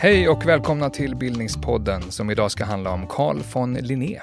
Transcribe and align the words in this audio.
Hej 0.00 0.28
och 0.28 0.46
välkomna 0.46 0.90
till 0.90 1.16
Bildningspodden 1.16 2.02
som 2.02 2.30
idag 2.30 2.50
ska 2.50 2.64
handla 2.64 2.90
om 2.90 3.06
Carl 3.06 3.42
von 3.54 3.74
Linné. 3.74 4.20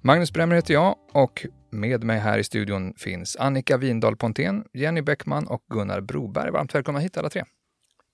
Magnus 0.00 0.32
Bremmer 0.32 0.56
heter 0.56 0.74
jag 0.74 0.96
och 1.12 1.46
med 1.70 2.04
mig 2.04 2.18
här 2.18 2.38
i 2.38 2.44
studion 2.44 2.94
finns 2.96 3.36
Annika 3.36 3.76
Windahl 3.76 4.16
Pontén, 4.16 4.64
Jenny 4.72 5.02
Bäckman 5.02 5.46
och 5.46 5.64
Gunnar 5.68 6.00
Broberg. 6.00 6.50
Varmt 6.50 6.74
välkomna 6.74 7.00
hit 7.00 7.16
alla 7.16 7.30
tre. 7.30 7.44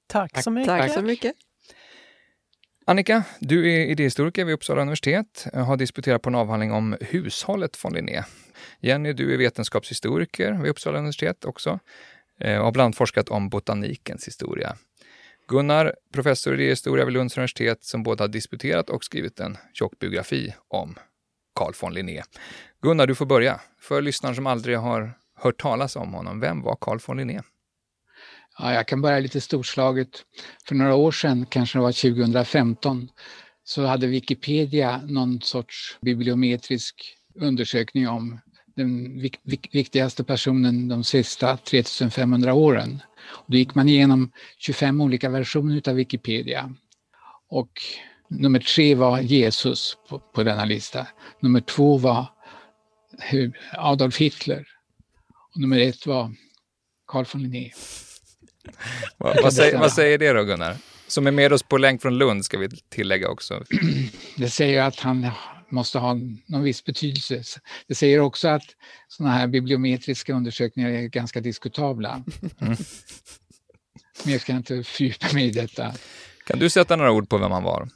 Tack 0.07 0.43
så 0.43 0.51
mycket. 0.51 0.67
Tack 0.67 0.93
så 0.93 1.03
mycket. 1.03 1.35
Annika, 2.87 3.25
du 3.39 3.73
är 3.73 3.87
idéhistoriker 3.87 4.45
vid 4.45 4.55
Uppsala 4.55 4.83
universitet, 4.83 5.47
har 5.55 5.77
disputerat 5.77 6.23
på 6.23 6.29
en 6.29 6.35
avhandling 6.35 6.73
om 6.73 6.97
hushållet 7.01 7.85
von 7.85 7.95
Linné. 7.95 8.25
Jenny, 8.81 9.13
du 9.13 9.35
är 9.35 9.39
vetenskapshistoriker 9.39 10.53
vid 10.53 10.71
Uppsala 10.71 10.99
universitet 10.99 11.45
också 11.45 11.79
eh, 12.41 12.59
och 12.59 12.65
har 12.65 12.73
bland 12.73 12.85
annat 12.85 12.97
forskat 12.97 13.29
om 13.29 13.49
botanikens 13.49 14.29
historia. 14.29 14.77
Gunnar, 15.49 15.95
professor 16.13 16.61
i 16.61 16.65
idéhistoria 16.65 17.05
vid 17.05 17.15
Lunds 17.15 17.37
universitet, 17.37 17.85
som 17.85 18.03
både 18.03 18.23
har 18.23 18.29
disputerat 18.29 18.91
och 18.91 19.05
skrivit 19.05 19.41
en 19.41 19.57
tjock 19.73 19.99
biografi 19.99 20.55
om 20.69 20.95
Carl 21.55 21.73
von 21.81 21.95
Linné. 21.95 22.23
Gunnar, 22.83 23.07
du 23.07 23.15
får 23.15 23.27
börja. 23.27 23.61
För 23.81 24.03
lyssnaren 24.03 24.35
som 24.37 24.47
aldrig 24.47 24.79
har 24.79 25.19
hört 25.35 25.61
talas 25.61 25.97
om 25.97 26.15
honom, 26.15 26.41
vem 26.41 26.63
var 26.63 26.77
Carl 26.81 26.99
von 27.07 27.17
Linné? 27.17 27.41
Ja, 28.59 28.75
jag 28.75 28.89
kan 28.89 29.03
börja 29.03 29.21
lite 29.21 29.41
storslaget. 29.41 30.09
För 30.69 30.75
några 30.75 30.95
år 30.95 31.13
sedan, 31.13 31.47
kanske 31.51 31.79
det 31.79 31.83
var 31.83 31.93
2015, 31.93 33.09
så 33.65 33.87
hade 33.87 34.07
Wikipedia 34.07 35.01
någon 35.09 35.41
sorts 35.41 35.99
bibliometrisk 36.01 37.17
undersökning 37.35 38.09
om 38.09 38.41
den 38.77 39.21
viktigaste 39.73 40.25
personen 40.25 40.89
de 40.89 41.05
sista 41.05 41.57
3500 41.57 42.55
åren 42.55 43.03
då 43.47 43.57
gick 43.57 43.75
man 43.75 43.89
igenom 43.89 44.33
25 44.59 45.01
olika 45.01 45.29
versioner 45.29 45.89
av 45.89 45.95
Wikipedia. 45.95 46.75
Och 47.49 47.71
nummer 48.29 48.59
tre 48.59 48.95
var 48.95 49.21
Jesus 49.21 49.97
på, 50.09 50.19
på 50.19 50.43
denna 50.43 50.65
lista. 50.65 51.07
Nummer 51.41 51.61
två 51.61 51.99
var 51.99 52.27
Adolf 53.73 54.17
Hitler. 54.17 54.67
Och 55.55 55.61
nummer 55.61 55.81
ett 55.81 56.07
var 56.07 56.35
Carl 57.07 57.25
von 57.33 57.43
Linné. 57.43 57.71
vad, 59.19 59.43
vad, 59.43 59.53
säger, 59.53 59.79
vad 59.79 59.93
säger 59.93 60.19
det 60.19 60.33
då 60.33 60.45
Gunnar? 60.45 60.77
Som 61.07 61.27
är 61.27 61.31
med 61.31 61.53
oss 61.53 61.63
på 61.63 61.79
länk 61.79 62.03
från 62.03 62.19
Lund 62.19 62.45
ska 62.45 62.59
vi 62.59 62.69
tillägga 62.69 63.29
också. 63.29 63.65
Det 64.37 64.51
säger 64.51 64.83
att 64.83 65.01
han 65.01 65.31
måste 65.71 65.99
ha 65.99 66.15
någon 66.47 66.63
viss 66.63 66.85
betydelse. 66.85 67.43
Det 67.89 67.95
säger 67.95 68.21
också 68.21 68.49
att 68.49 68.65
sådana 69.09 69.35
här 69.35 69.47
bibliometriska 69.47 70.33
undersökningar 70.33 70.91
är 70.91 71.03
ganska 71.03 71.41
diskutabla. 71.41 72.25
Mm. 72.61 72.77
Ska 74.41 74.53
jag 74.53 74.59
inte 74.59 74.85
fördjupa 74.85 75.27
mig 75.33 75.47
i 75.47 75.51
detta. 75.51 75.93
Kan 76.47 76.59
du 76.59 76.71
sätta 76.71 76.97
några 76.97 77.13
ord 77.13 77.29
på 77.29 77.39
vem 77.39 77.53
han 77.53 77.63
var? 77.63 77.89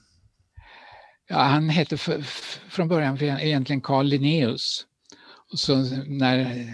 Ja, 1.29 1.39
han 1.39 1.69
hette 1.69 1.97
för, 1.97 2.23
från 2.71 2.89
början 2.89 3.23
egentligen 3.23 3.81
Carl 3.81 4.07
Linnaeus. 4.07 4.85
Och 5.53 5.59
så 5.59 5.77
när 6.07 6.67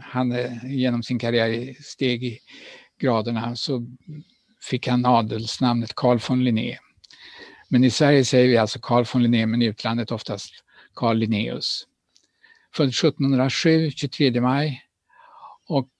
han 0.00 0.32
eh, 0.32 0.64
genom 0.64 1.02
sin 1.02 1.18
karriär 1.18 1.74
steg 1.82 2.24
i 2.24 2.38
graderna 3.00 3.56
så 3.56 3.86
fick 4.70 4.88
han 4.88 5.06
adelsnamnet 5.06 5.94
Carl 5.94 6.18
von 6.28 6.44
Linné. 6.44 6.78
Men 7.68 7.84
i 7.84 7.90
Sverige 7.90 8.24
säger 8.24 8.48
vi 8.48 8.56
alltså 8.56 8.78
Carl 8.78 9.04
von 9.12 9.22
Linné, 9.22 9.46
men 9.46 9.62
i 9.62 9.64
utlandet 9.64 10.12
oftast 10.12 10.52
Carl 10.94 11.16
Linnaeus. 11.16 11.86
Född 12.74 12.88
1707, 12.88 13.90
23 13.90 14.40
maj 14.40 14.82
och 15.68 15.90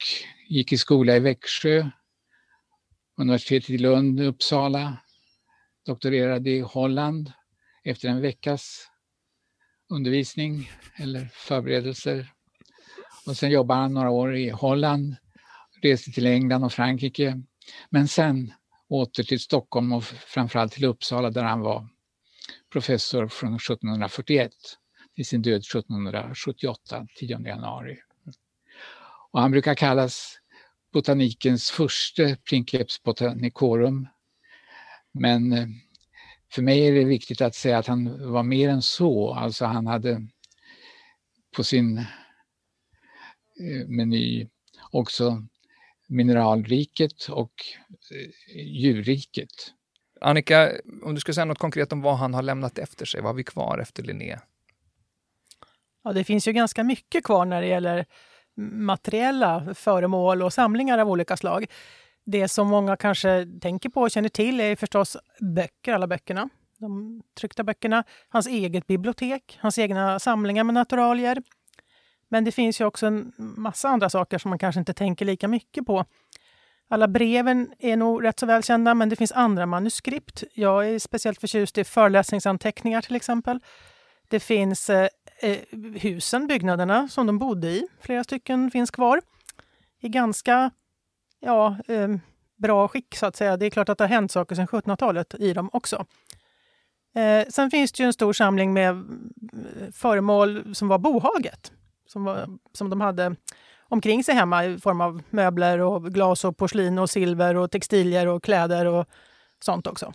gick 0.49 0.73
i 0.73 0.79
skola 0.79 1.17
i 1.17 1.21
Växjö, 1.21 1.91
universitetet 3.17 3.71
i 3.71 3.79
Lund, 3.79 4.21
Uppsala, 4.21 4.97
doktorerade 5.87 6.51
i 6.51 6.61
Holland 6.61 7.33
efter 7.85 8.09
en 8.09 8.21
veckas 8.21 8.91
undervisning 9.89 10.71
eller 10.97 11.29
förberedelser. 11.33 12.33
Och 13.27 13.37
sen 13.37 13.51
jobbade 13.51 13.81
han 13.81 13.95
några 13.95 14.11
år 14.11 14.37
i 14.37 14.51
Holland, 14.51 15.17
reste 15.83 16.11
till 16.11 16.27
England 16.27 16.65
och 16.65 16.73
Frankrike. 16.73 17.43
Men 17.91 18.09
sen 18.09 18.53
åter 18.89 19.23
till 19.23 19.41
Stockholm 19.41 19.93
och 19.93 20.05
framförallt 20.05 20.73
till 20.73 20.85
Uppsala 20.85 21.31
där 21.31 21.45
han 21.45 21.61
var 21.61 21.89
professor 22.73 23.29
från 23.29 23.57
1741 23.57 24.53
till 25.15 25.27
sin 25.27 25.43
död 25.43 25.61
1778, 25.61 27.07
10 27.19 27.41
januari. 27.41 27.99
Och 29.31 29.41
han 29.41 29.51
brukar 29.51 29.75
kallas 29.75 30.39
botanikens 30.93 31.71
första 31.71 32.37
Princeps 32.49 33.03
botanicorum. 33.03 34.09
Men 35.13 35.53
eh, 35.53 35.67
för 36.53 36.63
mig 36.63 36.87
är 36.87 36.93
det 36.93 37.05
viktigt 37.05 37.41
att 37.41 37.55
säga 37.55 37.79
att 37.79 37.87
han 37.87 38.33
var 38.33 38.43
mer 38.43 38.69
än 38.69 38.83
så. 38.83 39.35
Alltså 39.35 39.65
han 39.65 39.87
hade 39.87 40.27
på 41.57 41.65
sin 41.65 41.99
eh, 41.99 43.89
meny 43.89 44.49
också 44.91 45.47
mineralriket 46.07 47.29
och 47.29 47.53
eh, 48.11 48.61
djurriket. 48.67 49.73
Annika, 50.21 50.73
om 51.03 51.15
du 51.15 51.21
ska 51.21 51.33
säga 51.33 51.45
något 51.45 51.59
konkret 51.59 51.93
om 51.93 52.03
vad 52.03 52.17
han 52.17 52.35
har 52.35 52.43
lämnat 52.43 52.79
efter 52.79 53.07
sig, 53.07 53.21
vad 53.21 53.29
har 53.29 53.35
vi 53.35 53.45
kvar 53.45 53.79
efter 53.79 54.03
Linné? 54.03 54.39
Ja, 56.05 56.13
det 56.13 56.25
finns 56.25 56.49
ju 56.49 56.53
ganska 56.53 56.85
mycket 56.85 57.25
kvar 57.25 57.45
när 57.45 57.61
det 57.61 57.67
gäller 57.67 58.07
materiella 58.73 59.75
föremål 59.75 60.43
och 60.43 60.53
samlingar 60.53 60.99
av 60.99 61.11
olika 61.11 61.37
slag. 61.37 61.67
Det 62.25 62.49
som 62.49 62.69
många 62.69 62.97
kanske 62.97 63.47
tänker 63.61 63.89
på 63.89 64.01
och 64.01 64.11
känner 64.11 64.29
till 64.29 64.61
är 64.61 64.77
förstås 64.77 65.17
böcker, 65.55 65.93
alla 65.93 66.07
böckerna. 66.07 66.49
De 66.79 67.23
tryckta 67.41 67.65
böckerna, 67.65 68.05
hans 68.29 68.47
eget 68.47 68.87
bibliotek, 68.87 69.59
hans 69.61 69.79
egna 69.79 70.19
samlingar 70.19 70.65
med 70.65 70.75
naturalier. 70.75 71.43
Men 72.37 72.45
det 72.45 72.53
finns 72.53 72.81
ju 72.81 72.85
också 72.85 73.07
en 73.07 73.33
massa 73.39 73.89
andra 73.89 74.11
saker 74.11 74.39
som 74.39 74.49
man 74.49 74.59
kanske 74.59 74.79
inte 74.79 74.95
tänker 74.95 75.25
lika 75.25 75.49
mycket 75.49 75.87
på. 75.87 76.05
Alla 76.89 77.09
breven 77.09 77.73
är 77.79 77.97
nog 77.97 78.25
rätt 78.25 78.41
så 78.41 78.47
välkända, 78.47 78.95
men 78.95 79.09
det 79.09 79.17
finns 79.17 79.33
andra 79.33 79.67
manuskript. 79.67 80.45
Jag 80.55 80.89
är 80.89 80.99
speciellt 80.99 81.41
förtjust 81.41 81.79
i 81.79 81.85
föreläsningsanteckningar 81.85 83.03
till 83.03 83.17
exempel. 83.17 83.61
Det 84.29 84.41
finns 84.41 84.91
eh, 84.91 85.09
eh 85.41 85.57
husen, 86.01 86.47
byggnaderna 86.47 87.09
som 87.09 87.27
de 87.27 87.39
bodde 87.39 87.69
i. 87.69 87.87
Flera 88.01 88.25
stycken 88.25 88.71
finns 88.71 88.91
kvar 88.91 89.21
i 90.01 90.09
ganska 90.09 90.71
ja, 91.41 91.77
eh, 91.89 92.09
bra 92.57 92.89
skick 92.89 93.17
så 93.17 93.27
att 93.27 93.37
säga. 93.37 93.57
Det 93.57 93.67
är 93.67 93.71
klart 93.71 93.89
att 93.89 93.99
det 93.99 94.05
har 94.05 94.09
hänt 94.09 94.33
saker 94.33 94.55
sedan 94.55 94.67
1700-talet 94.67 95.35
i 95.35 95.53
dem 95.53 95.71
också. 95.73 96.07
Eh, 97.15 97.47
sen 97.49 97.71
finns 97.71 97.93
det 97.93 98.03
ju 98.03 98.07
en 98.07 98.13
stor 98.13 98.33
samling 98.33 98.73
med 98.73 98.91
eh, 98.91 99.93
föremål 99.93 100.75
som 100.75 100.89
var 100.89 100.99
bohaget, 100.99 101.73
som, 102.07 102.25
var, 102.25 102.49
som 102.73 102.91
de 102.91 103.01
hade 103.01 103.37
omkring 103.89 104.25
sig 104.25 104.35
hemma 104.35 104.65
i 104.65 104.79
form 104.79 105.01
av 105.01 105.23
möbler 105.31 105.79
och 105.79 106.05
glas 106.15 106.45
och 106.45 106.57
porslin 106.57 106.99
och 106.99 107.11
silver 107.11 107.57
och 107.57 107.71
textilier 107.71 108.27
och 108.27 108.43
kläder 108.43 108.87
och 108.87 109.07
sånt 109.65 109.87
också. 109.87 110.13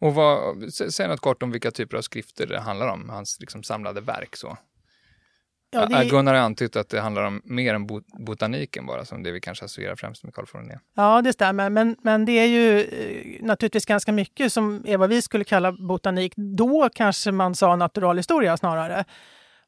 Och 0.00 0.14
vad, 0.14 0.72
säg 0.72 1.08
något 1.08 1.20
kort 1.20 1.42
om 1.42 1.50
vilka 1.50 1.70
typer 1.70 1.96
av 1.96 2.02
skrifter 2.02 2.46
det 2.46 2.60
handlar 2.60 2.88
om, 2.88 3.08
hans 3.08 3.40
liksom 3.40 3.62
samlade 3.62 4.00
verk. 4.00 4.36
Så. 4.36 4.56
Ja, 5.70 5.86
det... 5.86 6.04
Gunnar 6.04 6.34
har 6.34 6.40
antytt 6.40 6.76
att 6.76 6.88
det 6.88 7.00
handlar 7.00 7.22
om 7.22 7.42
mer 7.44 7.74
än 7.74 7.86
botaniken 8.26 8.86
bara, 8.86 9.04
som 9.04 9.22
det 9.22 9.32
vi 9.32 9.40
kanske 9.40 9.64
associerar 9.64 9.96
främst 9.96 10.24
med 10.24 10.34
Carl 10.34 10.46
von. 10.52 10.72
Ja, 10.94 11.22
det 11.22 11.32
stämmer. 11.32 11.70
Men, 11.70 11.96
men 12.02 12.24
det 12.24 12.32
är 12.32 12.46
ju 12.46 12.80
eh, 12.80 13.46
naturligtvis 13.46 13.86
ganska 13.86 14.12
mycket 14.12 14.52
som 14.52 14.84
är 14.86 14.96
vad 14.96 15.08
vi 15.08 15.22
skulle 15.22 15.44
kalla 15.44 15.72
botanik. 15.72 16.32
Då 16.36 16.88
kanske 16.94 17.32
man 17.32 17.54
sa 17.54 17.76
naturalhistoria 17.76 18.56
snarare. 18.56 19.04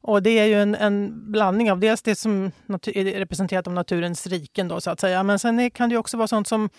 Och 0.01 0.23
det 0.23 0.39
är 0.39 0.45
ju 0.45 0.61
en, 0.61 0.75
en 0.75 1.31
blandning 1.31 1.71
av 1.71 1.79
dels 1.79 2.01
det 2.01 2.15
som 2.15 2.51
är 2.85 3.19
representerat 3.19 3.67
av 3.67 3.73
naturens 3.73 4.27
riken 4.27 4.67
då 4.67 4.81
så 4.81 4.91
att 4.91 4.99
säga. 4.99 5.23
Men 5.23 5.39
sen 5.39 5.71
kan 5.71 5.89
det 5.89 5.97
också 5.97 6.17
vara 6.17 6.27
sånt 6.27 6.47
som 6.47 6.69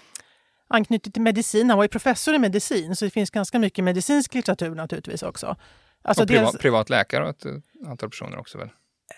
anknyter 0.68 1.10
till 1.10 1.22
medicin. 1.22 1.70
Han 1.70 1.76
var 1.78 1.84
ju 1.84 1.88
professor 1.88 2.34
i 2.34 2.38
medicin 2.38 2.96
så 2.96 3.04
det 3.04 3.10
finns 3.10 3.30
ganska 3.30 3.58
mycket 3.58 3.84
medicinsk 3.84 4.34
litteratur 4.34 4.74
naturligtvis 4.74 5.22
också. 5.22 5.56
Alltså 6.02 6.22
och 6.22 6.28
privat, 6.28 6.52
dels, 6.52 6.62
privat 6.62 6.90
läkare 6.90 7.24
och 7.24 7.30
ett 7.30 7.44
antal 7.86 8.10
personer 8.10 8.38
också 8.38 8.58
väl? 8.58 8.68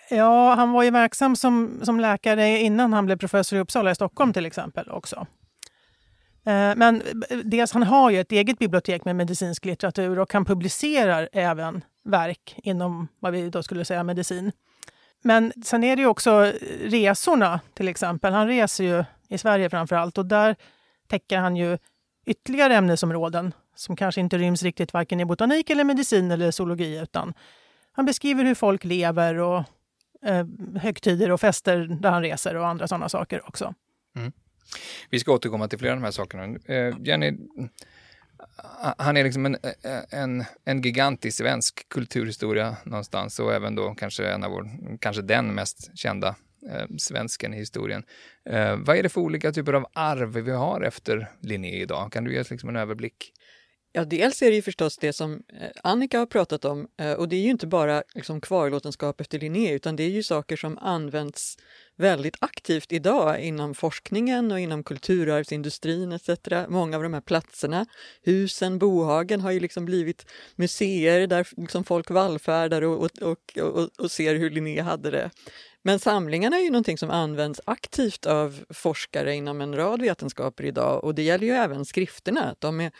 Ja, 0.09 0.53
han 0.53 0.71
var 0.71 0.83
ju 0.83 0.91
verksam 0.91 1.35
som, 1.35 1.79
som 1.83 1.99
läkare 1.99 2.59
innan 2.59 2.93
han 2.93 3.05
blev 3.05 3.17
professor 3.17 3.57
i 3.57 3.61
Uppsala 3.61 3.91
i 3.91 3.95
Stockholm 3.95 4.33
till 4.33 4.45
exempel 4.45 4.91
också. 4.91 5.27
Eh, 6.45 6.75
men 6.75 7.01
eh, 7.29 7.37
dels 7.37 7.71
han 7.71 7.83
har 7.83 8.09
ju 8.09 8.19
ett 8.19 8.31
eget 8.31 8.59
bibliotek 8.59 9.05
med 9.05 9.15
medicinsk 9.15 9.65
litteratur 9.65 10.19
och 10.19 10.33
han 10.33 10.45
publicerar 10.45 11.29
även 11.31 11.83
verk 12.03 12.59
inom 12.63 13.07
vad 13.19 13.31
vi 13.31 13.49
då 13.49 13.63
skulle 13.63 13.85
säga 13.85 14.03
medicin. 14.03 14.51
Men 15.21 15.53
sen 15.63 15.83
är 15.83 15.95
det 15.95 16.01
ju 16.01 16.07
också 16.07 16.51
resorna 16.81 17.59
till 17.73 17.87
exempel. 17.87 18.33
Han 18.33 18.47
reser 18.47 18.83
ju 18.83 19.03
i 19.29 19.37
Sverige 19.37 19.69
framför 19.69 19.95
allt 19.95 20.17
och 20.17 20.25
där 20.25 20.55
täcker 21.07 21.37
han 21.37 21.55
ju 21.55 21.77
ytterligare 22.25 22.75
ämnesområden 22.75 23.53
som 23.75 23.95
kanske 23.95 24.21
inte 24.21 24.37
ryms 24.37 24.63
riktigt 24.63 24.93
varken 24.93 25.19
i 25.19 25.25
botanik 25.25 25.69
eller 25.69 25.83
medicin 25.83 26.31
eller 26.31 26.51
zoologi 26.51 26.99
utan 26.99 27.33
han 27.91 28.05
beskriver 28.05 28.43
hur 28.43 28.55
folk 28.55 28.83
lever 28.83 29.35
och 29.35 29.63
eh, 30.25 30.45
högtider 30.81 31.31
och 31.31 31.41
fester 31.41 31.97
där 32.01 32.11
han 32.11 32.21
reser 32.21 32.55
och 32.55 32.67
andra 32.67 32.87
sådana 32.87 33.09
saker 33.09 33.47
också. 33.47 33.73
Mm. 34.15 34.31
Vi 35.09 35.19
ska 35.19 35.33
återkomma 35.33 35.67
till 35.67 35.79
flera 35.79 35.93
av 35.93 35.99
de 35.99 36.03
här 36.03 36.11
sakerna. 36.11 36.57
Eh, 36.65 36.95
Jenny, 37.03 37.37
han 38.97 39.17
är 39.17 39.23
liksom 39.23 39.45
en, 39.45 39.55
eh, 39.55 40.19
en, 40.19 40.43
en 40.65 40.81
gigantisk 40.81 41.37
svensk 41.37 41.89
kulturhistoria 41.89 42.77
någonstans 42.83 43.39
och 43.39 43.53
även 43.53 43.75
då 43.75 43.95
kanske 43.95 44.27
en 44.27 44.43
av 44.43 44.51
vår, 44.51 44.69
kanske 44.99 45.21
den 45.21 45.55
mest 45.55 45.97
kända 45.97 46.35
eh, 46.71 46.85
svensken 46.97 47.53
i 47.53 47.57
historien. 47.57 48.03
Eh, 48.49 48.75
vad 48.77 48.97
är 48.97 49.03
det 49.03 49.09
för 49.09 49.21
olika 49.21 49.51
typer 49.51 49.73
av 49.73 49.85
arv 49.93 50.33
vi 50.33 50.51
har 50.51 50.81
efter 50.81 51.31
Linné 51.39 51.81
idag? 51.81 52.11
Kan 52.11 52.23
du 52.23 52.33
ge 52.33 52.39
oss 52.39 52.51
liksom 52.51 52.69
en 52.69 52.75
överblick? 52.75 53.33
Ja, 53.95 54.05
dels 54.05 54.41
är 54.41 54.49
det 54.49 54.55
ju 54.55 54.61
förstås 54.61 54.97
det 54.97 55.13
som 55.13 55.33
eh, 55.33 55.69
Annika 55.83 56.19
har 56.19 56.25
pratat 56.25 56.65
om 56.65 56.87
eh, 56.97 57.13
och 57.13 57.29
det 57.29 57.35
är 57.35 57.41
ju 57.41 57.49
inte 57.49 57.67
bara 57.67 58.03
liksom 58.15 58.41
kvarlåtenskap 58.41 59.21
efter 59.21 59.39
Linné 59.39 59.71
utan 59.71 59.95
det 59.95 60.03
är 60.03 60.09
ju 60.09 60.23
saker 60.23 60.55
som 60.55 60.77
används 60.77 61.57
väldigt 61.95 62.35
aktivt 62.39 62.91
idag 62.91 63.39
inom 63.41 63.75
forskningen 63.75 64.51
och 64.51 64.59
inom 64.59 64.83
kulturarvsindustrin 64.83 66.11
etc. 66.11 66.29
Många 66.67 66.97
av 66.97 67.03
de 67.03 67.13
här 67.13 67.21
platserna, 67.21 67.85
husen, 68.23 68.79
bohagen 68.79 69.41
har 69.41 69.51
ju 69.51 69.59
liksom 69.59 69.85
blivit 69.85 70.25
museer 70.55 71.27
där 71.27 71.47
liksom 71.57 71.83
folk 71.83 72.09
vallfärdar 72.09 72.81
och, 72.81 73.09
och, 73.21 73.57
och, 73.57 73.89
och, 73.99 74.11
ser 74.11 74.35
hur 74.35 74.49
Linné 74.49 74.81
hade 74.81 75.11
det. 75.11 75.29
Men 75.81 75.99
samlingarna 75.99 76.57
är 76.57 76.63
ju 76.63 76.69
någonting 76.69 76.97
som 76.97 77.09
används 77.09 77.61
aktivt 77.65 78.25
av 78.25 78.63
forskare 78.69 79.35
inom 79.35 79.61
en 79.61 79.75
rad 79.75 80.01
vetenskaper 80.01 80.65
idag 80.65 81.03
och 81.03 81.15
det 81.15 81.23
gäller 81.23 81.47
ju 81.47 81.53
även 81.53 81.85
skrifterna. 81.85 82.55
De 82.59 82.79
är 82.81 82.91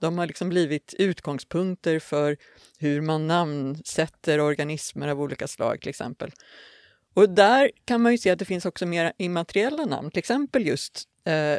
de 0.00 0.18
har 0.18 0.26
liksom 0.26 0.48
blivit 0.48 0.94
utgångspunkter 0.98 1.98
för 1.98 2.36
hur 2.78 3.00
man 3.00 3.26
namnsätter 3.26 4.40
organismer 4.40 5.08
av 5.08 5.20
olika 5.20 5.48
slag 5.48 5.80
till 5.80 5.90
exempel. 5.90 6.32
Och 7.14 7.30
där 7.30 7.70
kan 7.84 8.02
man 8.02 8.12
ju 8.12 8.18
se 8.18 8.30
att 8.30 8.38
det 8.38 8.44
finns 8.44 8.66
också 8.66 8.86
mer 8.86 9.12
immateriella 9.16 9.84
namn, 9.84 10.10
till 10.10 10.18
exempel 10.18 10.66
just 10.66 11.04
eh, 11.24 11.58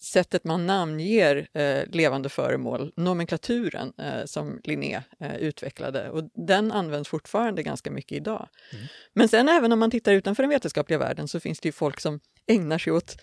sättet 0.00 0.44
man 0.44 0.66
namnger 0.66 1.48
eh, 1.52 1.82
levande 1.92 2.28
föremål, 2.28 2.92
nomenklaturen 2.96 3.92
eh, 3.98 4.24
som 4.24 4.60
Linné 4.64 5.02
eh, 5.20 5.36
utvecklade. 5.36 6.10
Och 6.10 6.30
den 6.34 6.72
används 6.72 7.08
fortfarande 7.08 7.62
ganska 7.62 7.90
mycket 7.90 8.16
idag. 8.16 8.48
Mm. 8.72 8.84
Men 9.12 9.28
sen 9.28 9.48
även 9.48 9.72
om 9.72 9.78
man 9.78 9.90
tittar 9.90 10.12
utanför 10.12 10.42
den 10.42 10.50
vetenskapliga 10.50 10.98
världen 10.98 11.28
så 11.28 11.40
finns 11.40 11.60
det 11.60 11.68
ju 11.68 11.72
folk 11.72 12.00
som 12.00 12.20
ägnar 12.46 12.78
sig 12.78 12.92
åt 12.92 13.16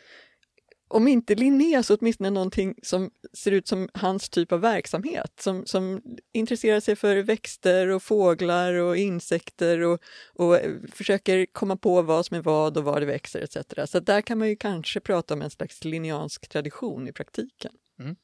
om 0.95 1.07
inte 1.07 1.35
Linné 1.35 1.83
så 1.83 1.95
åtminstone 1.95 2.29
någonting 2.29 2.75
som 2.83 3.11
ser 3.33 3.51
ut 3.51 3.67
som 3.67 3.89
hans 3.93 4.29
typ 4.29 4.51
av 4.51 4.61
verksamhet, 4.61 5.31
som, 5.39 5.65
som 5.65 6.01
intresserar 6.33 6.79
sig 6.79 6.95
för 6.95 7.17
växter 7.17 7.87
och 7.87 8.03
fåglar 8.03 8.73
och 8.73 8.97
insekter 8.97 9.81
och, 9.81 9.99
och 10.33 10.59
försöker 10.91 11.45
komma 11.45 11.77
på 11.77 12.01
vad 12.01 12.25
som 12.25 12.37
är 12.37 12.41
vad 12.41 12.77
och 12.77 12.83
var 12.83 12.99
det 12.99 13.05
växer 13.05 13.41
etc. 13.41 13.91
Så 13.91 13.99
där 13.99 14.21
kan 14.21 14.37
man 14.37 14.49
ju 14.49 14.55
kanske 14.55 14.99
prata 14.99 15.33
om 15.33 15.41
en 15.41 15.49
slags 15.49 15.83
linneansk 15.83 16.49
tradition 16.49 17.07
i 17.07 17.11
praktiken. 17.11 17.71
Mm. 17.99 18.15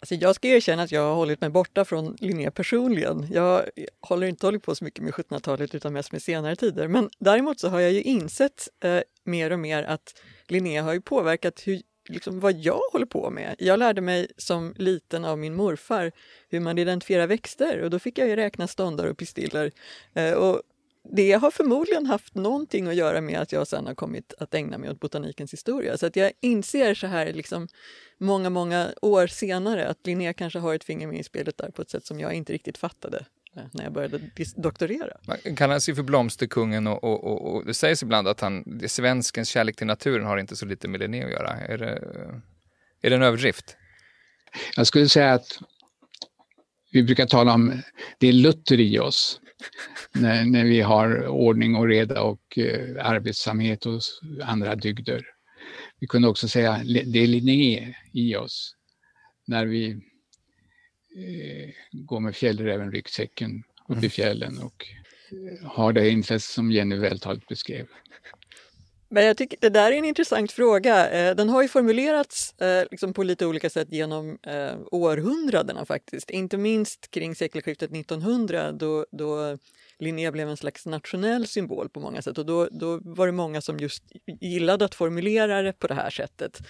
Alltså 0.00 0.14
jag 0.14 0.34
ska 0.34 0.48
erkänna 0.48 0.82
att 0.82 0.92
jag 0.92 1.02
har 1.02 1.14
hållit 1.14 1.40
mig 1.40 1.50
borta 1.50 1.84
från 1.84 2.16
Linné 2.20 2.50
personligen. 2.50 3.26
Jag 3.30 3.62
håller 4.00 4.26
inte 4.26 4.46
hållit 4.46 4.62
på 4.62 4.74
så 4.74 4.84
mycket 4.84 5.04
med 5.04 5.12
1700-talet 5.12 5.74
utan 5.74 5.92
mest 5.92 6.12
med 6.12 6.22
senare 6.22 6.56
tider. 6.56 6.88
Men 6.88 7.10
däremot 7.18 7.60
så 7.60 7.68
har 7.68 7.80
jag 7.80 7.92
ju 7.92 8.02
insett 8.02 8.68
eh, 8.84 9.00
mer 9.24 9.50
och 9.50 9.58
mer 9.58 9.82
att 9.82 10.20
Linné 10.48 10.78
har 10.78 10.92
ju 10.92 11.00
påverkat 11.00 11.62
hur 11.66 11.82
liksom 12.08 12.40
vad 12.40 12.52
jag 12.52 12.80
håller 12.92 13.06
på 13.06 13.30
med. 13.30 13.54
Jag 13.58 13.78
lärde 13.78 14.00
mig 14.00 14.26
som 14.36 14.74
liten 14.78 15.24
av 15.24 15.38
min 15.38 15.54
morfar 15.54 16.12
hur 16.48 16.60
man 16.60 16.78
identifierar 16.78 17.26
växter 17.26 17.80
och 17.82 17.90
då 17.90 17.98
fick 17.98 18.18
jag 18.18 18.28
ju 18.28 18.36
räkna 18.36 18.68
ståndar 18.68 19.06
och 19.06 19.18
pistiller. 19.18 19.72
Eh, 20.14 20.32
och 20.32 20.62
det 21.10 21.32
har 21.32 21.50
förmodligen 21.50 22.06
haft 22.06 22.34
någonting 22.34 22.86
att 22.86 22.94
göra 22.94 23.20
med 23.20 23.40
att 23.40 23.52
jag 23.52 23.66
sen 23.66 23.86
har 23.86 23.94
kommit 23.94 24.34
att 24.38 24.54
ägna 24.54 24.78
mig 24.78 24.90
åt 24.90 25.00
botanikens 25.00 25.52
historia. 25.52 25.98
Så 25.98 26.06
att 26.06 26.16
jag 26.16 26.32
inser 26.40 26.94
så 26.94 27.06
här 27.06 27.32
liksom 27.32 27.68
många, 28.18 28.50
många 28.50 28.88
år 29.02 29.26
senare 29.26 29.88
att 29.88 30.06
Linné 30.06 30.32
kanske 30.32 30.58
har 30.58 30.74
ett 30.74 30.84
finger 30.84 31.06
med 31.06 31.20
i 31.20 31.24
spelet 31.24 31.58
där 31.58 31.70
på 31.70 31.82
ett 31.82 31.90
sätt 31.90 32.06
som 32.06 32.20
jag 32.20 32.34
inte 32.34 32.52
riktigt 32.52 32.78
fattade 32.78 33.26
när 33.54 33.84
jag 33.84 33.92
började 33.92 34.20
doktorera. 34.56 35.16
Man 35.26 35.56
kallas 35.56 35.88
ju 35.88 35.94
för 35.94 36.02
blomsterkungen 36.02 36.86
och, 36.86 37.04
och, 37.04 37.24
och, 37.24 37.54
och, 37.54 37.66
det 37.66 37.74
sägs 37.74 38.02
ibland 38.02 38.28
att 38.28 38.40
han, 38.40 38.80
svenskens 38.86 39.48
kärlek 39.48 39.76
till 39.76 39.86
naturen 39.86 40.26
har 40.26 40.38
inte 40.38 40.56
så 40.56 40.66
lite 40.66 40.88
med 40.88 41.00
Linné 41.00 41.24
att 41.24 41.30
göra. 41.30 41.50
Är 41.50 41.78
det, 41.78 42.04
är 43.02 43.10
det 43.10 43.16
en 43.16 43.22
överdrift? 43.22 43.76
Jag 44.76 44.86
skulle 44.86 45.08
säga 45.08 45.32
att 45.32 45.58
vi 46.92 47.02
brukar 47.02 47.26
tala 47.26 47.54
om 47.54 47.82
det 48.18 48.28
är 48.28 48.32
Luther 48.32 48.80
i 48.80 48.98
oss. 48.98 49.40
när, 50.14 50.44
när 50.44 50.64
vi 50.64 50.80
har 50.80 51.26
ordning 51.26 51.76
och 51.76 51.88
reda 51.88 52.22
och 52.22 52.58
eh, 52.58 53.06
arbetsamhet 53.06 53.86
och 53.86 54.00
andra 54.42 54.74
dygder. 54.74 55.26
Vi 56.00 56.06
kunde 56.06 56.28
också 56.28 56.48
säga 56.48 56.80
det 56.84 57.18
är 57.18 57.26
Linné 57.26 57.94
i 58.12 58.36
oss. 58.36 58.76
När 59.46 59.66
vi 59.66 60.00
går 61.92 62.20
med 62.20 62.34
fjällräven-ryggsäcken 62.34 63.62
upp 63.88 63.96
mm. 63.96 64.04
i 64.04 64.08
fjällen 64.08 64.58
och 64.58 64.86
har 65.64 65.92
det 65.92 66.10
intresse 66.10 66.52
som 66.52 66.72
Jenny 66.72 66.96
vältaligt 66.96 67.48
beskrev. 67.48 67.86
Men 69.12 69.24
jag 69.24 69.36
tycker 69.36 69.58
det 69.60 69.68
där 69.68 69.92
är 69.92 69.96
en 69.96 70.04
intressant 70.04 70.52
fråga. 70.52 71.10
Eh, 71.10 71.36
den 71.36 71.48
har 71.48 71.62
ju 71.62 71.68
formulerats 71.68 72.60
eh, 72.60 72.84
liksom 72.90 73.12
på 73.12 73.22
lite 73.22 73.46
olika 73.46 73.70
sätt 73.70 73.88
genom 73.90 74.38
eh, 74.42 74.74
århundradena 74.90 75.84
faktiskt. 75.84 76.30
Inte 76.30 76.56
minst 76.56 77.10
kring 77.10 77.34
sekelskiftet 77.34 77.90
1900 77.92 78.72
då, 78.72 79.06
då 79.10 79.58
Linné 79.98 80.30
blev 80.30 80.48
en 80.48 80.56
slags 80.56 80.86
nationell 80.86 81.46
symbol 81.46 81.88
på 81.88 82.00
många 82.00 82.22
sätt 82.22 82.38
och 82.38 82.46
då, 82.46 82.68
då 82.70 83.00
var 83.04 83.26
det 83.26 83.32
många 83.32 83.60
som 83.60 83.78
just 83.78 84.02
gillade 84.40 84.84
att 84.84 84.94
formulera 84.94 85.62
det 85.62 85.72
på 85.72 85.86
det 85.86 85.94
här 85.94 86.10
sättet. 86.10 86.60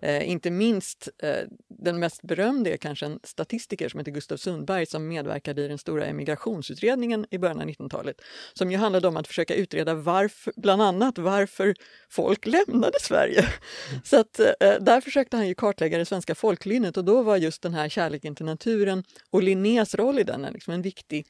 Eh, 0.00 0.30
inte 0.30 0.50
minst 0.50 1.08
eh, 1.22 1.46
den 1.68 1.98
mest 1.98 2.22
berömde 2.22 2.72
är 2.72 2.76
kanske 2.76 3.06
en 3.06 3.20
statistiker 3.22 3.88
som 3.88 3.98
heter 3.98 4.12
Gustav 4.12 4.36
Sundberg 4.36 4.86
som 4.86 5.08
medverkade 5.08 5.64
i 5.64 5.68
den 5.68 5.78
stora 5.78 6.06
emigrationsutredningen 6.06 7.26
i 7.30 7.38
början 7.38 7.60
av 7.60 7.66
1900-talet 7.66 8.20
som 8.54 8.70
ju 8.70 8.76
handlade 8.76 9.08
om 9.08 9.16
att 9.16 9.26
försöka 9.26 9.54
utreda 9.54 9.94
varför, 9.94 10.52
bland 10.56 10.82
annat 10.82 11.18
varför 11.18 11.74
folk 12.08 12.46
lämnade 12.46 12.96
Sverige. 13.00 13.40
Mm. 13.40 14.00
Så 14.04 14.20
att, 14.20 14.40
eh, 14.40 14.74
där 14.80 15.00
försökte 15.00 15.36
han 15.36 15.48
ju 15.48 15.54
kartlägga 15.54 15.98
det 15.98 16.04
svenska 16.04 16.34
folklynnet 16.34 16.96
och 16.96 17.04
då 17.04 17.22
var 17.22 17.36
just 17.36 17.62
den 17.62 17.74
här 17.74 17.88
kärleken 17.88 18.34
till 18.34 18.46
naturen 18.46 19.04
och 19.30 19.42
Linnés 19.42 19.94
roll 19.94 20.18
i 20.18 20.24
den 20.24 20.46
liksom 20.52 20.74
en 20.74 20.82
viktig 20.82 21.26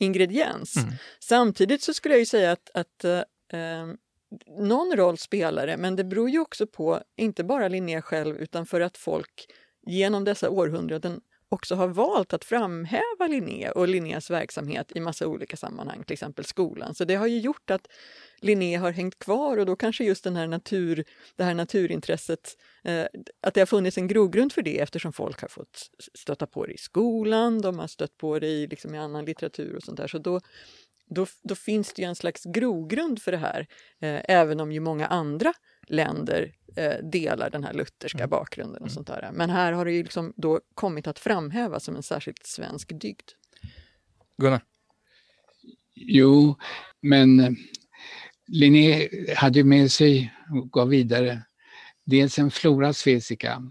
ingrediens. 0.00 0.76
Mm. 0.76 0.90
Samtidigt 1.20 1.82
så 1.82 1.94
skulle 1.94 2.14
jag 2.14 2.20
ju 2.20 2.26
säga 2.26 2.52
att, 2.52 2.70
att 2.74 3.04
eh, 3.04 3.18
eh, 3.60 3.86
någon 4.58 4.96
roll 4.96 5.18
spelar 5.18 5.66
det, 5.66 5.76
men 5.76 5.96
det 5.96 6.04
beror 6.04 6.30
ju 6.30 6.38
också 6.38 6.66
på, 6.66 7.02
inte 7.16 7.44
bara 7.44 7.68
Linné 7.68 8.02
själv, 8.02 8.36
utan 8.36 8.66
för 8.66 8.80
att 8.80 8.96
folk 8.96 9.46
genom 9.86 10.24
dessa 10.24 10.50
århundraden 10.50 11.20
också 11.52 11.74
har 11.74 11.88
valt 11.88 12.32
att 12.32 12.44
framhäva 12.44 13.26
Linné 13.28 13.70
och 13.70 13.88
Linnés 13.88 14.30
verksamhet 14.30 14.92
i 14.94 15.00
massa 15.00 15.26
olika 15.26 15.56
sammanhang, 15.56 16.04
till 16.04 16.12
exempel 16.12 16.44
skolan. 16.44 16.94
Så 16.94 17.04
det 17.04 17.14
har 17.14 17.26
ju 17.26 17.38
gjort 17.38 17.70
att 17.70 17.88
Linné 18.40 18.76
har 18.76 18.92
hängt 18.92 19.18
kvar 19.18 19.56
och 19.56 19.66
då 19.66 19.76
kanske 19.76 20.04
just 20.04 20.24
den 20.24 20.36
här 20.36 20.46
natur, 20.46 21.04
det 21.36 21.44
här 21.44 21.54
naturintresset, 21.54 22.56
eh, 22.84 23.06
att 23.40 23.54
det 23.54 23.60
har 23.60 23.66
funnits 23.66 23.98
en 23.98 24.08
grogrund 24.08 24.52
för 24.52 24.62
det 24.62 24.80
eftersom 24.80 25.12
folk 25.12 25.40
har 25.40 25.48
fått 25.48 25.90
stöta 26.14 26.46
på 26.46 26.66
det 26.66 26.72
i 26.72 26.78
skolan, 26.78 27.60
de 27.60 27.78
har 27.78 27.86
stött 27.86 28.16
på 28.16 28.38
det 28.38 28.48
i, 28.48 28.66
liksom, 28.66 28.94
i 28.94 28.98
annan 28.98 29.24
litteratur 29.24 29.76
och 29.76 29.82
sånt 29.82 29.96
där. 29.96 30.08
Så 30.08 30.18
då, 30.18 30.40
då, 31.06 31.26
då 31.42 31.54
finns 31.54 31.92
det 31.92 32.02
ju 32.02 32.08
en 32.08 32.16
slags 32.16 32.44
grogrund 32.44 33.22
för 33.22 33.32
det 33.32 33.38
här, 33.38 33.66
eh, 34.00 34.20
även 34.24 34.60
om 34.60 34.72
ju 34.72 34.80
många 34.80 35.06
andra 35.06 35.52
länder 35.90 36.52
eh, 36.76 37.04
delar 37.04 37.50
den 37.50 37.64
här 37.64 37.72
lutherska 37.72 38.18
mm. 38.18 38.30
bakgrunden 38.30 38.82
och 38.82 38.88
mm. 38.88 38.94
sånt 38.94 39.06
där. 39.06 39.30
Men 39.32 39.50
här 39.50 39.72
har 39.72 39.84
det 39.84 39.92
ju 39.92 40.02
liksom 40.02 40.32
då 40.36 40.60
kommit 40.74 41.06
att 41.06 41.18
framhävas 41.18 41.84
som 41.84 41.96
en 41.96 42.02
särskilt 42.02 42.46
svensk 42.46 43.00
dygd. 43.00 43.30
Gunnar? 44.36 44.64
Jo, 45.94 46.56
men 47.02 47.56
Linné 48.46 49.08
hade 49.36 49.64
med 49.64 49.92
sig 49.92 50.34
och 50.50 50.72
gav 50.72 50.88
vidare 50.88 51.42
dels 52.04 52.38
en 52.38 52.50
Flora 52.50 52.92
Svesica 52.92 53.62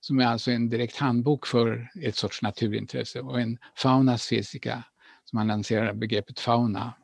som 0.00 0.20
är 0.20 0.26
alltså 0.26 0.50
en 0.50 0.68
direkt 0.68 0.96
handbok 0.96 1.46
för 1.46 1.90
ett 2.02 2.16
sorts 2.16 2.42
naturintresse 2.42 3.20
och 3.20 3.40
en 3.40 3.58
Fauna 3.76 4.18
Svesica 4.18 4.84
som 5.24 5.38
han 5.38 5.46
lanserar 5.46 5.94
begreppet 5.94 6.40
fauna 6.40 6.94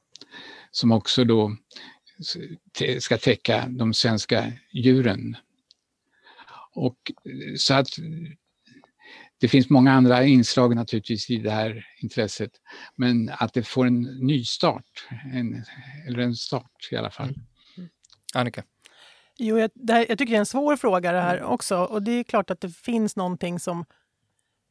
som 0.70 0.92
också 0.92 1.24
då 1.24 1.56
ska 3.00 3.18
täcka 3.18 3.66
de 3.68 3.94
svenska 3.94 4.52
djuren. 4.72 5.36
Och 6.74 7.12
så 7.56 7.74
att 7.74 7.88
det 9.38 9.48
finns 9.48 9.70
många 9.70 9.92
andra 9.92 10.24
inslag 10.24 10.76
naturligtvis 10.76 11.30
i 11.30 11.36
det 11.36 11.50
här 11.50 11.86
intresset, 11.98 12.50
men 12.96 13.30
att 13.38 13.54
det 13.54 13.62
får 13.62 13.86
en 13.86 14.02
nystart, 14.02 15.06
en, 15.32 15.64
eller 16.08 16.18
en 16.18 16.34
start 16.34 16.88
i 16.90 16.96
alla 16.96 17.10
fall. 17.10 17.34
Mm. 17.76 17.90
Annika? 18.34 18.62
Jo, 19.38 19.58
jag, 19.58 19.70
här, 19.88 20.06
jag 20.08 20.18
tycker 20.18 20.30
det 20.30 20.36
är 20.36 20.40
en 20.40 20.46
svår 20.46 20.76
fråga 20.76 21.12
det 21.12 21.20
här 21.20 21.42
också 21.42 21.78
och 21.78 22.02
det 22.02 22.12
är 22.12 22.24
klart 22.24 22.50
att 22.50 22.60
det 22.60 22.70
finns 22.70 23.16
någonting 23.16 23.60
som 23.60 23.84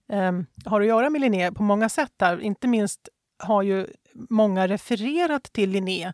um, 0.07 0.45
har 0.65 0.81
att 0.81 0.87
göra 0.87 1.09
med 1.09 1.21
Linné 1.21 1.51
på 1.51 1.63
många 1.63 1.89
sätt 1.89 2.13
här. 2.19 2.41
Inte 2.41 2.67
minst 2.67 3.09
har 3.37 3.61
ju 3.61 3.87
många 4.13 4.67
refererat 4.67 5.43
till 5.43 5.69
Linné 5.69 6.13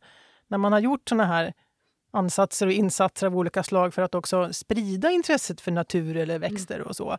när 0.52 0.58
man 0.58 0.72
har 0.72 0.80
gjort 0.80 1.10
såna 1.10 1.26
här 1.26 1.54
ansatser 2.14 2.68
och 2.68 2.74
insatser 2.74 3.28
av 3.28 3.38
olika 3.38 3.64
slag 3.64 3.94
för 3.94 4.02
att 4.02 4.16
också 4.16 4.54
sprida 4.54 5.12
intresset 5.12 5.62
för 5.62 5.72
natur 5.72 6.18
eller 6.18 6.40
växter 6.40 6.82
och 6.82 6.96
så. 6.96 7.18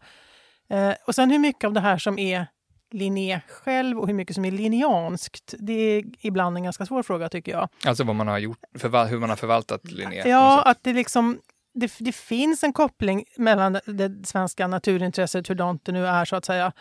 Eh, 0.69 0.93
och 1.07 1.15
sen 1.15 1.31
hur 1.31 1.39
mycket 1.39 1.65
av 1.65 1.73
det 1.73 1.81
här 1.81 1.99
som 1.99 2.19
är 2.19 2.47
Linné 2.91 3.41
själv 3.49 3.99
och 3.99 4.07
hur 4.07 4.15
mycket 4.15 4.35
som 4.35 4.45
är 4.45 4.51
linneanskt, 4.51 5.55
det 5.59 5.73
är 5.73 6.05
ibland 6.21 6.57
en 6.57 6.63
ganska 6.63 6.87
svår 6.87 7.03
fråga 7.03 7.29
tycker 7.29 7.53
jag. 7.53 7.69
Alltså 7.87 8.05
vad 8.05 8.17
man 8.17 8.29
har 8.29 8.39
gjort, 8.39 8.59
hur 8.83 9.19
man 9.19 9.31
har 9.31 9.37
förvaltat 9.37 9.85
Linné? 9.85 10.29
Ja, 10.29 10.63
att 10.63 10.79
det 10.83 10.93
liksom 10.93 11.41
det, 11.75 11.93
det, 11.99 12.13
finns 12.13 12.65
en 12.65 12.73
koppling 12.73 13.25
mellan 13.37 13.79
det 13.87 14.27
svenska 14.27 14.67
naturintresset, 14.67 15.51
hur 15.51 15.55
det 15.55 15.93
nu 15.93 16.07
är 16.07 16.25
så 16.25 16.37
att 16.37 16.45
säga, 16.45 16.73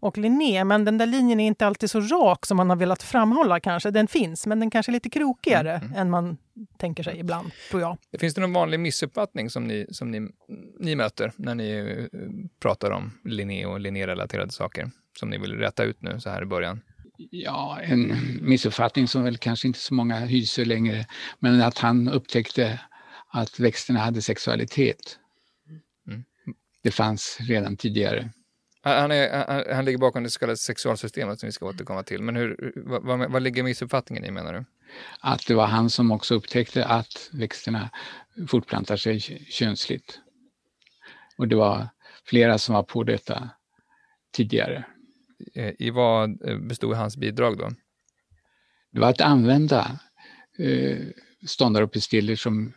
och 0.00 0.18
Linné. 0.18 0.64
Men 0.64 0.84
den 0.84 0.98
där 0.98 1.06
linjen 1.06 1.40
är 1.40 1.46
inte 1.46 1.66
alltid 1.66 1.90
så 1.90 2.00
rak 2.00 2.46
som 2.46 2.56
man 2.56 2.70
har 2.70 2.76
velat 2.76 3.02
framhålla 3.02 3.60
kanske. 3.60 3.90
Den 3.90 4.08
finns, 4.08 4.46
men 4.46 4.60
den 4.60 4.70
kanske 4.70 4.90
är 4.90 4.92
lite 4.92 5.10
krokigare 5.10 5.74
mm, 5.74 5.86
mm. 5.86 5.98
än 5.98 6.10
man 6.10 6.36
tänker 6.78 7.02
sig 7.02 7.18
ibland, 7.18 7.50
tror 7.70 7.82
jag. 7.82 7.98
Finns 8.20 8.34
det 8.34 8.40
någon 8.40 8.52
vanlig 8.52 8.80
missuppfattning 8.80 9.50
som 9.50 9.64
ni, 9.64 9.86
som 9.90 10.10
ni, 10.10 10.28
ni 10.78 10.96
möter 10.96 11.32
när 11.36 11.54
ni 11.54 11.70
eh, 12.12 12.18
pratar 12.60 12.90
om 12.90 13.12
Linné 13.24 13.66
och 13.66 13.80
Linné-relaterade 13.80 14.52
saker 14.52 14.90
som 15.18 15.30
ni 15.30 15.38
vill 15.38 15.52
rätta 15.52 15.84
ut 15.84 16.02
nu 16.02 16.20
så 16.20 16.30
här 16.30 16.42
i 16.42 16.46
början? 16.46 16.80
Ja, 17.30 17.80
en 17.82 18.16
missuppfattning 18.42 19.08
som 19.08 19.24
väl 19.24 19.38
kanske 19.38 19.66
inte 19.66 19.78
så 19.78 19.94
många 19.94 20.16
hyser 20.16 20.64
längre, 20.64 21.06
men 21.38 21.62
att 21.62 21.78
han 21.78 22.08
upptäckte 22.08 22.80
att 23.32 23.60
växterna 23.60 24.00
hade 24.00 24.22
sexualitet. 24.22 25.18
Mm. 26.06 26.24
Det 26.82 26.90
fanns 26.90 27.38
redan 27.40 27.76
tidigare. 27.76 28.30
Han, 28.82 29.10
är, 29.10 29.74
han, 29.74 29.84
ligger 29.84 29.98
bakom 29.98 30.22
det 30.22 30.30
så 30.30 30.38
kallade 30.38 30.56
sexualsystemet 30.56 31.40
som 31.40 31.46
vi 31.46 31.52
ska 31.52 31.66
återkomma 31.66 32.02
till. 32.02 32.22
Men 32.22 32.36
hur, 32.36 32.72
vad, 32.86 33.30
vad, 33.30 33.42
ligger 33.42 33.62
missuppfattningen 33.62 34.24
i 34.24 34.30
menar 34.30 34.52
du? 34.52 34.64
Att 35.20 35.46
det 35.46 35.54
var 35.54 35.66
han 35.66 35.90
som 35.90 36.10
också 36.10 36.34
upptäckte 36.34 36.84
att 36.84 37.30
växterna 37.32 37.90
fortplantar 38.48 38.96
sig 38.96 39.20
könsligt. 39.50 40.20
Och 41.36 41.48
det 41.48 41.56
var 41.56 41.88
flera 42.24 42.58
som 42.58 42.74
var 42.74 42.82
på 42.82 43.02
detta 43.02 43.50
tidigare. 44.32 44.84
I 45.78 45.90
vad 45.90 46.48
eh, 46.48 46.58
bestod 46.58 46.94
hans 46.94 47.16
bidrag 47.16 47.58
då? 47.58 47.70
Det 48.92 49.00
var 49.00 49.08
att 49.08 49.20
använda 49.20 50.00
eh, 50.58 51.06
ståndare 51.46 51.84
och 51.84 51.92
pistiller 51.92 52.36
som 52.36 52.72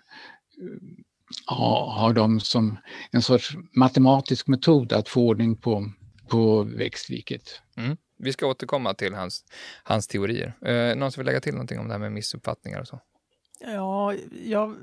ha, 0.57 1.03
har 1.45 2.13
de 2.13 2.39
som 2.39 2.77
en 3.11 3.21
sorts 3.21 3.55
matematisk 3.75 4.47
metod 4.47 4.93
att 4.93 5.09
få 5.09 5.27
ordning 5.27 5.55
på, 5.55 5.91
på 6.27 6.63
växtriket. 6.63 7.61
Mm. 7.77 7.97
Vi 8.17 8.33
ska 8.33 8.47
återkomma 8.47 8.93
till 8.93 9.13
hans, 9.13 9.45
hans 9.83 10.07
teorier. 10.07 10.53
Eh, 10.65 10.95
någon 10.95 11.11
som 11.11 11.21
vill 11.21 11.25
lägga 11.25 11.41
till 11.41 11.53
någonting 11.53 11.79
om 11.79 11.87
det 11.87 11.93
här 11.93 11.99
med 11.99 12.11
missuppfattningar 12.11 12.79
och 12.79 12.87
så? 12.87 12.99
Ja, 13.59 14.13
jag 14.45 14.75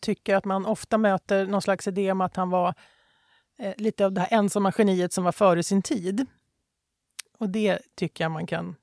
tycker 0.00 0.36
att 0.36 0.44
man 0.44 0.66
ofta 0.66 0.98
möter 0.98 1.46
någon 1.46 1.62
slags 1.62 1.88
idé 1.88 2.12
om 2.12 2.20
att 2.20 2.36
han 2.36 2.50
var 2.50 2.74
eh, 3.58 3.74
lite 3.76 4.06
av 4.06 4.12
det 4.12 4.20
här 4.20 4.38
ensamma 4.38 4.72
geniet 4.78 5.12
som 5.12 5.24
var 5.24 5.32
före 5.32 5.62
sin 5.62 5.82
tid. 5.82 6.26
Och 7.38 7.48
det 7.48 7.78
tycker 7.96 8.24
jag 8.24 8.30
man 8.30 8.46
kan 8.46 8.76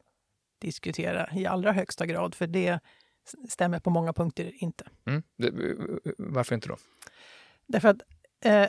diskutera 0.59 1.29
i 1.33 1.45
allra 1.45 1.71
högsta 1.71 2.05
grad, 2.05 2.35
för 2.35 2.47
det 2.47 2.79
stämmer 3.50 3.79
på 3.79 3.89
många 3.89 4.13
punkter 4.13 4.51
inte. 4.55 4.83
Mm. 5.07 5.24
Varför 6.17 6.55
inte 6.55 6.67
då? 6.67 6.77
Därför 7.67 7.89
att 7.89 8.01
eh, 8.45 8.65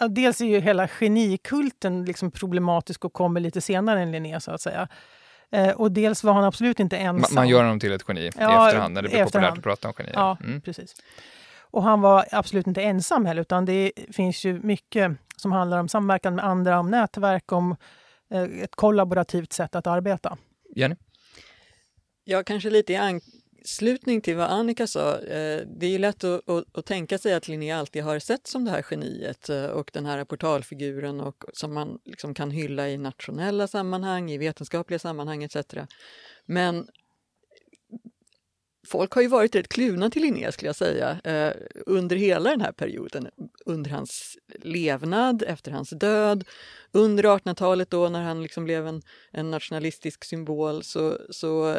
ja, 0.00 0.08
dels 0.08 0.40
är 0.40 0.46
ju 0.46 0.60
hela 0.60 0.88
genikulten 0.88 2.04
liksom 2.04 2.30
problematisk 2.30 3.04
och 3.04 3.12
kommer 3.12 3.40
lite 3.40 3.60
senare 3.60 4.00
än 4.02 4.12
Linné, 4.12 4.40
så 4.40 4.50
att 4.50 4.60
säga. 4.60 4.88
Eh, 5.50 5.70
och 5.70 5.92
dels 5.92 6.24
var 6.24 6.32
han 6.32 6.44
absolut 6.44 6.80
inte 6.80 6.96
ensam. 6.96 7.34
Man 7.34 7.48
gör 7.48 7.62
honom 7.62 7.80
till 7.80 7.92
ett 7.92 8.04
geni 8.08 8.30
ja, 8.38 8.64
i 8.64 8.68
efterhand, 8.68 8.94
när 8.94 9.02
det 9.02 9.08
blir 9.08 9.18
efterhand. 9.18 9.54
populärt 9.54 9.58
att 9.58 9.64
prata 9.64 9.88
om 9.88 9.94
genier. 9.94 10.14
Ja, 10.14 10.38
mm. 10.44 10.60
precis. 10.60 10.94
Och 11.60 11.82
han 11.82 12.00
var 12.00 12.24
absolut 12.30 12.66
inte 12.66 12.82
ensam 12.82 13.26
heller, 13.26 13.42
utan 13.42 13.64
det 13.64 13.92
finns 14.12 14.44
ju 14.44 14.60
mycket 14.60 15.12
som 15.36 15.52
handlar 15.52 15.78
om 15.78 15.88
samverkan 15.88 16.34
med 16.34 16.44
andra, 16.44 16.80
om 16.80 16.90
nätverk, 16.90 17.52
om 17.52 17.76
eh, 18.30 18.42
ett 18.42 18.76
kollaborativt 18.76 19.52
sätt 19.52 19.74
att 19.74 19.86
arbeta. 19.86 20.38
Jenny? 20.76 20.96
Ja, 22.24 22.42
kanske 22.42 22.70
lite 22.70 22.92
i 22.92 22.96
anslutning 23.62 24.20
till 24.20 24.36
vad 24.36 24.50
Annika 24.50 24.86
sa, 24.86 25.18
eh, 25.18 25.66
det 25.66 25.86
är 25.86 25.90
ju 25.90 25.98
lätt 25.98 26.24
att, 26.24 26.48
att, 26.48 26.78
att, 26.78 26.86
tänka 26.86 27.18
sig 27.18 27.34
att 27.34 27.48
Linné 27.48 27.72
alltid 27.72 28.02
har 28.02 28.18
sett 28.18 28.46
som 28.46 28.64
det 28.64 28.70
här 28.70 28.84
geniet 28.90 29.48
eh, 29.48 29.64
och 29.64 29.90
den 29.92 30.06
här 30.06 30.24
portalfiguren 30.24 31.20
och, 31.20 31.44
som 31.52 31.74
man 31.74 31.98
liksom 32.04 32.34
kan 32.34 32.50
hylla 32.50 32.88
i 32.88 32.98
nationella 32.98 33.66
sammanhang, 33.66 34.30
i 34.30 34.38
vetenskapliga 34.38 34.98
sammanhang 34.98 35.44
etc. 35.44 35.56
Men 36.46 36.86
folk 38.86 39.12
har 39.12 39.22
ju 39.22 39.28
varit 39.28 39.54
rätt 39.54 39.68
kluvna 39.68 40.10
till 40.10 40.22
Linné 40.22 40.52
skulle 40.52 40.68
jag 40.68 40.76
säga 40.76 41.20
eh, 41.24 41.54
under 41.86 42.16
hela 42.16 42.50
den 42.50 42.60
här 42.60 42.72
perioden. 42.72 43.28
Under 43.66 43.90
hans 43.90 44.38
levnad, 44.62 45.42
efter 45.46 45.72
hans 45.72 45.90
död, 45.90 46.44
under 46.92 47.24
1800-talet 47.24 47.90
då 47.90 48.08
när 48.08 48.22
han 48.22 48.42
liksom 48.42 48.64
blev 48.64 48.86
en, 48.86 49.02
en 49.30 49.50
nationalistisk 49.50 50.24
symbol 50.24 50.82
så, 50.82 51.18
så 51.30 51.76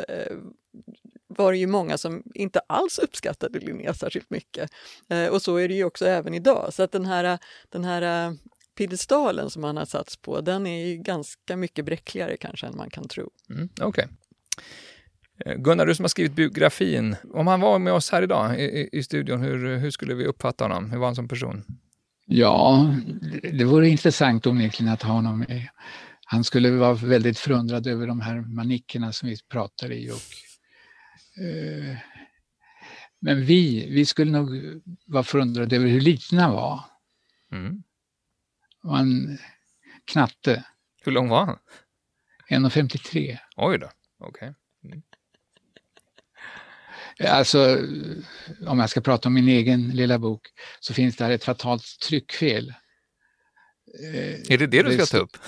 var 1.37 1.51
det 1.51 1.57
ju 1.57 1.67
många 1.67 1.97
som 1.97 2.23
inte 2.33 2.59
alls 2.67 2.99
uppskattade 2.99 3.59
Linné 3.59 3.93
särskilt 3.93 4.29
mycket. 4.29 4.71
Eh, 5.09 5.27
och 5.27 5.41
så 5.41 5.55
är 5.55 5.67
det 5.67 5.73
ju 5.73 5.83
också 5.83 6.05
även 6.05 6.33
idag. 6.33 6.73
Så 6.73 6.83
att 6.83 6.91
den 6.91 7.05
här, 7.05 7.39
den 7.69 7.83
här 7.83 8.27
eh, 8.27 8.33
piedestalen 8.77 9.49
som 9.49 9.63
han 9.63 9.77
har 9.77 9.85
satts 9.85 10.17
på, 10.17 10.41
den 10.41 10.67
är 10.67 10.87
ju 10.87 10.97
ganska 10.97 11.57
mycket 11.57 11.85
bräckligare 11.85 12.37
kanske 12.37 12.67
än 12.67 12.77
man 12.77 12.89
kan 12.89 13.07
tro. 13.07 13.29
Mm, 13.49 13.69
Okej. 13.81 13.87
Okay. 13.87 14.07
Eh, 15.45 15.57
Gunnar, 15.57 15.85
du 15.85 15.95
som 15.95 16.03
har 16.03 16.09
skrivit 16.09 16.35
biografin, 16.35 17.15
om 17.33 17.47
han 17.47 17.61
var 17.61 17.79
med 17.79 17.93
oss 17.93 18.11
här 18.11 18.21
idag 18.21 18.59
i, 18.61 18.89
i 18.91 19.03
studion, 19.03 19.41
hur, 19.41 19.77
hur 19.77 19.91
skulle 19.91 20.13
vi 20.13 20.25
uppfatta 20.25 20.63
honom? 20.63 20.91
Hur 20.91 20.97
var 20.97 21.05
han 21.05 21.15
som 21.15 21.27
person? 21.27 21.63
Ja, 22.25 22.87
det 23.53 23.63
vore 23.63 23.89
intressant 23.89 24.47
onekligen 24.47 24.93
att 24.93 25.03
ha 25.03 25.13
honom 25.13 25.39
med. 25.39 25.67
Han 26.25 26.43
skulle 26.43 26.71
vara 26.71 26.93
väldigt 26.93 27.39
förundrad 27.39 27.87
över 27.87 28.07
de 28.07 28.21
här 28.21 28.41
manickerna 28.41 29.11
som 29.11 29.29
vi 29.29 29.37
pratar 29.49 29.91
i 29.91 30.11
och 30.11 30.15
Eh, 30.15 30.52
men 33.19 33.45
vi, 33.45 33.87
vi 33.89 34.05
skulle 34.05 34.31
nog 34.31 34.81
vara 35.05 35.23
förundrade 35.23 35.75
över 35.75 35.87
hur 35.87 36.01
liten 36.01 36.39
han 36.39 36.53
var. 36.53 36.83
Mm. 37.51 37.83
Och 38.83 38.99
en 38.99 39.37
knatte. 40.05 40.65
Hur 41.03 41.11
lång 41.11 41.29
var 41.29 41.45
han? 41.45 41.57
1,53. 42.49 43.37
Oj 43.55 43.77
då, 43.79 43.89
okej. 44.19 44.53
Okay. 44.83 44.91
Mm. 44.91 45.01
Alltså, 47.19 47.77
om 48.67 48.79
jag 48.79 48.89
ska 48.89 49.01
prata 49.01 49.29
om 49.29 49.33
min 49.33 49.47
egen 49.47 49.89
lilla 49.89 50.19
bok, 50.19 50.47
så 50.79 50.93
finns 50.93 51.15
det 51.15 51.23
här 51.23 51.31
ett 51.31 51.43
fatalt 51.43 51.83
tryckfel. 52.07 52.73
Eh, 53.99 54.53
är 54.53 54.57
det 54.57 54.67
det 54.67 54.83
du 54.83 54.93
ska 54.93 55.05
ta 55.05 55.17
upp? 55.17 55.37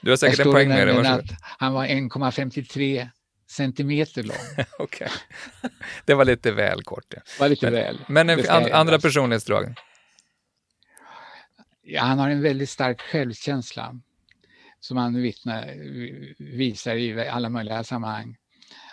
du 0.00 0.10
har 0.10 0.16
säkert 0.16 0.38
en 0.38 0.52
poäng 0.52 0.68
med 0.68 0.86
det. 0.86 1.36
Han 1.58 1.72
var 1.72 1.86
1,53 1.86 3.08
centimeter 3.50 4.22
lång. 4.22 4.36
Okej. 4.78 5.10
Det 6.04 6.14
var 6.14 6.24
lite 6.24 6.52
väl 6.52 6.82
kort. 6.82 7.14
Ja. 7.14 7.20
var 7.40 7.48
lite 7.48 7.66
men, 7.66 7.72
väl. 7.72 8.04
Men 8.08 8.30
en, 8.30 8.48
and, 8.48 8.66
andra 8.66 8.98
personlighetsdrag? 8.98 9.74
Ja, 11.82 12.02
han 12.02 12.18
har 12.18 12.30
en 12.30 12.42
väldigt 12.42 12.70
stark 12.70 13.00
självkänsla 13.00 14.00
som 14.80 14.96
han 14.96 15.22
vittnar, 15.22 15.74
visar 16.38 16.96
i 16.96 17.28
alla 17.28 17.48
möjliga 17.48 17.84
sammanhang. 17.84 18.36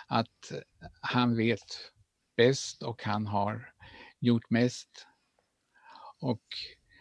Att 0.06 0.52
han 1.00 1.36
vet 1.36 1.92
bäst 2.36 2.82
och 2.82 3.02
han 3.02 3.26
har 3.26 3.72
gjort 4.20 4.50
mest. 4.50 5.06
Och 6.20 6.42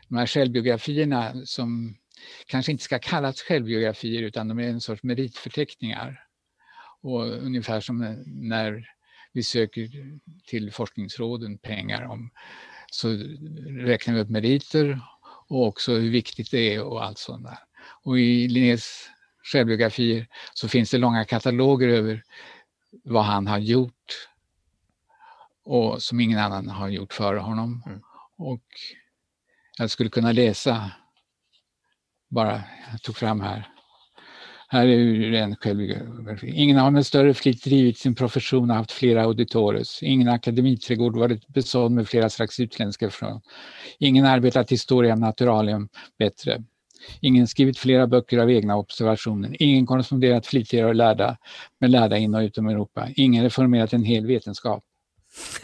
de 0.07 0.17
här 0.17 0.27
självbiografierna 0.27 1.45
som 1.45 1.97
kanske 2.45 2.71
inte 2.71 2.83
ska 2.83 2.99
kallas 2.99 3.41
självbiografier 3.41 4.21
utan 4.21 4.47
de 4.47 4.59
är 4.59 4.69
en 4.69 4.81
sorts 4.81 5.03
meritförteckningar 5.03 6.26
och 7.07 7.25
ungefär 7.25 7.81
som 7.81 8.23
när 8.25 8.87
vi 9.33 9.43
söker 9.43 9.89
till 10.47 10.71
forskningsråden 10.71 11.57
pengar 11.57 12.05
om, 12.05 12.29
så 12.91 13.09
räknar 13.67 14.13
vi 14.13 14.19
upp 14.19 14.29
meriter 14.29 15.01
och 15.47 15.67
också 15.67 15.93
hur 15.93 16.11
viktigt 16.11 16.51
det 16.51 16.75
är 16.75 16.83
och 16.83 17.03
allt 17.03 17.17
sånt 17.17 17.43
där. 17.43 17.57
Och 18.03 18.19
i 18.19 18.47
Linnés 18.47 19.09
självbiografier 19.43 20.27
så 20.53 20.67
finns 20.67 20.91
det 20.91 20.97
långa 20.97 21.25
kataloger 21.25 21.87
över 21.87 22.23
vad 23.03 23.23
han 23.23 23.47
har 23.47 23.57
gjort 23.57 24.29
och 25.63 26.03
som 26.03 26.19
ingen 26.19 26.39
annan 26.39 26.69
har 26.69 26.89
gjort 26.89 27.13
före 27.13 27.39
honom. 27.39 27.83
Mm. 27.85 28.01
Och 28.37 28.65
jag 29.77 29.89
skulle 29.89 30.09
kunna 30.09 30.31
läsa, 30.31 30.91
bara 32.29 32.63
jag 32.91 33.01
tog 33.01 33.15
fram 33.15 33.41
här, 33.41 33.76
här 34.67 34.87
är 34.87 35.33
en 35.33 35.55
självbiografi. 35.55 36.51
Ingen 36.55 36.77
har 36.77 36.91
med 36.91 37.05
större 37.05 37.33
flit 37.33 37.63
drivit 37.63 37.97
sin 37.97 38.15
profession 38.15 38.69
och 38.69 38.75
haft 38.75 38.91
flera 38.91 39.23
auditores. 39.23 40.03
Ingen 40.03 40.27
akademiträdgård 40.27 41.17
varit 41.17 41.47
besådd 41.47 41.91
med 41.91 42.07
flera 42.07 42.29
slags 42.29 42.59
utländska 42.59 43.09
frön. 43.09 43.41
Ingen 43.99 44.25
arbetat 44.25 44.71
historia 44.71 45.15
naturalium 45.15 45.89
bättre. 46.19 46.63
Ingen 47.21 47.47
skrivit 47.47 47.77
flera 47.77 48.07
böcker 48.07 48.37
av 48.37 48.51
egna 48.51 48.75
observationer. 48.75 49.55
Ingen 49.59 49.85
korresponderat 49.85 50.45
flitigare 50.47 50.87
och 50.87 50.95
lärda 50.95 51.37
med 51.79 51.89
lärda 51.89 52.17
in 52.17 52.35
och 52.35 52.41
utom 52.41 52.67
Europa. 52.67 53.07
Ingen 53.15 53.43
reformerat 53.43 53.93
en 53.93 54.03
hel 54.03 54.25
vetenskap. 54.25 54.83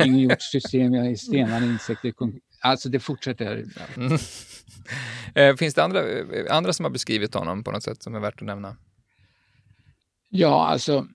Ingen 0.03 0.19
gjort 0.19 0.41
system 0.51 0.95
i 0.95 1.17
stenar, 1.17 1.63
insekter, 1.63 2.13
alltså 2.61 2.89
det 2.89 2.99
fortsätter. 2.99 3.65
Mm. 3.97 4.17
Eh, 5.35 5.55
finns 5.55 5.73
det 5.73 5.83
andra, 5.83 5.99
eh, 5.99 6.55
andra 6.55 6.73
som 6.73 6.85
har 6.85 6.89
beskrivit 6.89 7.33
honom 7.33 7.63
på 7.63 7.71
något 7.71 7.83
sätt 7.83 8.03
som 8.03 8.15
är 8.15 8.19
värt 8.19 8.41
att 8.41 8.47
nämna? 8.47 8.75
Ja, 10.35 10.67
alltså 10.67 11.07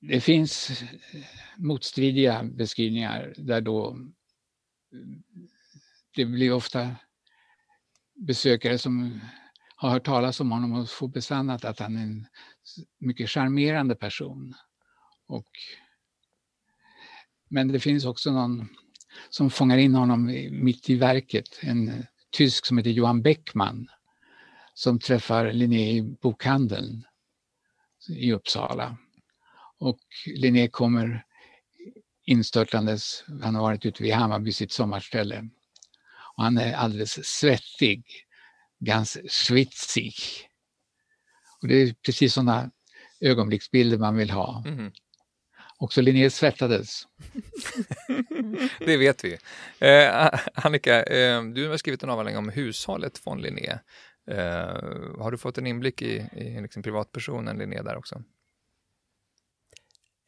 det 0.00 0.20
finns 0.20 0.82
eh, 0.82 1.20
motstridiga 1.56 2.42
beskrivningar 2.42 3.34
där 3.36 3.60
då 3.60 3.90
eh, 4.92 4.98
det 6.14 6.24
blir 6.24 6.52
ofta 6.52 6.96
besökare 8.14 8.78
som 8.78 9.20
har 9.76 9.90
hört 9.90 10.06
talas 10.06 10.40
om 10.40 10.50
honom 10.50 10.72
och 10.72 10.90
får 10.90 11.08
besannat 11.08 11.64
att 11.64 11.78
han 11.78 11.96
är 11.96 12.02
en 12.02 12.26
mycket 12.98 13.30
charmerande 13.30 13.94
person. 13.94 14.54
Och, 15.26 15.50
men 17.48 17.68
det 17.68 17.80
finns 17.80 18.04
också 18.04 18.32
någon 18.32 18.68
som 19.30 19.50
fångar 19.50 19.78
in 19.78 19.94
honom 19.94 20.26
mitt 20.50 20.90
i 20.90 20.94
verket, 20.94 21.58
en 21.62 22.06
tysk 22.30 22.66
som 22.66 22.78
heter 22.78 22.90
Johan 22.90 23.22
Beckman 23.22 23.88
som 24.74 24.98
träffar 24.98 25.52
Linné 25.52 25.90
i 25.90 26.02
bokhandeln 26.02 27.04
i 28.08 28.32
Uppsala. 28.32 28.96
Och 29.78 30.00
Linné 30.26 30.68
kommer 30.68 31.24
instörtandes, 32.24 33.24
han 33.42 33.54
har 33.54 33.62
varit 33.62 33.86
ute 33.86 34.02
vid 34.02 34.14
Hammarby, 34.14 34.52
sitt 34.52 34.72
sommarställe. 34.72 35.48
Och 36.36 36.44
han 36.44 36.58
är 36.58 36.74
alldeles 36.74 37.26
svettig, 37.26 38.04
ganska 38.78 39.20
schwitzig. 39.28 40.14
Och 41.62 41.68
det 41.68 41.74
är 41.74 41.94
precis 42.06 42.34
sådana 42.34 42.70
ögonblicksbilder 43.20 43.98
man 43.98 44.16
vill 44.16 44.30
ha. 44.30 44.64
Mm. 44.66 44.92
Också 45.80 46.00
Linné 46.00 46.30
svettades. 46.30 47.02
det 48.78 48.96
vet 48.96 49.24
vi. 49.24 49.38
Eh, 49.78 50.30
Annika, 50.54 51.02
eh, 51.02 51.42
du 51.42 51.68
har 51.68 51.76
skrivit 51.76 52.02
en 52.02 52.10
avhandling 52.10 52.36
om 52.36 52.48
hushållet 52.48 53.26
von 53.26 53.42
Linné. 53.42 53.78
Eh, 54.28 55.18
har 55.18 55.30
du 55.30 55.38
fått 55.38 55.58
en 55.58 55.66
inblick 55.66 56.02
i, 56.02 56.28
i 56.32 56.60
liksom 56.60 56.82
privatpersonen 56.82 57.58
Linné 57.58 57.82
där 57.82 57.96
också? 57.96 58.22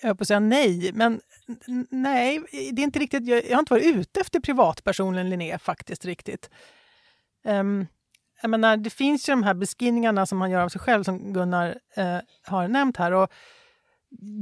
Jag 0.01 0.09
höll 0.09 0.17
på 0.17 0.23
att 0.23 0.29
säga 0.29 0.41
nej, 0.41 0.91
men 0.95 1.21
nej, 1.91 2.41
det 2.51 2.83
är 2.83 2.85
inte 2.85 2.99
riktigt. 2.99 3.27
Jag, 3.27 3.45
jag 3.45 3.53
har 3.53 3.59
inte 3.59 3.75
varit 3.75 3.97
ute 3.97 4.21
efter 4.21 4.41
privatpersonen 4.41 5.31
Linné 5.31 5.59
faktiskt 5.59 6.05
riktigt. 6.05 6.51
Um, 7.45 7.87
jag 8.43 8.51
menar, 8.51 8.77
det 8.77 8.91
finns 8.91 9.29
ju 9.29 9.33
de 9.33 9.43
här 9.43 9.55
beskrivningarna 9.55 10.27
som 10.27 10.41
han 10.41 10.51
gör 10.51 10.61
av 10.61 10.69
sig 10.69 10.81
själv 10.81 11.03
som 11.03 11.33
Gunnar 11.33 11.69
uh, 11.99 12.19
har 12.43 12.69
nämnt 12.69 12.97
här. 12.97 13.13
Och 13.13 13.33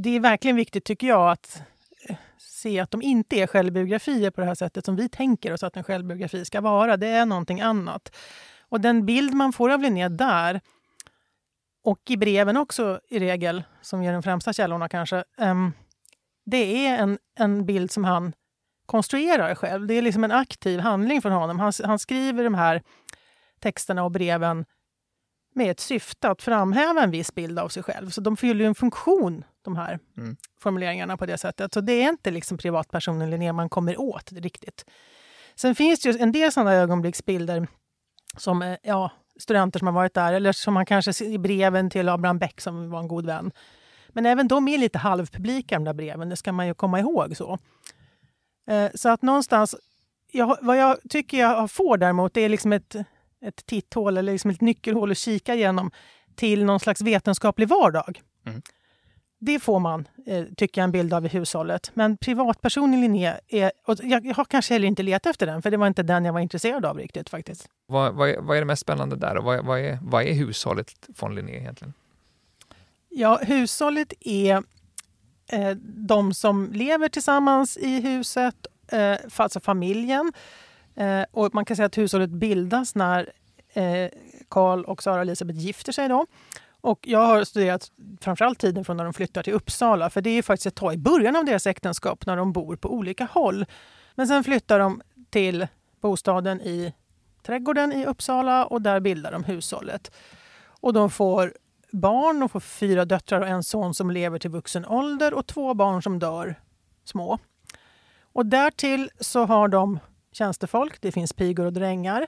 det 0.02 0.16
är 0.16 0.20
verkligen 0.20 0.56
viktigt 0.56 0.84
tycker 0.84 1.06
jag 1.06 1.30
att 1.30 1.62
eh, 2.08 2.16
se 2.38 2.80
att 2.80 2.90
de 2.90 3.02
inte 3.02 3.36
är 3.36 3.46
självbiografier 3.46 4.30
på 4.30 4.40
det 4.40 4.46
här 4.46 4.54
sättet 4.54 4.84
som 4.84 4.96
vi 4.96 5.08
tänker 5.08 5.52
oss 5.52 5.62
att 5.62 5.76
en 5.76 5.84
självbiografi 5.84 6.44
ska 6.44 6.60
vara. 6.60 6.96
Det 6.96 7.06
är 7.06 7.26
någonting 7.26 7.60
annat. 7.60 8.16
Och 8.68 8.80
den 8.80 9.06
bild 9.06 9.34
man 9.34 9.52
får 9.52 9.70
av 9.70 9.82
Linné 9.82 10.08
där 10.08 10.60
och 11.84 12.10
i 12.10 12.16
breven 12.16 12.56
också 12.56 13.00
i 13.08 13.18
regel, 13.18 13.64
som 13.82 14.02
är 14.02 14.12
de 14.12 14.22
främsta 14.22 14.52
källorna 14.52 14.88
kanske, 14.88 15.24
um, 15.38 15.72
det 16.46 16.86
är 16.86 16.98
en, 16.98 17.18
en 17.38 17.66
bild 17.66 17.90
som 17.90 18.04
han 18.04 18.32
konstruerar 18.86 19.54
själv. 19.54 19.86
Det 19.86 19.94
är 19.94 20.02
liksom 20.02 20.24
en 20.24 20.32
aktiv 20.32 20.80
handling 20.80 21.22
från 21.22 21.32
honom. 21.32 21.58
Han, 21.58 21.72
han 21.84 21.98
skriver 21.98 22.44
de 22.44 22.54
här 22.54 22.82
texterna 23.60 24.04
och 24.04 24.10
breven 24.10 24.64
med 25.54 25.70
ett 25.70 25.80
syfte 25.80 26.30
att 26.30 26.42
framhäva 26.42 27.02
en 27.02 27.10
viss 27.10 27.34
bild 27.34 27.58
av 27.58 27.68
sig 27.68 27.82
själv. 27.82 28.10
Så 28.10 28.20
de 28.20 28.36
fyller 28.36 28.64
en 28.64 28.74
funktion, 28.74 29.44
de 29.62 29.76
här 29.76 29.98
mm. 30.16 30.36
formuleringarna 30.60 31.16
på 31.16 31.26
det 31.26 31.38
sättet. 31.38 31.74
Så 31.74 31.80
det 31.80 31.92
är 31.92 32.08
inte 32.08 32.30
liksom 32.30 32.58
privatpersonen 32.58 33.30
Linné 33.30 33.52
man 33.52 33.68
kommer 33.68 34.00
åt 34.00 34.32
riktigt. 34.32 34.84
Sen 35.54 35.74
finns 35.74 36.00
det 36.00 36.10
ju 36.10 36.18
en 36.18 36.32
del 36.32 36.52
sådana 36.52 36.72
ögonblicksbilder 36.72 37.66
som 38.38 38.62
eh, 38.62 38.76
ja, 38.82 39.10
studenter 39.38 39.78
som 39.78 39.86
har 39.86 39.94
varit 39.94 40.14
där 40.14 40.32
eller 40.32 40.52
som 40.52 40.74
man 40.74 40.86
kanske 40.86 41.24
i 41.24 41.38
breven 41.38 41.90
till 41.90 42.08
Abraham 42.08 42.38
Beck 42.38 42.60
som 42.60 42.90
var 42.90 43.00
en 43.00 43.08
god 43.08 43.26
vän. 43.26 43.52
Men 44.08 44.26
även 44.26 44.48
de 44.48 44.68
är 44.68 44.78
lite 44.78 44.98
halvpublika 44.98 45.74
de 45.74 45.84
där 45.84 45.92
breven, 45.92 46.28
det 46.28 46.36
ska 46.36 46.52
man 46.52 46.66
ju 46.66 46.74
komma 46.74 47.00
ihåg. 47.00 47.36
Så, 47.36 47.58
eh, 48.70 48.90
så 48.94 49.08
att 49.08 49.22
någonstans, 49.22 49.74
jag, 50.32 50.58
vad 50.62 50.78
jag 50.78 50.96
tycker 51.08 51.38
jag 51.38 51.70
får 51.70 51.96
däremot 51.96 52.34
det 52.34 52.40
är 52.40 52.48
liksom 52.48 52.72
ett, 52.72 52.96
ett 53.40 53.66
titthål 53.66 54.16
eller 54.16 54.32
liksom 54.32 54.50
ett 54.50 54.60
nyckelhål 54.60 55.10
att 55.10 55.18
kika 55.18 55.54
igenom 55.54 55.90
till 56.34 56.64
någon 56.64 56.80
slags 56.80 57.00
vetenskaplig 57.00 57.68
vardag. 57.68 58.22
Mm. 58.46 58.62
Det 59.38 59.58
får 59.60 59.80
man, 59.80 60.08
eh, 60.26 60.44
tycker 60.56 60.80
jag, 60.80 60.84
en 60.84 60.92
bild 60.92 61.14
av 61.14 61.26
i 61.26 61.28
hushållet. 61.28 61.90
Men 61.94 62.16
privatpersonen 62.16 63.00
Linné, 63.00 63.34
är, 63.48 63.72
och 63.86 63.96
jag, 64.02 64.26
jag 64.26 64.34
har 64.34 64.44
kanske 64.44 64.74
heller 64.74 64.88
inte 64.88 65.02
letat 65.02 65.30
efter 65.30 65.46
den, 65.46 65.62
för 65.62 65.70
det 65.70 65.76
var 65.76 65.86
inte 65.86 66.02
den 66.02 66.24
jag 66.24 66.32
var 66.32 66.40
intresserad 66.40 66.84
av 66.84 66.98
riktigt 66.98 67.28
faktiskt. 67.28 67.68
Vad, 67.86 68.14
vad, 68.14 68.28
är, 68.30 68.40
vad 68.40 68.56
är 68.56 68.60
det 68.60 68.66
mest 68.66 68.82
spännande 68.82 69.16
där 69.16 69.36
och 69.36 69.44
vad, 69.44 69.64
vad, 69.64 69.80
är, 69.80 69.98
vad 70.02 70.22
är 70.22 70.32
hushållet 70.32 71.08
från 71.14 71.34
Linné 71.34 71.56
egentligen? 71.58 71.94
Ja, 73.08 73.40
hushållet 73.42 74.12
är 74.20 74.62
eh, 75.52 75.70
de 75.80 76.34
som 76.34 76.72
lever 76.72 77.08
tillsammans 77.08 77.76
i 77.76 78.00
huset, 78.00 78.66
eh, 78.92 79.16
alltså 79.36 79.60
familjen. 79.60 80.32
Eh, 80.94 81.24
och 81.30 81.54
man 81.54 81.64
kan 81.64 81.76
säga 81.76 81.86
att 81.86 81.98
hushållet 81.98 82.30
bildas 82.30 82.94
när 82.94 83.32
eh, 83.72 84.08
Karl 84.48 84.84
och 84.84 85.02
Sara 85.02 85.20
Elisabeth 85.20 85.58
gifter 85.58 85.92
sig. 85.92 86.08
Då. 86.08 86.26
Och 86.80 86.98
jag 87.02 87.26
har 87.26 87.44
studerat 87.44 87.90
framförallt 88.20 88.58
tiden 88.58 88.84
från 88.84 88.96
när 88.96 89.04
de 89.04 89.12
flyttar 89.12 89.42
till 89.42 89.52
Uppsala, 89.52 90.10
för 90.10 90.20
det 90.20 90.30
är 90.30 90.42
faktiskt 90.42 90.66
ett 90.66 90.74
tag 90.74 90.94
i 90.94 90.98
början 90.98 91.36
av 91.36 91.44
deras 91.44 91.66
äktenskap 91.66 92.26
när 92.26 92.36
de 92.36 92.52
bor 92.52 92.76
på 92.76 92.92
olika 92.92 93.24
håll. 93.24 93.66
Men 94.14 94.28
sen 94.28 94.44
flyttar 94.44 94.78
de 94.78 95.02
till 95.30 95.66
bostaden 96.00 96.60
i 96.60 96.94
trädgården 97.42 97.92
i 97.92 98.06
Uppsala 98.06 98.66
och 98.66 98.82
där 98.82 99.00
bildar 99.00 99.32
de 99.32 99.44
hushållet. 99.44 100.12
Och 100.80 100.92
de 100.92 101.10
får 101.10 101.52
barn, 101.90 102.40
de 102.40 102.48
får 102.48 102.60
fyra 102.60 103.04
döttrar 103.04 103.40
och 103.40 103.48
en 103.48 103.64
son 103.64 103.94
som 103.94 104.10
lever 104.10 104.38
till 104.38 104.50
vuxen 104.50 104.86
ålder 104.86 105.34
och 105.34 105.46
två 105.46 105.74
barn 105.74 106.02
som 106.02 106.18
dör 106.18 106.54
små. 107.04 107.38
Och 108.20 108.46
därtill 108.46 109.10
så 109.20 109.44
har 109.44 109.68
de 109.68 109.98
tjänstefolk, 110.32 111.00
det 111.00 111.12
finns 111.12 111.32
pigor 111.32 111.66
och 111.66 111.72
drängar. 111.72 112.26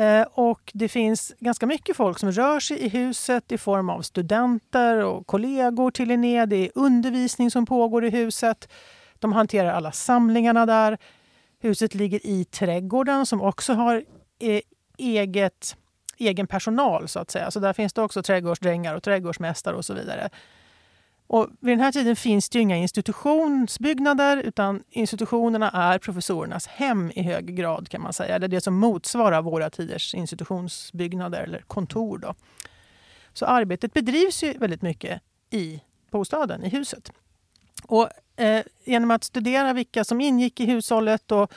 Eh, 0.00 0.22
och 0.32 0.70
det 0.74 0.88
finns 0.88 1.32
ganska 1.38 1.66
mycket 1.66 1.96
folk 1.96 2.18
som 2.18 2.32
rör 2.32 2.60
sig 2.60 2.78
i 2.78 2.88
huset 2.88 3.52
i 3.52 3.58
form 3.58 3.90
av 3.90 4.02
studenter 4.02 5.04
och 5.04 5.26
kollegor 5.26 5.90
till 5.90 6.08
Linné. 6.08 6.46
Det 6.46 6.56
är 6.56 6.70
undervisning 6.74 7.50
som 7.50 7.66
pågår 7.66 8.04
i 8.04 8.10
huset. 8.10 8.68
De 9.18 9.32
hanterar 9.32 9.72
alla 9.72 9.92
samlingarna 9.92 10.66
där. 10.66 10.98
Huset 11.60 11.94
ligger 11.94 12.26
i 12.26 12.44
trädgården 12.44 13.26
som 13.26 13.42
också 13.42 13.72
har 13.72 14.04
eh, 14.38 14.60
eget, 14.98 15.76
egen 16.18 16.46
personal 16.46 17.08
så 17.08 17.18
att 17.18 17.30
säga. 17.30 17.50
Så 17.50 17.60
där 17.60 17.72
finns 17.72 17.92
det 17.92 18.02
också 18.02 18.22
trädgårdsdrängar 18.22 18.94
och 18.94 19.02
trädgårdsmästare 19.02 19.76
och 19.76 19.84
så 19.84 19.94
vidare. 19.94 20.30
Och 21.32 21.48
vid 21.60 21.72
den 21.72 21.80
här 21.80 21.92
tiden 21.92 22.16
finns 22.16 22.48
det 22.48 22.58
inga 22.58 22.76
institutionsbyggnader 22.76 24.36
utan 24.36 24.82
institutionerna 24.90 25.70
är 25.70 25.98
professorernas 25.98 26.66
hem 26.66 27.12
i 27.14 27.22
hög 27.22 27.56
grad 27.56 27.88
kan 27.88 28.02
man 28.02 28.12
säga. 28.12 28.34
Eller 28.34 28.48
det 28.48 28.60
som 28.60 28.74
motsvarar 28.74 29.42
våra 29.42 29.70
tiders 29.70 30.14
institutionsbyggnader 30.14 31.42
eller 31.42 31.58
kontor. 31.60 32.18
Då. 32.18 32.34
Så 33.32 33.46
arbetet 33.46 33.92
bedrivs 33.92 34.42
ju 34.42 34.58
väldigt 34.58 34.82
mycket 34.82 35.22
i 35.50 35.80
bostaden, 36.10 36.64
i 36.64 36.68
huset. 36.68 37.12
Och, 37.82 38.08
eh, 38.36 38.64
genom 38.84 39.10
att 39.10 39.24
studera 39.24 39.72
vilka 39.72 40.04
som 40.04 40.20
ingick 40.20 40.60
i 40.60 40.66
hushållet 40.66 41.32
och, 41.32 41.52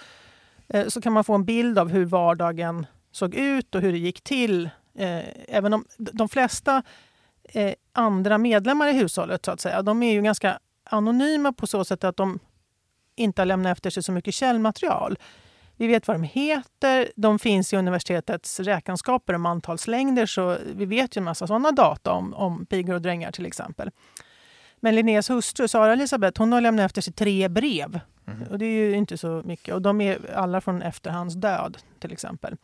eh, 0.68 0.88
så 0.88 1.02
kan 1.02 1.14
man 1.14 1.24
få 1.24 1.34
en 1.34 1.46
bild 1.46 1.80
av 1.80 1.90
hur 1.90 2.06
vardagen 2.06 2.86
såg 3.12 3.36
ut 3.36 3.76
och 3.76 3.82
hur 3.82 3.92
det 3.92 3.98
gick 3.98 4.22
till. 4.22 4.70
Eh, 4.96 5.24
även 5.48 5.74
om 5.74 5.86
de 5.98 6.30
flesta 6.30 6.84
eh, 7.44 7.74
andra 7.94 8.38
medlemmar 8.38 8.88
i 8.88 8.94
hushållet 8.94 9.46
så 9.46 9.52
att 9.52 9.62
säga. 9.62 9.82
De 9.82 10.04
är 10.04 10.14
ju 10.14 10.22
ganska 10.22 10.60
anonyma 10.84 11.54
på 11.54 11.68
så 11.68 11.86
sätt 11.86 12.04
att 12.04 12.18
de 12.18 12.40
inte 13.16 13.42
har 13.42 13.46
lämnat 13.46 13.72
efter 13.72 13.90
sig 13.90 14.04
så 14.04 14.12
mycket 14.12 14.34
källmaterial. 14.34 15.18
Vi 15.76 15.88
vet 15.88 16.08
vad 16.08 16.16
de 16.16 16.24
heter, 16.24 17.12
de 17.16 17.40
finns 17.40 17.74
i 17.74 17.78
universitetets 17.78 18.60
räkenskaper 18.60 19.34
om 19.34 19.46
antalslängder 19.46 20.26
så 20.26 20.58
vi 20.76 20.86
vet 20.86 21.18
ju 21.18 21.20
en 21.20 21.26
massa 21.26 21.48
sådana 21.48 21.72
data 21.72 22.12
om, 22.12 22.34
om 22.34 22.66
pigor 22.66 22.94
och 22.94 23.02
drängar 23.02 23.32
till 23.32 23.46
exempel. 23.46 23.92
Men 24.80 24.96
Linnés 24.96 25.30
hustru 25.30 25.68
Sara 25.68 25.94
Elisabeth 25.94 26.42
hon 26.42 26.52
har 26.52 26.62
lämnat 26.62 26.86
efter 26.86 27.02
sig 27.02 27.14
tre 27.14 27.50
brev. 27.50 28.00
Mm. 28.28 28.44
Och 28.50 28.60
det 28.60 28.66
är 28.66 28.70
ju 28.70 28.96
inte 28.96 29.18
så 29.18 29.42
mycket. 29.46 29.74
Och 29.74 29.82
de 29.82 30.02
är 30.02 30.34
alla 30.36 30.62
från 30.62 30.82
efter 30.82 31.12
hans 31.12 31.34
död 31.36 31.78
till 32.00 32.12
exempel. 32.12 32.58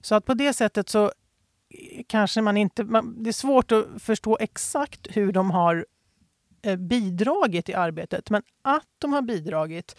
Så 0.00 0.14
att 0.14 0.24
på 0.24 0.34
det 0.34 0.52
sättet 0.52 0.88
så 0.88 1.12
kanske 2.06 2.40
man 2.40 2.56
inte... 2.56 2.84
Man, 2.84 3.22
det 3.22 3.30
är 3.30 3.32
svårt 3.32 3.72
att 3.72 3.86
förstå 3.98 4.38
exakt 4.40 5.16
hur 5.16 5.32
de 5.32 5.50
har 5.50 5.86
eh, 6.62 6.76
bidragit 6.76 7.68
i 7.68 7.74
arbetet, 7.74 8.30
men 8.30 8.42
att 8.62 8.86
de 8.98 9.12
har 9.12 9.22
bidragit 9.22 9.96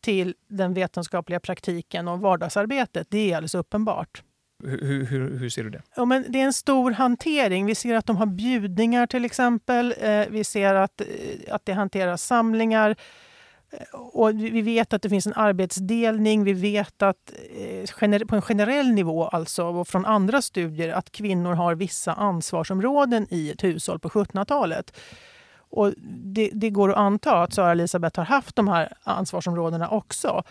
till 0.00 0.34
den 0.48 0.74
vetenskapliga 0.74 1.40
praktiken 1.40 2.08
och 2.08 2.20
vardagsarbetet, 2.20 3.06
det 3.10 3.18
är 3.18 3.36
alldeles 3.36 3.54
uppenbart. 3.54 4.22
Hur, 4.64 5.06
hur, 5.06 5.38
hur, 5.38 5.48
ser 5.48 5.64
du 5.64 5.70
det? 5.70 5.82
Ja, 5.96 6.04
men 6.04 6.24
det 6.28 6.40
är 6.40 6.44
en 6.44 6.52
stor 6.52 6.90
hantering. 6.90 7.66
Vi 7.66 7.74
ser 7.74 7.94
att 7.94 8.06
de 8.06 8.16
har 8.16 8.26
bjudningar 8.26 9.06
till 9.06 9.24
exempel. 9.24 9.94
Eh, 10.00 10.24
vi 10.30 10.44
ser 10.44 10.74
att, 10.74 11.00
eh, 11.00 11.06
att 11.54 11.66
det 11.66 11.72
hanteras 11.72 12.22
samlingar. 12.22 12.96
Och 13.92 14.30
vi 14.30 14.62
vet 14.62 14.92
att 14.92 15.02
det 15.02 15.08
finns 15.08 15.26
en 15.26 15.34
arbetsdelning. 15.36 16.44
Vi 16.44 16.52
vet 16.52 17.02
att 17.02 17.32
eh, 18.00 18.26
på 18.26 18.36
en 18.36 18.42
generell 18.42 18.92
nivå, 18.92 19.24
alltså 19.24 19.64
och 19.64 19.88
från 19.88 20.06
andra 20.06 20.42
studier, 20.42 20.92
att 20.92 21.12
kvinnor 21.12 21.52
har 21.52 21.74
vissa 21.74 22.12
ansvarsområden 22.12 23.26
i 23.30 23.50
ett 23.50 23.64
hushåll 23.64 23.98
på 23.98 24.08
1700-talet. 24.08 24.96
Och 25.70 25.94
det, 26.24 26.50
det, 26.52 26.70
går 26.70 26.90
att 26.90 26.96
anta 26.96 27.42
att 27.42 27.52
Sara 27.52 27.72
Elisabeth 27.72 28.20
har 28.20 28.24
haft 28.24 28.56
de 28.56 28.68
här 28.68 28.92
ansvarsområdena 29.02 29.88
också. 29.88 30.42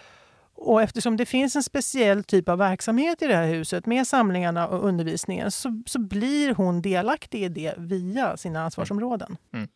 Och 0.54 0.82
eftersom 0.82 1.18
det 1.18 1.26
finns 1.26 1.56
en 1.56 1.64
speciell 1.64 2.24
typ 2.24 2.50
av 2.50 2.58
verksamhet 2.58 3.22
i 3.22 3.28
det 3.28 3.36
här 3.36 3.48
huset 3.48 3.86
med 3.86 4.08
samlingarna 4.08 4.68
och 4.68 4.86
undervisningen 4.86 5.52
så, 5.52 5.84
så 5.86 6.00
blir 6.00 6.54
hon 6.54 6.82
delaktig 6.82 7.44
i 7.44 7.50
det 7.50 7.74
via 7.78 8.38
sina 8.38 8.64
ansvarsområden. 8.64 9.38
Mm. 9.54 9.68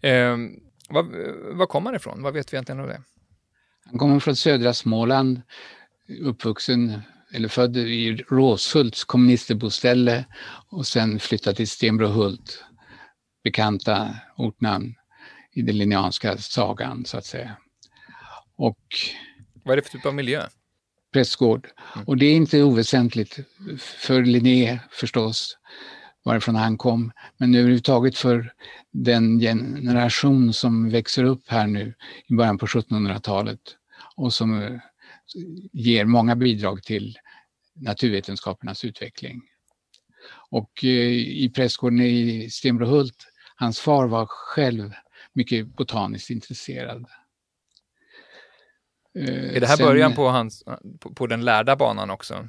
Eh, 0.00 0.58
var, 0.88 1.02
var 1.54 1.66
kommer 1.66 1.90
han 1.90 1.96
ifrån? 1.96 2.22
Vad 2.22 2.34
vet 2.34 2.52
vi 2.52 2.56
egentligen 2.56 2.80
om 2.80 2.86
det? 2.86 3.02
Han 3.84 3.98
kommer 3.98 4.20
från 4.20 4.36
södra 4.36 4.74
Småland, 4.74 5.42
uppvuxen 6.20 7.00
eller 7.32 7.48
född 7.48 7.76
i 7.76 8.16
Råshults 8.16 9.04
komministerboställe 9.04 10.24
och 10.70 10.86
sen 10.86 11.20
flyttat 11.20 11.56
till 11.56 11.68
Stenbrohult, 11.68 12.64
bekanta 13.44 14.16
ortnamn 14.36 14.94
i 15.52 15.62
den 15.62 15.78
linneanska 15.78 16.38
sagan 16.38 17.04
så 17.04 17.18
att 17.18 17.26
säga. 17.26 17.56
Och 18.56 18.80
vad 19.64 19.72
är 19.72 19.76
det 19.76 19.82
för 19.82 19.90
typ 19.90 20.06
av 20.06 20.14
miljö? 20.14 20.42
Prästgård. 21.12 21.68
Mm. 21.94 22.06
Och 22.06 22.16
det 22.16 22.26
är 22.26 22.34
inte 22.34 22.62
oväsentligt 22.62 23.38
för 23.78 24.22
Linné 24.22 24.78
förstås, 24.90 25.58
varifrån 26.24 26.54
han 26.54 26.78
kom, 26.78 27.12
men 27.36 27.54
överhuvudtaget 27.54 28.18
för 28.18 28.52
den 28.90 29.38
generation 29.38 30.52
som 30.52 30.90
växer 30.90 31.24
upp 31.24 31.42
här 31.46 31.66
nu 31.66 31.94
i 32.26 32.34
början 32.34 32.58
på 32.58 32.66
1700-talet 32.66 33.60
och 34.16 34.32
som 34.32 34.62
eh, 34.62 34.80
ger 35.72 36.04
många 36.04 36.36
bidrag 36.36 36.82
till 36.82 37.18
naturvetenskapernas 37.74 38.84
utveckling. 38.84 39.42
Och 40.50 40.84
eh, 40.84 41.12
i 41.44 41.52
prästgården 41.54 42.00
i 42.00 42.48
Stenbrohult, 42.50 43.26
hans 43.56 43.80
far 43.80 44.06
var 44.06 44.26
själv 44.26 44.92
mycket 45.32 45.66
botaniskt 45.66 46.30
intresserad. 46.30 47.06
Är 49.14 49.60
det 49.60 49.66
här 49.66 49.76
Sen, 49.76 49.86
början 49.86 50.14
på, 50.14 50.28
hans, 50.28 50.64
på, 51.00 51.14
på, 51.14 51.26
den 51.26 51.44
lärda 51.44 51.76
banan 51.76 52.10
också? 52.10 52.48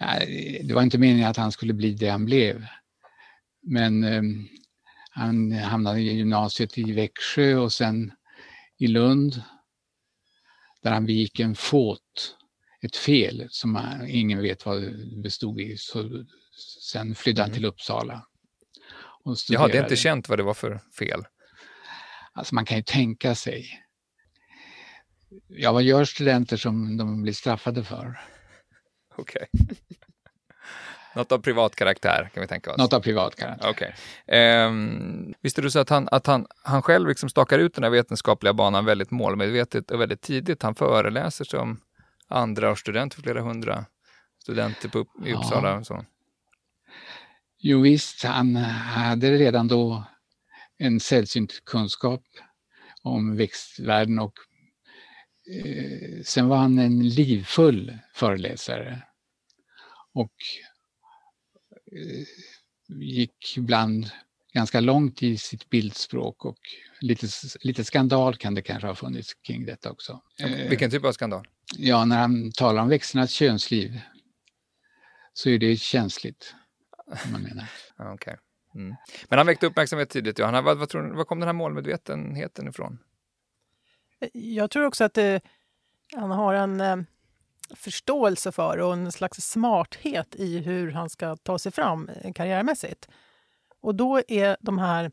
Nej, 0.00 0.60
det 0.64 0.74
var 0.74 0.82
inte 0.82 0.98
meningen 0.98 1.30
att 1.30 1.36
han 1.36 1.52
skulle 1.52 1.72
bli 1.72 1.94
det 1.94 2.08
han 2.08 2.24
blev. 2.24 2.66
Men 3.62 4.04
eh, 4.04 4.22
han 5.10 5.52
hamnade 5.52 6.00
i 6.00 6.16
gymnasiet 6.16 6.78
i 6.78 6.92
Växjö 6.92 7.54
och 7.54 7.72
sen 7.72 8.12
i 8.78 8.86
Lund 8.86 9.42
där 10.82 10.90
han 10.90 11.06
begick 11.06 11.40
en 11.40 11.54
fåt, 11.54 12.36
ett 12.82 12.96
fel 12.96 13.46
som 13.50 13.78
ingen 14.08 14.42
vet 14.42 14.66
vad 14.66 14.82
det 14.82 15.22
bestod 15.22 15.60
i. 15.60 15.76
Så 15.76 16.24
sen 16.80 17.14
flydde 17.14 17.42
mm. 17.42 17.50
han 17.50 17.54
till 17.54 17.64
Uppsala. 17.64 18.26
Och 19.24 19.36
Jag 19.48 19.60
hade 19.60 19.78
inte 19.78 19.96
känt 19.96 20.28
vad 20.28 20.38
det 20.38 20.42
var 20.42 20.54
för 20.54 20.80
fel. 20.98 21.24
Alltså 22.32 22.54
man 22.54 22.64
kan 22.64 22.76
ju 22.76 22.82
tänka 22.82 23.34
sig 23.34 23.84
Ja, 25.48 25.72
vad 25.72 25.82
gör 25.82 26.04
studenter 26.04 26.56
som 26.56 26.96
de 26.96 27.22
blir 27.22 27.32
straffade 27.32 27.84
för? 27.84 28.20
Okej. 29.16 29.46
Okay. 29.52 29.76
Något 31.14 31.32
av 31.32 31.38
privat 31.38 31.76
karaktär 31.76 32.30
kan 32.34 32.40
vi 32.40 32.46
tänka 32.46 32.70
oss? 32.70 32.78
Något 32.78 32.92
av 32.92 33.00
privat 33.00 33.36
karaktär. 33.36 33.70
Okay. 33.70 34.66
Um, 34.66 35.34
visste 35.40 35.62
du 35.62 35.70
så 35.70 35.78
att, 35.78 35.88
han, 35.88 36.08
att 36.10 36.26
han, 36.26 36.46
han 36.62 36.82
själv 36.82 37.08
liksom 37.08 37.28
stakar 37.28 37.58
ut 37.58 37.74
den 37.74 37.84
här 37.84 37.90
vetenskapliga 37.90 38.52
banan 38.52 38.84
väldigt 38.84 39.10
målmedvetet 39.10 39.90
och 39.90 40.00
väldigt 40.00 40.20
tidigt. 40.20 40.62
Han 40.62 40.74
föreläser 40.74 41.44
som 41.44 41.80
andra 42.28 42.76
student 42.76 43.14
för 43.14 43.22
flera 43.22 43.40
hundra 43.40 43.84
studenter 44.42 44.88
på, 44.88 45.06
i 45.26 45.34
Uppsala. 45.34 45.68
Ja. 45.68 45.78
Och 45.78 45.86
så. 45.86 46.04
Jo 47.58 47.80
visst, 47.80 48.24
han 48.24 48.56
hade 48.56 49.30
redan 49.30 49.68
då 49.68 50.04
en 50.78 51.00
sällsynt 51.00 51.64
kunskap 51.64 52.22
om 53.02 53.36
växtvärlden 53.36 54.18
och 54.18 54.34
sen 56.24 56.48
var 56.48 56.56
han 56.56 56.78
en 56.78 57.08
livfull 57.08 57.98
föreläsare 58.14 59.02
och 60.14 60.32
eh, 61.92 62.26
gick 62.88 63.56
ibland 63.56 64.10
ganska 64.52 64.80
långt 64.80 65.22
i 65.22 65.36
sitt 65.36 65.70
bildspråk 65.70 66.44
och 66.44 66.58
lite, 67.00 67.26
lite 67.60 67.84
skandal 67.84 68.36
kan 68.36 68.54
det 68.54 68.62
kanske 68.62 68.86
ha 68.86 68.94
funnits 68.94 69.34
kring 69.34 69.66
detta 69.66 69.90
också. 69.90 70.20
Vilken 70.68 70.90
typ 70.90 71.04
av 71.04 71.12
skandal? 71.12 71.46
Ja, 71.76 72.04
när 72.04 72.18
han 72.18 72.52
talar 72.52 72.82
om 72.82 72.88
växternas 72.88 73.30
könsliv 73.30 74.00
så 75.32 75.50
är 75.50 75.58
det 75.58 75.76
känsligt. 75.76 76.54
Man 77.32 77.42
menar. 77.42 77.66
okay. 78.14 78.34
Mm. 78.74 78.94
Men 79.28 79.38
han 79.38 79.46
väckte 79.46 79.66
uppmärksamhet 79.66 80.10
tidigt. 80.10 80.38
Ja. 80.38 80.50
Han, 80.50 80.64
vad, 80.64 80.78
vad, 80.78 80.88
tror, 80.88 81.14
vad 81.16 81.26
kom 81.26 81.40
den 81.40 81.48
här 81.48 81.52
målmedvetenheten 81.52 82.68
ifrån? 82.68 82.98
Jag 84.32 84.70
tror 84.70 84.84
också 84.84 85.04
att 85.04 85.14
det, 85.14 85.40
han 86.16 86.30
har 86.30 86.54
en 86.54 86.80
eh, 86.80 86.96
förståelse 87.74 88.52
för 88.52 88.78
och 88.78 88.92
en 88.92 89.12
slags 89.12 89.50
smarthet 89.50 90.34
i 90.34 90.58
hur 90.58 90.90
han 90.90 91.10
ska 91.10 91.36
ta 91.36 91.58
sig 91.58 91.72
fram 91.72 92.08
eh, 92.08 92.32
karriärmässigt. 92.32 93.08
Och 93.80 93.94
då 93.94 94.20
är 94.28 94.56
de 94.60 94.78
här 94.78 95.10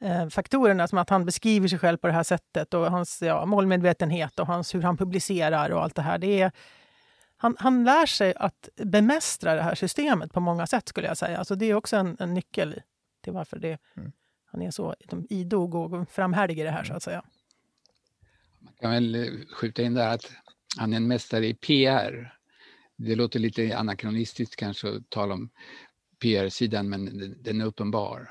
eh, 0.00 0.28
faktorerna 0.28 0.88
som 0.88 0.98
att 0.98 1.10
han 1.10 1.24
beskriver 1.24 1.68
sig 1.68 1.78
själv 1.78 1.96
på 1.96 2.06
det 2.06 2.12
här 2.12 2.22
sättet 2.22 2.74
och 2.74 2.90
hans 2.90 3.22
ja, 3.22 3.46
målmedvetenhet 3.46 4.38
och 4.38 4.46
hans, 4.46 4.74
hur 4.74 4.82
han 4.82 4.96
publicerar 4.96 5.70
och 5.70 5.82
allt 5.82 5.94
det 5.94 6.02
här. 6.02 6.18
Det 6.18 6.40
är, 6.40 6.52
han, 7.36 7.56
han 7.58 7.84
lär 7.84 8.06
sig 8.06 8.34
att 8.34 8.68
bemästra 8.76 9.54
det 9.54 9.62
här 9.62 9.74
systemet 9.74 10.32
på 10.32 10.40
många 10.40 10.66
sätt 10.66 10.88
skulle 10.88 11.06
jag 11.06 11.18
säga. 11.18 11.38
Alltså 11.38 11.54
det 11.54 11.66
är 11.66 11.74
också 11.74 11.96
en, 11.96 12.16
en 12.20 12.34
nyckel 12.34 12.82
till 13.20 13.32
varför 13.32 13.58
det, 13.58 13.78
mm. 13.96 14.12
han 14.44 14.62
är 14.62 14.70
så 14.70 14.94
liksom, 15.00 15.26
idog 15.30 15.74
och 15.74 16.08
framhärdig 16.10 16.60
i 16.60 16.62
det 16.62 16.70
här 16.70 16.84
så 16.84 16.94
att 16.94 17.02
säga. 17.02 17.24
Man 18.60 18.72
kan 18.80 18.90
väl 18.90 19.14
eh, 19.14 19.30
skjuta 19.52 19.82
in 19.82 19.94
där 19.94 20.14
att 20.14 20.32
han 20.76 20.92
är 20.92 20.96
en 20.96 21.08
mästare 21.08 21.46
i 21.46 21.54
PR. 21.54 22.34
Det 22.96 23.14
låter 23.14 23.40
lite 23.40 23.76
anakronistiskt 23.76 24.56
kanske 24.56 24.88
att 24.88 25.10
tala 25.10 25.34
om 25.34 25.50
PR-sidan, 26.22 26.88
men 26.88 27.34
den 27.42 27.60
är 27.60 27.64
uppenbar. 27.64 28.30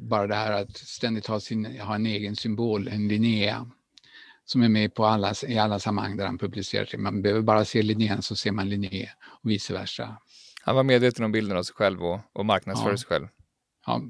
Bara 0.00 0.26
det 0.26 0.34
här 0.34 0.52
att 0.52 0.76
ständigt 0.76 1.26
ha, 1.26 1.40
sin, 1.40 1.80
ha 1.80 1.94
en 1.94 2.06
egen 2.06 2.36
symbol, 2.36 2.88
en 2.88 3.08
Linnea, 3.08 3.70
som 4.44 4.62
är 4.62 4.68
med 4.68 4.94
på 4.94 5.06
alla, 5.06 5.34
i 5.48 5.58
alla 5.58 5.78
sammanhang 5.78 6.16
där 6.16 6.26
han 6.26 6.38
publicerar 6.38 6.84
sig. 6.84 6.98
Man 6.98 7.22
behöver 7.22 7.42
bara 7.42 7.64
se 7.64 7.82
Linnea 7.82 8.22
så 8.22 8.36
ser 8.36 8.52
man 8.52 8.68
Linné 8.68 9.08
och 9.42 9.50
vice 9.50 9.72
versa. 9.72 10.16
Han 10.62 10.76
var 10.76 10.82
medveten 10.82 11.24
om 11.24 11.32
bilden 11.32 11.56
av 11.56 11.62
sig 11.62 11.74
själv 11.74 12.04
och, 12.04 12.20
och 12.32 12.46
marknadsförde 12.46 12.92
ja. 12.92 12.96
sig 12.96 13.06
själv. 13.06 13.28
Ja, 13.86 14.02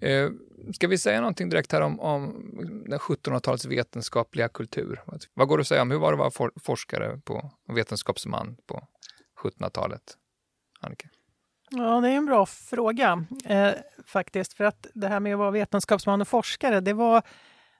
Eh, 0.00 0.30
ska 0.74 0.88
vi 0.88 0.98
säga 0.98 1.20
någonting 1.20 1.48
direkt 1.48 1.72
här 1.72 1.80
om, 1.80 2.00
om 2.00 2.50
den 2.88 2.98
1700-talets 2.98 3.64
vetenskapliga 3.64 4.48
kultur? 4.48 5.00
Vad 5.34 5.48
går 5.48 5.58
det 5.58 5.60
att 5.60 5.66
säga 5.66 5.82
om 5.82 5.90
hur 5.90 5.98
var 5.98 6.16
det 6.16 6.26
att 6.26 6.40
vara 6.40 6.50
forskare 6.62 7.20
på, 7.24 7.50
vetenskapsman 7.68 8.56
på 8.66 8.82
1700-talet? 9.42 10.02
Annika? 10.80 11.08
Ja, 11.70 12.00
det 12.00 12.08
är 12.08 12.16
en 12.16 12.26
bra 12.26 12.46
fråga 12.46 13.24
eh, 13.44 13.70
faktiskt. 14.06 14.52
För 14.52 14.64
att 14.64 14.86
det 14.94 15.08
här 15.08 15.20
med 15.20 15.32
att 15.32 15.38
vara 15.38 15.50
vetenskapsman 15.50 16.20
och 16.20 16.28
forskare, 16.28 16.80
det 16.80 16.92
var, 16.92 17.20
det 17.20 17.26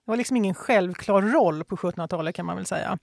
var 0.04 0.16
liksom 0.16 0.36
ingen 0.36 0.54
självklar 0.54 1.22
roll 1.22 1.64
på 1.64 1.76
1700-talet 1.76 2.34
kan 2.34 2.46
man 2.46 2.56
väl 2.56 2.66
säga. 2.66 2.98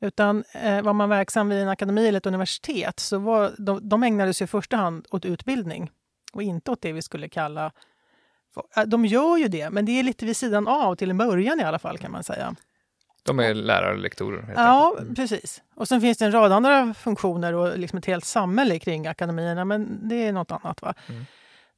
Utan 0.00 0.44
eh, 0.54 0.82
var 0.82 0.92
man 0.92 1.08
verksam 1.08 1.48
vid 1.48 1.58
en 1.58 1.68
akademi 1.68 2.08
eller 2.08 2.18
ett 2.18 2.26
universitet 2.26 3.00
så 3.00 3.18
var 3.18 3.54
de, 3.58 3.88
de 3.88 4.02
ägnade 4.02 4.34
sig 4.34 4.44
i 4.44 4.48
första 4.48 4.76
hand 4.76 5.06
åt 5.10 5.24
utbildning 5.24 5.90
och 6.32 6.42
inte 6.42 6.70
åt 6.70 6.82
det 6.82 6.92
vi 6.92 7.02
skulle 7.02 7.28
kalla 7.28 7.72
de 8.86 9.06
gör 9.06 9.36
ju 9.36 9.48
det, 9.48 9.70
men 9.70 9.84
det 9.84 9.98
är 9.98 10.02
lite 10.02 10.26
vid 10.26 10.36
sidan 10.36 10.68
av 10.68 10.94
till 10.94 11.10
en 11.10 11.18
början 11.18 11.60
i 11.60 11.64
alla 11.64 11.78
fall 11.78 11.98
kan 11.98 12.12
man 12.12 12.24
säga. 12.24 12.54
De 13.22 13.38
är 13.38 13.54
lärare 13.54 13.92
och 13.92 13.98
lektorer? 13.98 14.52
Ja, 14.56 14.94
enkelt. 14.98 15.16
precis. 15.16 15.62
Och 15.74 15.88
sen 15.88 16.00
finns 16.00 16.18
det 16.18 16.24
en 16.24 16.32
rad 16.32 16.52
andra 16.52 16.94
funktioner 16.94 17.52
och 17.52 17.78
liksom 17.78 17.98
ett 17.98 18.06
helt 18.06 18.24
samhälle 18.24 18.78
kring 18.78 19.06
akademierna, 19.06 19.64
men 19.64 20.08
det 20.08 20.14
är 20.14 20.32
något 20.32 20.50
annat. 20.50 20.82
va? 20.82 20.94
Mm. 21.08 21.24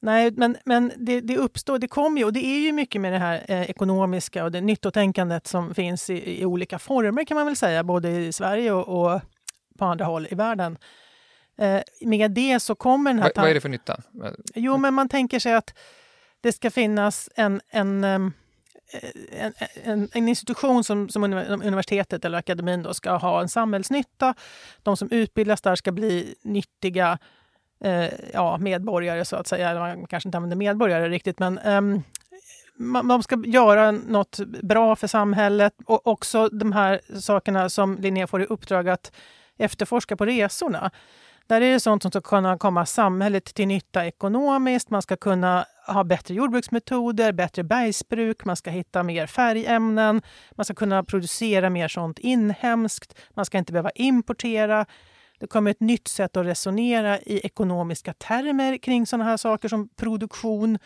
Nej, 0.01 0.31
men, 0.37 0.57
men 0.65 0.93
det, 0.97 1.21
det, 1.21 1.37
uppstår, 1.37 1.79
det 1.79 1.89
kommer 1.89 2.19
ju, 2.19 2.25
och 2.25 2.33
det 2.33 2.47
är 2.47 2.61
ju 2.61 2.73
mycket 2.73 3.01
med 3.01 3.13
det 3.13 3.19
här 3.19 3.45
eh, 3.49 3.71
ekonomiska 3.71 4.45
och 4.45 4.53
det 4.53 4.61
nyttotänkandet 4.61 5.47
som 5.47 5.75
finns 5.75 6.11
i, 6.11 6.41
i, 6.41 6.45
olika 6.45 6.79
former 6.79 7.25
kan 7.25 7.35
man 7.35 7.47
väl 7.47 7.57
säga, 7.57 7.85
både 7.85 8.11
i 8.11 8.33
Sverige 8.33 8.73
och, 8.73 9.03
och 9.03 9.21
på 9.79 9.85
andra 9.85 10.05
håll 10.05 10.29
i 10.31 10.35
världen. 10.35 10.79
Eh, 11.59 11.81
med 12.01 12.31
det 12.31 12.61
så 12.61 12.75
kommer 12.75 13.11
den 13.11 13.23
här... 13.23 13.33
vad 13.37 13.51
är 13.51 13.55
det 13.55 13.61
för 13.61 13.69
nytta? 13.69 14.03
Jo, 14.55 14.77
men 14.77 14.95
man 14.95 15.09
tänker 15.09 15.39
sig 15.39 15.55
att 15.55 15.75
det 16.43 16.53
ska 16.53 16.71
finnas 16.71 17.29
en, 17.35 17.61
en, 17.71 18.05
eh, 18.05 18.21
en, 19.33 19.53
en, 19.85 20.09
en 20.13 20.29
institution 20.29 20.85
som, 20.85 21.09
som 21.09 21.23
universitetet 21.63 22.25
eller 22.25 22.39
akademin 22.39 22.83
då 22.83 22.95
ska 22.95 23.17
ha 23.17 23.41
en 23.41 23.49
samhällsnytta. 23.49 24.35
De 24.83 24.97
som 24.97 25.09
utbildas 25.11 25.61
där 25.61 25.77
ska 25.77 25.93
bli 25.93 26.35
nyttiga 26.43 27.19
eh, 27.85 28.09
ja, 28.33 28.59
medborgare, 28.59 29.25
så 29.25 29.37
att 29.37 29.47
säga. 29.47 29.75
Man 29.75 30.07
kanske 30.07 30.29
inte 30.29 30.39
använder 30.39 30.57
medborgare 30.57 31.09
riktigt, 31.09 31.39
men 31.39 31.59
eh, 31.59 32.03
man 33.03 33.23
ska 33.23 33.43
göra 33.47 33.91
något 33.91 34.39
bra 34.63 34.97
för 34.97 35.07
samhället 35.07 35.75
och 35.87 36.07
också 36.07 36.49
de 36.49 36.73
här 36.73 37.01
sakerna 37.21 37.69
som 37.69 37.97
Linné 37.97 38.27
får 38.27 38.43
i 38.43 38.47
uppdrag 38.47 38.89
att 38.89 39.13
efterforska 39.59 40.17
på 40.17 40.27
resorna. 40.27 40.91
Där 41.47 41.61
är 41.61 41.73
det 41.73 41.81
sånt 41.81 42.03
som 42.03 42.11
ska 42.11 42.21
kunna 42.21 42.59
komma 42.59 42.87
samhället 42.87 43.45
till 43.45 43.69
nytta 43.69 44.07
ekonomiskt. 44.07 44.91
Man 44.91 45.03
ska 45.03 45.17
kunna 45.17 45.67
ha 45.87 46.05
bättre 46.05 46.35
jordbruksmetoder, 46.35 47.33
bättre 47.33 47.63
bergsbruk, 47.63 48.45
man 48.45 48.57
ska 48.57 48.71
hitta 48.71 49.03
mer 49.03 49.27
färgämnen, 49.27 50.23
man 50.51 50.65
ska 50.65 50.75
kunna 50.75 51.05
producera 51.05 51.71
mer 51.71 51.89
sånt 51.89 52.19
inhemskt, 52.19 53.19
man 53.35 53.45
ska 53.45 53.59
inte 53.59 53.73
behöva 53.73 53.91
importera. 53.91 54.87
Det 55.39 55.47
kommer 55.47 55.71
ett 55.71 55.81
nytt 55.81 56.09
sätt 56.09 56.37
att 56.37 56.47
resonera 56.47 57.19
i 57.19 57.41
ekonomiska 57.47 58.13
termer 58.13 58.79
kring 58.79 59.07
sådana 59.07 59.25
här 59.25 59.37
saker 59.37 59.69
som 59.69 59.89
produktion 59.89 60.79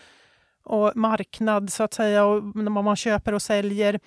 och 0.65 0.93
marknad 0.97 1.73
så 1.73 1.83
att 1.83 1.95
säga, 1.95 2.25
och 2.25 2.43
vad 2.55 2.85
man 2.85 2.97
köper 2.97 3.33
och 3.33 3.43
säljer. 3.43 4.01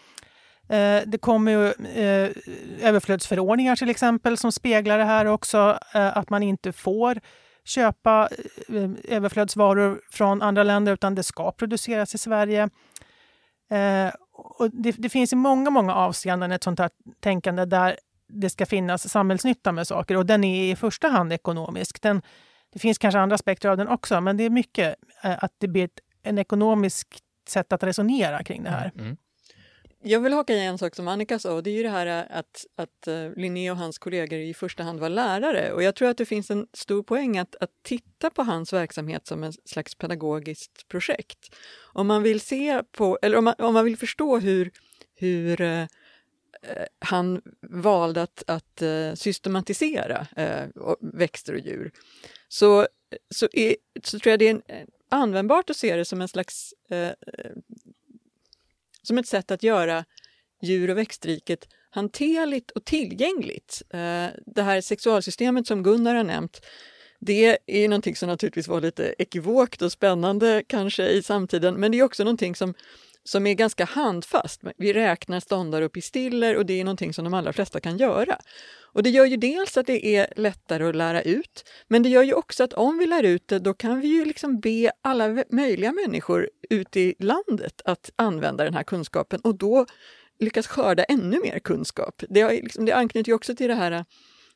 Eh, 0.70 1.02
det 1.06 1.18
kommer 1.18 1.52
ju 1.52 1.66
eh, 1.68 2.32
överflödsförordningar 2.82 3.76
till 3.76 3.90
exempel 3.90 4.38
som 4.38 4.52
speglar 4.52 4.98
det 4.98 5.04
här 5.04 5.26
också, 5.26 5.80
eh, 5.94 6.18
att 6.18 6.30
man 6.30 6.44
inte 6.44 6.72
får 6.72 7.20
köpa 7.64 8.30
eh, 8.70 9.16
överflödsvaror 9.16 10.02
från 10.12 10.42
andra 10.42 10.64
länder 10.64 10.94
utan 10.94 11.16
det 11.16 11.24
ska 11.24 11.52
produceras 11.52 12.16
i 12.16 12.18
Sverige. 12.18 12.70
Eh, 13.72 14.14
och 14.34 14.70
det, 14.72 14.92
det 14.92 15.10
finns 15.10 15.34
i 15.34 15.36
många, 15.36 15.70
många 15.70 15.94
avseenden 15.94 16.52
ett 16.52 16.64
sånt 16.64 16.80
här 16.80 16.90
tänkande 17.20 17.66
där 17.66 17.98
det 18.28 18.50
ska 18.50 18.66
finnas 18.66 19.10
samhällsnytta 19.10 19.72
med 19.72 19.88
saker 19.88 20.18
och 20.18 20.26
den 20.26 20.44
är 20.44 20.72
i 20.72 20.76
första 20.76 21.08
hand 21.08 21.34
ekonomisk. 21.34 22.02
Den, 22.02 22.22
det 22.74 22.80
finns 22.80 22.98
kanske 22.98 23.20
andra 23.20 23.36
aspekter 23.36 23.70
av 23.70 23.78
den 23.78 23.88
också, 23.88 24.22
men 24.22 24.38
det 24.38 24.44
är 24.44 24.50
mycket 24.50 24.96
eh, 25.24 25.44
att 25.44 25.54
det 25.58 25.68
blir 25.68 25.86
ett 25.86 26.00
en 26.24 26.38
ekonomisk 26.38 27.08
sätt 27.50 27.74
att 27.74 27.84
resonera 27.84 28.44
kring 28.44 28.64
det 28.64 28.70
här. 28.70 28.92
Mm. 28.96 29.06
mm. 29.06 29.18
Jag 30.04 30.20
vill 30.20 30.34
haka 30.34 30.54
i 30.54 30.66
en 30.66 30.78
sak 30.78 30.96
som 30.96 31.08
Annika 31.08 31.40
sa, 31.40 31.54
och 31.54 31.64
det 31.64 31.70
är 31.70 31.74
ju 31.74 31.84
det 31.84 31.90
här 31.90 32.28
att, 32.30 32.66
att 32.76 33.08
eh, 33.08 33.32
Linné 33.36 33.72
och 33.72 33.78
hans 33.78 33.98
kollegor 33.98 34.40
i 34.40 34.54
första 34.54 34.84
hand 34.84 35.00
var 35.00 35.10
lärare. 35.10 35.74
Och 35.74 35.84
jag 35.84 35.96
tror 35.96 36.10
att 36.10 36.18
det 36.18 36.26
finns 36.26 36.52
en 36.52 36.68
stor 36.74 37.04
poäng 37.04 37.38
att, 37.38 37.56
att 37.56 37.72
titta 37.82 38.30
på 38.30 38.44
hans 38.44 38.74
verksamhet 38.74 39.28
som 39.28 39.44
en 39.44 39.54
slags 39.54 39.96
pedagogiskt 39.96 40.88
projekt. 40.88 41.56
Om 41.94 42.08
man 42.08 42.24
vill 42.24 42.40
se 42.40 42.84
på, 42.92 43.20
eller 43.22 43.38
om 43.38 43.44
man, 43.44 43.54
om 43.58 43.74
man 43.74 43.86
vill 43.86 43.98
förstå 43.98 44.38
hur, 44.40 44.72
hur 45.16 45.62
eh, 45.62 45.86
han 47.00 47.42
valde 47.62 48.22
att, 48.22 48.44
att 48.48 48.82
eh, 48.82 49.14
systematisera 49.14 50.28
eh, 50.36 50.68
systematisera 50.68 50.98
växter 51.02 51.54
och 51.54 51.60
djur, 51.60 51.92
så, 52.48 52.88
så, 53.30 53.48
är, 53.54 53.76
så 54.04 54.20
tror 54.20 54.32
jag 54.32 54.40
det 54.40 54.48
är 54.48 54.52
en, 54.52 54.88
användbart 55.10 55.70
att 55.70 55.78
se 55.78 55.96
det 55.96 56.06
som 56.06 56.22
en 56.22 56.28
slags 56.28 56.74
eh, 56.90 57.12
som 59.10 59.18
ett 59.18 59.28
sätt 59.28 59.52
att 59.52 59.64
göra 59.64 60.06
djur 60.62 60.90
och 60.90 60.98
växtriket 60.98 61.68
hanterligt 61.90 62.72
och 62.72 62.86
tillgängligt. 62.86 63.82
Eh, 63.90 64.28
det 64.46 64.62
här 64.62 64.82
sexualsystemet 64.82 65.68
som 65.68 65.84
Gunnar 65.84 66.16
har 66.16 66.24
nämnt, 66.24 66.66
det 67.20 67.58
är 67.66 67.88
någonting 67.88 68.16
som 68.16 68.30
naturligtvis 68.30 68.68
var 68.68 68.82
lite 68.82 69.16
ekivokt 69.18 69.82
och 69.82 69.92
spännande 69.92 70.64
kanske 70.68 71.08
i 71.08 71.24
samtiden, 71.24 71.76
men 71.76 71.92
det 71.92 72.00
är 72.00 72.04
också 72.04 72.24
någonting 72.24 72.56
som 72.56 72.74
som 73.30 73.48
är 73.48 73.54
ganska 73.54 73.86
handfast. 73.86 74.62
Vi 74.78 74.94
räknar 74.94 75.40
ståndar 75.40 75.82
och 75.82 75.92
pistiller 75.92 76.58
och 76.58 76.66
det 76.66 76.80
är 76.80 76.84
någonting 76.84 77.14
som 77.14 77.24
de 77.24 77.34
allra 77.34 77.54
flesta 77.54 77.80
kan 77.80 77.98
göra. 77.98 78.38
Och 78.94 79.04
det 79.04 79.10
gör 79.10 79.26
ju 79.26 79.38
dels 79.38 79.78
att 79.78 79.86
det 79.86 80.06
är 80.06 80.34
lättare 80.36 80.84
att 80.84 80.96
lära 80.96 81.22
ut, 81.22 81.70
men 81.88 82.04
det 82.04 82.10
gör 82.10 82.24
ju 82.24 82.34
också 82.34 82.64
att 82.64 82.74
om 82.74 82.98
vi 82.98 83.06
lär 83.06 83.24
ut 83.24 83.48
det, 83.48 83.60
då 83.60 83.74
kan 83.74 84.00
vi 84.00 84.08
ju 84.08 84.26
liksom 84.26 84.60
be 84.60 84.92
alla 85.02 85.44
möjliga 85.50 85.92
människor 85.92 86.50
ute 86.70 87.00
i 87.00 87.16
landet 87.20 87.82
att 87.86 88.12
använda 88.16 88.64
den 88.64 88.74
här 88.74 88.84
kunskapen 88.84 89.40
och 89.40 89.58
då 89.58 89.86
lyckas 90.40 90.68
skörda 90.68 91.04
ännu 91.04 91.40
mer 91.40 91.60
kunskap. 91.60 92.24
Det, 92.30 92.42
har, 92.42 92.52
liksom, 92.52 92.86
det 92.86 92.94
anknyter 92.94 93.30
ju 93.30 93.36
också 93.36 93.56
till 93.56 93.68
det 93.68 93.76
här 93.76 94.06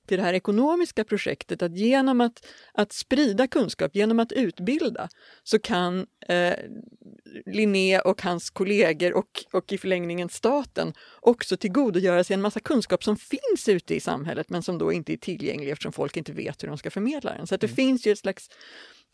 till 0.07 0.17
det 0.17 0.23
här 0.23 0.33
ekonomiska 0.33 1.03
projektet 1.03 1.61
att 1.61 1.77
genom 1.77 2.21
att, 2.21 2.45
att 2.73 2.93
sprida 2.93 3.47
kunskap, 3.47 3.95
genom 3.95 4.19
att 4.19 4.31
utbilda, 4.31 5.09
så 5.43 5.59
kan 5.59 6.07
eh, 6.27 6.53
Linné 7.45 7.99
och 7.99 8.21
hans 8.21 8.49
kollegor 8.49 9.13
och, 9.13 9.45
och 9.51 9.73
i 9.73 9.77
förlängningen 9.77 10.29
staten 10.29 10.93
också 11.19 11.57
tillgodogöra 11.57 12.23
sig 12.23 12.33
en 12.33 12.41
massa 12.41 12.59
kunskap 12.59 13.03
som 13.03 13.17
finns 13.17 13.67
ute 13.67 13.95
i 13.95 13.99
samhället 13.99 14.49
men 14.49 14.63
som 14.63 14.77
då 14.77 14.93
inte 14.93 15.13
är 15.13 15.17
tillgänglig 15.17 15.71
eftersom 15.71 15.93
folk 15.93 16.17
inte 16.17 16.31
vet 16.31 16.63
hur 16.63 16.67
de 16.67 16.77
ska 16.77 16.91
förmedla 16.91 17.33
den. 17.33 17.47
Så 17.47 17.57
det 17.57 17.67
mm. 17.67 17.75
finns 17.75 18.07
ju 18.07 18.11
ett 18.11 18.19
slags 18.19 18.49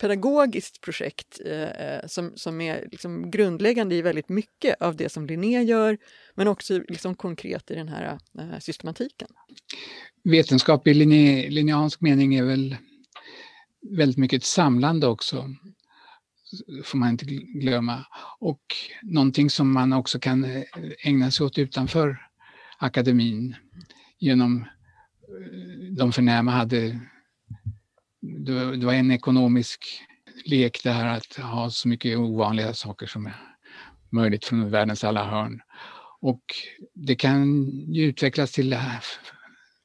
pedagogiskt 0.00 0.80
projekt 0.80 1.40
eh, 1.44 1.62
eh, 1.62 2.06
som, 2.06 2.32
som 2.36 2.60
är 2.60 2.88
liksom 2.92 3.30
grundläggande 3.30 3.94
i 3.94 4.02
väldigt 4.02 4.28
mycket 4.28 4.82
av 4.82 4.96
det 4.96 5.08
som 5.08 5.26
Linné 5.26 5.62
gör, 5.62 5.98
men 6.34 6.48
också 6.48 6.78
liksom 6.88 7.14
konkret 7.14 7.70
i 7.70 7.74
den 7.74 7.88
här 7.88 8.18
eh, 8.38 8.58
systematiken. 8.58 9.28
Vetenskap 10.24 10.86
i 10.86 10.94
linje, 10.94 11.50
linjeansk 11.50 12.00
mening 12.00 12.34
är 12.34 12.44
väl 12.44 12.76
väldigt 13.82 14.18
mycket 14.18 14.44
samlande 14.44 15.06
också, 15.06 15.54
får 16.84 16.98
man 16.98 17.08
inte 17.08 17.24
glömma. 17.60 18.06
Och 18.38 18.62
någonting 19.02 19.50
som 19.50 19.72
man 19.72 19.92
också 19.92 20.18
kan 20.18 20.44
eh, 20.44 20.62
ägna 21.04 21.30
sig 21.30 21.46
åt 21.46 21.58
utanför 21.58 22.18
akademin 22.78 23.56
genom 24.18 24.60
eh, 24.60 25.94
de 25.96 26.12
förnäma 26.12 26.50
hade 26.50 27.00
det 28.22 28.86
var 28.86 28.92
en 28.92 29.10
ekonomisk 29.10 30.02
lek 30.44 30.80
det 30.84 30.90
här 30.90 31.16
att 31.16 31.36
ha 31.36 31.70
så 31.70 31.88
mycket 31.88 32.18
ovanliga 32.18 32.74
saker 32.74 33.06
som 33.06 33.30
möjligt 34.10 34.44
från 34.44 34.70
världens 34.70 35.04
alla 35.04 35.24
hörn. 35.24 35.60
Och 36.20 36.42
det 36.94 37.16
kan 37.16 37.64
ju 37.92 38.04
utvecklas 38.04 38.52
till 38.52 38.70
det 38.70 38.76
här 38.76 39.04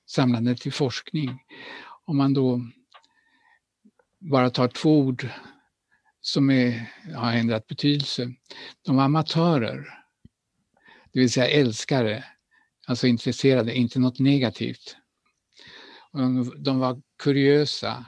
samlandet 0.05 0.61
till 0.61 0.73
forskning. 0.73 1.39
Om 2.05 2.17
man 2.17 2.33
då 2.33 2.61
bara 4.19 4.49
tar 4.49 4.67
två 4.67 4.99
ord 4.99 5.29
som 6.21 6.49
är, 6.49 6.91
har 7.15 7.33
ändrat 7.33 7.67
betydelse. 7.67 8.33
De 8.81 8.95
var 8.95 9.03
amatörer, 9.03 9.85
det 11.13 11.19
vill 11.19 11.31
säga 11.31 11.47
älskare, 11.47 12.23
alltså 12.87 13.07
intresserade, 13.07 13.75
inte 13.75 13.99
något 13.99 14.19
negativt. 14.19 14.97
De 16.57 16.79
var 16.79 17.01
kuriösa, 17.23 18.05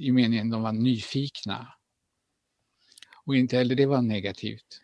i 0.00 0.12
meningen 0.12 0.50
de 0.50 0.62
var 0.62 0.72
nyfikna. 0.72 1.74
Och 3.24 3.36
inte 3.36 3.56
heller 3.56 3.74
det 3.74 3.86
var 3.86 4.02
negativt. 4.02 4.80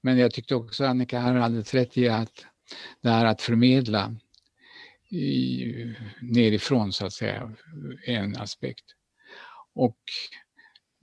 Men 0.00 0.18
jag 0.18 0.32
tyckte 0.32 0.54
också 0.54 0.84
Annika 0.84 1.20
har 1.20 1.34
alldeles 1.34 1.74
rätt 1.74 1.98
i 1.98 2.08
att 2.08 2.46
det 3.00 3.10
här 3.10 3.24
att 3.24 3.42
förmedla 3.42 4.14
i, 5.10 5.94
nerifrån 6.20 6.92
så 6.92 7.06
att 7.06 7.12
säga 7.12 7.52
är 8.06 8.16
en 8.16 8.36
aspekt. 8.36 8.84
Och 9.74 9.98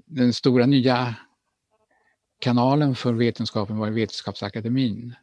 den 0.06 0.34
stora 0.34 0.66
nya 0.66 1.16
kanalen 2.40 2.96
för 2.96 3.14
vetenskapen 3.14 3.78
var 3.78 3.90
Vetenskapsakademin 3.90 5.16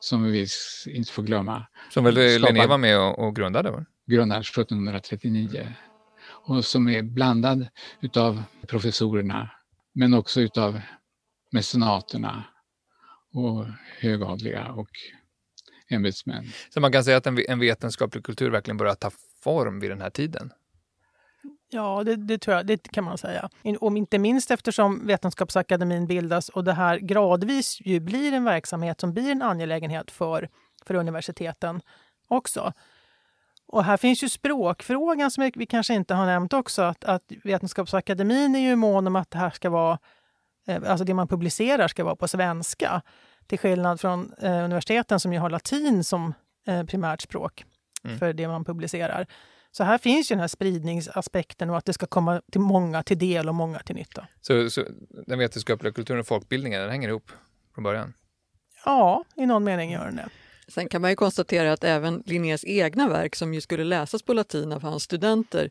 som 0.00 0.24
vi 0.24 0.46
inte 0.86 1.12
får 1.12 1.22
glömma. 1.22 1.66
Som 1.90 2.04
väl 2.04 2.14
Linné 2.14 2.66
var 2.66 2.78
med 2.78 2.98
och, 2.98 3.18
och 3.18 3.36
grundade? 3.36 3.84
Grundade 4.06 4.40
1739 4.40 5.74
och 6.46 6.64
som 6.64 6.88
är 6.88 7.02
blandad 7.02 7.66
utav 8.00 8.42
professorerna 8.66 9.50
men 9.94 10.14
också 10.14 10.40
utav 10.40 10.80
mecenaterna 11.52 12.44
och 13.34 13.66
högadliga 14.00 14.72
och 14.72 14.90
ämbetsmän. 15.88 16.44
Så 16.70 16.80
man 16.80 16.92
kan 16.92 17.04
säga 17.04 17.16
att 17.16 17.26
en, 17.26 17.58
vetenskaplig 17.58 18.24
kultur 18.24 18.50
verkligen 18.50 18.76
börjar 18.76 18.94
ta 18.94 19.10
form 19.44 19.80
vid 19.80 19.90
den 19.90 20.00
här 20.00 20.10
tiden? 20.10 20.52
Ja, 21.70 22.02
det, 22.04 22.16
det, 22.16 22.38
tror 22.38 22.56
jag, 22.56 22.66
det 22.66 22.92
kan 22.92 23.04
man 23.04 23.18
säga. 23.18 23.50
Om 23.80 23.96
inte 23.96 24.18
minst 24.18 24.50
eftersom 24.50 25.06
Vetenskapsakademin 25.06 26.06
bildas 26.06 26.48
och 26.48 26.64
det 26.64 26.72
här 26.72 26.98
gradvis 26.98 27.78
ju 27.80 28.00
blir 28.00 28.32
en 28.32 28.44
verksamhet 28.44 29.00
som 29.00 29.12
blir 29.12 29.30
en 29.30 29.42
angelägenhet 29.42 30.10
för, 30.10 30.48
för 30.86 30.94
universiteten 30.94 31.80
också. 32.28 32.72
Och 33.74 33.84
här 33.84 33.96
finns 33.96 34.22
ju 34.22 34.28
språkfrågan 34.28 35.30
som 35.30 35.50
vi 35.54 35.66
kanske 35.66 35.94
inte 35.94 36.14
har 36.14 36.26
nämnt 36.26 36.52
också. 36.52 36.82
Att, 36.82 37.04
att 37.04 37.32
Vetenskapsakademin 37.44 38.54
är 38.54 38.60
ju 38.60 38.76
mån 38.76 39.06
om 39.06 39.16
att 39.16 39.30
det 39.30 39.38
här 39.38 39.50
ska 39.50 39.70
vara, 39.70 39.98
eh, 40.66 40.82
alltså 40.86 41.04
det 41.04 41.14
man 41.14 41.28
publicerar 41.28 41.88
ska 41.88 42.04
vara 42.04 42.16
på 42.16 42.28
svenska. 42.28 43.02
Till 43.46 43.58
skillnad 43.58 44.00
från 44.00 44.32
eh, 44.42 44.64
universiteten 44.64 45.20
som 45.20 45.32
ju 45.32 45.38
har 45.38 45.50
latin 45.50 46.04
som 46.04 46.34
eh, 46.66 46.84
primärt 46.84 47.20
språk 47.20 47.64
mm. 48.04 48.18
för 48.18 48.32
det 48.32 48.48
man 48.48 48.64
publicerar. 48.64 49.26
Så 49.70 49.84
här 49.84 49.98
finns 49.98 50.30
ju 50.30 50.34
den 50.34 50.40
här 50.40 50.48
spridningsaspekten 50.48 51.70
och 51.70 51.76
att 51.76 51.84
det 51.84 51.92
ska 51.92 52.06
komma 52.06 52.42
till 52.52 52.60
många 52.60 53.02
till 53.02 53.18
del 53.18 53.48
och 53.48 53.54
många 53.54 53.78
till 53.78 53.96
nytta. 53.96 54.26
Så, 54.40 54.70
så 54.70 54.84
den 55.26 55.38
vetenskapliga 55.38 55.92
kulturen 55.92 56.20
och 56.20 56.26
folkbildningen, 56.26 56.80
den 56.80 56.90
hänger 56.90 57.08
ihop 57.08 57.30
från 57.74 57.84
början? 57.84 58.14
Ja, 58.84 59.24
i 59.36 59.46
någon 59.46 59.64
mening 59.64 59.92
gör 59.92 60.04
den 60.04 60.16
det. 60.16 60.28
Sen 60.68 60.88
kan 60.88 61.00
man 61.00 61.10
ju 61.10 61.16
konstatera 61.16 61.72
att 61.72 61.84
även 61.84 62.22
Linnés 62.26 62.64
egna 62.64 63.08
verk, 63.08 63.36
som 63.36 63.54
ju 63.54 63.60
skulle 63.60 63.84
läsas 63.84 64.22
på 64.22 64.32
latin 64.32 64.72
av 64.72 64.82
hans 64.82 65.02
studenter, 65.02 65.70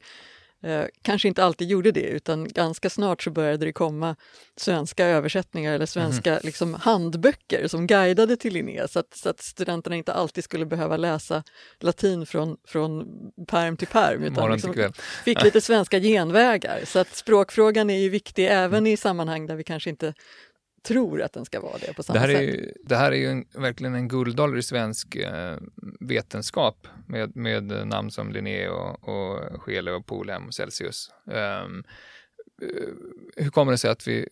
eh, 0.64 0.86
kanske 1.02 1.28
inte 1.28 1.44
alltid 1.44 1.70
gjorde 1.70 1.92
det 1.92 2.02
utan 2.02 2.48
ganska 2.48 2.90
snart 2.90 3.22
så 3.24 3.32
började 3.32 3.66
det 3.66 3.74
komma 3.74 4.16
svenska 4.56 5.06
översättningar 5.06 5.74
eller 5.74 5.86
svenska 5.86 6.32
mm. 6.32 6.42
liksom, 6.44 6.74
handböcker 6.74 7.68
som 7.68 7.88
guidade 7.88 8.38
till 8.38 8.54
Linné 8.54 8.88
så 8.88 9.00
att, 9.00 9.14
så 9.16 9.30
att 9.30 9.42
studenterna 9.42 9.96
inte 9.96 10.14
alltid 10.14 10.44
skulle 10.44 10.66
behöva 10.66 10.98
läsa 10.98 11.44
latin 11.80 12.26
från, 12.26 12.58
från 12.68 13.06
perm 13.48 13.78
till 13.78 13.88
perm 13.88 14.24
utan 14.24 14.52
liksom, 14.52 14.94
fick 15.26 15.44
lite 15.44 15.62
svenska 15.72 16.00
genvägar. 16.00 16.82
Så 16.86 17.00
att 17.00 17.16
språkfrågan 17.16 17.90
är 17.90 18.00
ju 18.00 18.10
viktig 18.10 18.46
även 18.46 18.80
mm. 18.80 18.94
i 18.94 18.98
sammanhang 18.98 19.48
där 19.48 19.56
vi 19.56 19.64
kanske 19.64 19.90
inte 19.90 20.14
tror 20.84 21.22
att 21.22 21.34
den 21.34 21.46
ska 21.46 21.62
vara 21.62 21.78
det 21.78 21.94
på 21.94 22.04
samma 22.04 22.14
det 22.14 22.20
här 22.20 22.28
sätt. 22.28 22.38
Är 22.38 22.44
ju, 22.44 22.74
det 22.84 22.96
här 22.96 23.12
är 23.12 23.16
ju 23.16 23.28
en, 23.28 23.46
verkligen 23.54 23.96
en 23.96 24.08
guldålder 24.08 24.58
i 24.58 24.64
svensk 24.64 25.16
eh, 25.16 25.58
vetenskap 26.00 26.88
med, 27.08 27.36
med 27.36 27.88
namn 27.88 28.12
som 28.12 28.32
Linné 28.32 28.68
och, 28.68 29.10
och 29.10 29.62
Scheele 29.62 29.92
och 29.92 30.06
Polhem 30.06 30.48
och 30.48 30.54
Celsius. 30.54 31.12
Um, 31.26 31.84
hur 33.36 33.50
kommer 33.50 33.72
det 33.72 33.78
sig 33.78 33.92
att, 33.92 34.08
vi, 34.08 34.20
uh, 34.20 34.26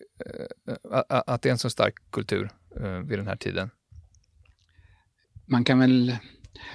att 1.07 1.41
det 1.41 1.49
är 1.49 1.51
en 1.51 1.57
så 1.57 1.69
stark 1.69 1.95
kultur 2.11 2.49
uh, 2.81 2.99
vid 2.99 3.19
den 3.19 3.27
här 3.27 3.35
tiden? 3.35 3.69
Man 5.45 5.63
kan 5.63 5.79
väl 5.79 6.17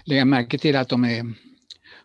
lägga 0.04 0.24
märke 0.24 0.58
till 0.58 0.76
att 0.76 0.88
de 0.88 1.04
är 1.04 1.34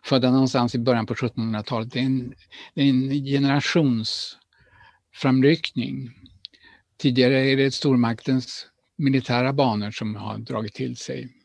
födda 0.04 0.30
någonstans 0.30 0.74
i 0.74 0.78
början 0.78 1.06
på 1.06 1.14
1700-talet. 1.14 1.92
Det 1.92 1.98
är 1.98 2.04
en, 2.04 2.34
det 2.74 2.82
är 2.82 2.88
en 2.88 3.24
generationsframryckning 3.24 6.10
Tidigare 7.02 7.50
är 7.50 7.56
det 7.56 7.70
stormaktens 7.70 8.66
militära 8.96 9.52
banor 9.52 9.90
som 9.90 10.16
har 10.16 10.38
dragit 10.38 10.74
till 10.74 10.96
sig 10.96 11.36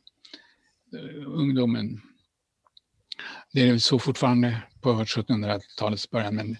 uh, 0.93 1.27
ungdomen. 1.27 2.01
Det 3.53 3.69
är 3.69 3.77
så 3.77 3.99
fortfarande 3.99 4.61
på 4.81 4.93
1700-talets 4.93 6.09
början, 6.09 6.35
men 6.35 6.57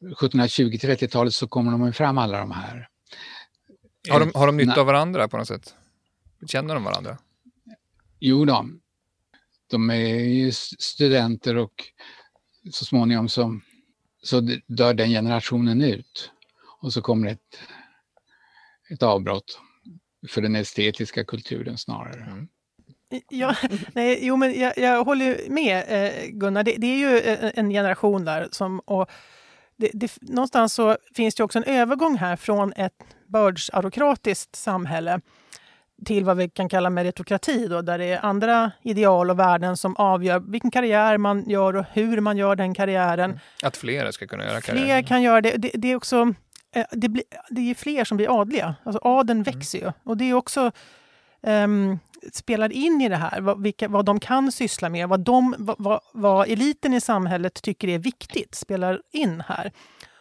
1720-30-talet 0.00 1.34
så 1.34 1.48
kommer 1.48 1.70
de 1.70 1.92
fram 1.92 2.18
alla 2.18 2.38
de 2.38 2.50
här. 2.50 2.88
Har 4.10 4.20
de, 4.20 4.32
har 4.34 4.46
de 4.46 4.56
nytta 4.56 4.80
av 4.80 4.86
varandra 4.86 5.28
på 5.28 5.36
något 5.36 5.48
sätt? 5.48 5.74
Känner 6.46 6.74
de 6.74 6.84
varandra? 6.84 7.18
Jo 8.20 8.44
då. 8.44 8.68
De 9.70 9.90
är 9.90 10.18
ju 10.18 10.52
studenter 10.78 11.56
och 11.56 11.84
så 12.72 12.84
småningom 12.84 13.28
så, 13.28 13.60
så 14.22 14.40
dör 14.66 14.94
den 14.94 15.10
generationen 15.10 15.82
ut. 15.82 16.30
Och 16.80 16.92
så 16.92 17.02
kommer 17.02 17.28
ett 17.28 17.58
ett 18.90 19.02
avbrott 19.02 19.60
för 20.28 20.42
den 20.42 20.56
estetiska 20.56 21.24
kulturen 21.24 21.78
snarare. 21.78 22.22
Mm. 22.22 22.48
Ja, 23.28 23.54
nej, 23.92 24.18
jo, 24.22 24.36
men 24.36 24.60
jag, 24.60 24.72
jag 24.78 25.04
håller 25.04 25.50
med 25.50 25.84
eh, 25.88 26.26
Gunnar. 26.28 26.62
Det, 26.62 26.74
det, 26.78 26.86
är 26.86 26.96
ju 26.96 27.18
eh, 27.18 27.50
en 27.54 27.70
generation 27.70 28.24
där 28.24 28.48
som... 28.52 28.80
Och 28.80 29.10
det, 29.76 29.90
det, 29.94 30.12
någonstans 30.20 30.74
så 30.74 30.96
finns 31.14 31.34
det 31.34 31.44
också 31.44 31.58
en 31.58 31.64
övergång 31.64 32.16
här 32.16 32.36
från 32.36 32.72
ett 32.76 33.04
bördsarokratiskt 33.26 34.56
samhälle 34.56 35.20
till 36.06 36.24
vad 36.24 36.36
vi 36.36 36.48
kan 36.48 36.68
kalla 36.68 36.90
meritokrati, 36.90 37.66
då, 37.66 37.82
där 37.82 37.98
det 37.98 38.04
är 38.04 38.24
andra 38.24 38.72
ideal 38.82 39.30
och 39.30 39.38
värden 39.38 39.76
som 39.76 39.96
avgör 39.96 40.40
vilken 40.40 40.70
karriär 40.70 41.18
man 41.18 41.50
gör 41.50 41.76
och 41.76 41.84
hur 41.92 42.20
man 42.20 42.36
gör 42.36 42.56
den 42.56 42.74
karriären. 42.74 43.40
Att 43.62 43.76
fler 43.76 44.10
ska 44.10 44.26
kunna 44.26 44.44
göra 44.44 44.60
karriär. 44.60 44.84
Fler 44.84 45.02
kan 45.02 45.22
göra 45.22 45.40
det. 45.40 45.56
Det, 45.56 45.70
det 45.74 45.92
är 45.92 45.96
också 45.96 46.16
Eh, 46.16 46.47
det, 46.90 47.08
blir, 47.08 47.24
det 47.50 47.70
är 47.70 47.74
fler 47.74 48.04
som 48.04 48.16
blir 48.16 48.40
adliga. 48.40 48.74
Alltså 48.84 49.00
adeln 49.02 49.40
mm. 49.40 49.54
växer 49.54 49.78
ju. 49.78 49.92
Och 50.02 50.16
det 50.16 50.24
är 50.24 50.34
också 50.34 50.72
um, 51.40 51.98
spelar 52.32 52.72
in 52.72 53.00
i 53.00 53.08
det 53.08 53.16
här, 53.16 53.40
vad, 53.40 53.62
vilka, 53.62 53.88
vad 53.88 54.04
de 54.04 54.20
kan 54.20 54.52
syssla 54.52 54.88
med, 54.88 55.08
vad, 55.08 55.20
de, 55.20 55.54
vad, 55.58 56.00
vad 56.12 56.48
eliten 56.48 56.94
i 56.94 57.00
samhället 57.00 57.62
tycker 57.62 57.88
är 57.88 57.98
viktigt, 57.98 58.54
spelar 58.54 59.00
in 59.12 59.42
här. 59.46 59.72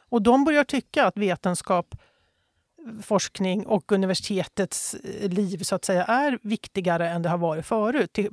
Och 0.10 0.22
de 0.22 0.46
börjar 0.46 0.64
tycka 0.64 1.06
att 1.06 1.18
vetenskap, 1.18 1.96
forskning 3.02 3.66
och 3.66 3.92
universitetets 3.92 4.94
eh, 4.94 5.30
liv 5.30 5.58
så 5.58 5.76
att 5.76 5.86
säga 5.86 6.04
är 6.04 6.40
viktigare 6.42 7.10
än 7.10 7.22
det 7.22 7.30
har 7.30 7.38
varit 7.38 7.66
förut. 7.66 8.14
Till, 8.14 8.30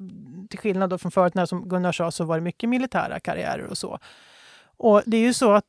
till 0.51 0.59
skillnad 0.59 0.91
då 0.91 0.99
från 0.99 1.13
förut 1.13 1.35
när 1.35 1.47
som 1.47 1.69
Gunnar 1.69 1.93
sa 1.93 2.11
så 2.11 2.25
var 2.25 2.37
det 2.37 2.43
mycket 2.43 2.69
militära 2.69 3.21
karriärer 3.21 3.67
och 3.67 3.79
så. 3.79 3.99
Och 4.77 5.03
det 5.07 5.17
är 5.17 5.21
ju 5.21 5.33
så 5.33 5.53
att 5.53 5.65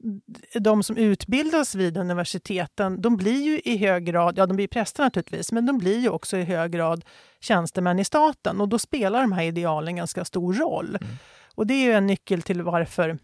de 0.54 0.84
som 0.84 0.98
utbildas 0.98 1.76
vid 1.76 1.98
universiteten, 1.98 3.02
de 3.02 3.18
blir 3.18 3.44
ju 3.44 3.60
i 3.60 3.78
hög 3.78 4.06
grad, 4.06 4.38
ja 4.38 4.46
de 4.46 4.56
blir 4.56 4.68
präster 4.68 5.04
naturligtvis, 5.04 5.52
men 5.52 5.66
de 5.66 5.78
blir 5.78 6.00
ju 6.00 6.10
också 6.10 6.38
i 6.38 6.44
hög 6.44 6.72
grad 6.72 7.06
tjänstemän 7.40 8.00
i 8.00 8.06
staten 8.06 8.62
och 8.62 8.70
då 8.70 8.80
spelar 8.80 9.22
de 9.22 9.32
här 9.32 9.44
idealen 9.44 9.96
ganska 9.96 10.26
stor 10.26 10.54
roll. 10.54 10.98
Mm. 11.02 11.16
Och 11.56 11.68
det 11.68 11.74
är 11.74 11.86
ju 11.86 11.92
en 11.92 12.08
nyckel 12.08 12.42
till 12.42 12.62
varför 12.62 13.18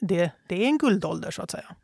det, 0.00 0.30
det 0.48 0.64
är 0.64 0.66
en 0.66 0.78
guldålder 0.78 1.30
så 1.30 1.42
att 1.42 1.50
säga. 1.50 1.76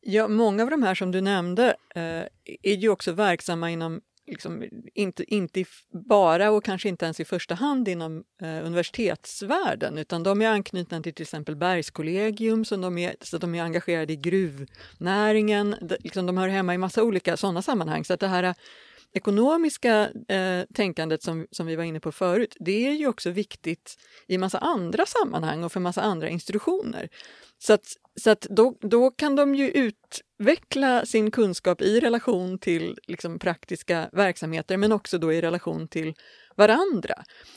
Ja, 0.00 0.28
många 0.28 0.62
av 0.62 0.70
de 0.70 0.82
här 0.82 0.94
som 0.94 1.10
du 1.12 1.20
nämnde 1.20 1.76
eh, 1.94 2.22
är 2.62 2.76
ju 2.76 2.88
också 2.88 3.12
verksamma 3.12 3.70
inom 3.70 4.00
liksom 4.26 4.68
inte, 4.94 5.34
inte 5.34 5.64
bara 6.08 6.50
och 6.50 6.64
kanske 6.64 6.88
inte 6.88 7.04
ens 7.04 7.20
i 7.20 7.24
första 7.24 7.54
hand 7.54 7.88
inom 7.88 8.24
eh, 8.42 8.66
universitetsvärlden 8.66 9.98
utan 9.98 10.22
de 10.22 10.42
är 10.42 10.48
anknutna 10.48 11.02
till 11.02 11.14
till 11.14 11.22
exempel 11.22 11.56
Bergskollegium, 11.56 12.64
så 12.64 12.76
de 12.76 12.98
är, 12.98 13.14
så 13.20 13.38
de 13.38 13.54
är 13.54 13.62
engagerade 13.62 14.12
i 14.12 14.16
gruvnäringen, 14.16 15.76
de, 15.80 15.96
liksom 16.00 16.26
de 16.26 16.38
hör 16.38 16.48
hemma 16.48 16.74
i 16.74 16.78
massa 16.78 17.02
olika 17.02 17.36
sådana 17.36 17.62
sammanhang. 17.62 18.04
Så 18.04 18.14
att 18.14 18.20
det 18.20 18.28
här 18.28 18.54
ekonomiska 19.12 20.10
eh, 20.28 20.62
tänkandet 20.74 21.22
som, 21.22 21.46
som 21.50 21.66
vi 21.66 21.76
var 21.76 21.84
inne 21.84 22.00
på 22.00 22.12
förut, 22.12 22.56
det 22.60 22.86
är 22.86 22.92
ju 22.92 23.06
också 23.06 23.30
viktigt 23.30 23.96
i 24.26 24.38
massa 24.38 24.58
andra 24.58 25.06
sammanhang 25.06 25.64
och 25.64 25.72
för 25.72 25.80
massa 25.80 26.02
andra 26.02 26.28
institutioner. 26.28 27.08
Så 27.58 27.72
att, 27.72 27.84
så 28.20 28.30
att 28.30 28.40
då, 28.40 28.78
då 28.80 29.10
kan 29.10 29.36
de 29.36 29.54
ju 29.54 29.70
utveckla 29.70 31.06
sin 31.06 31.30
kunskap 31.30 31.82
i 31.82 32.00
relation 32.00 32.58
till 32.58 32.98
liksom, 33.06 33.38
praktiska 33.38 34.08
verksamheter 34.12 34.76
men 34.76 34.92
också 34.92 35.18
då 35.18 35.32
i 35.32 35.40
relation 35.40 35.88
till 35.88 36.14
varandra. 36.56 37.14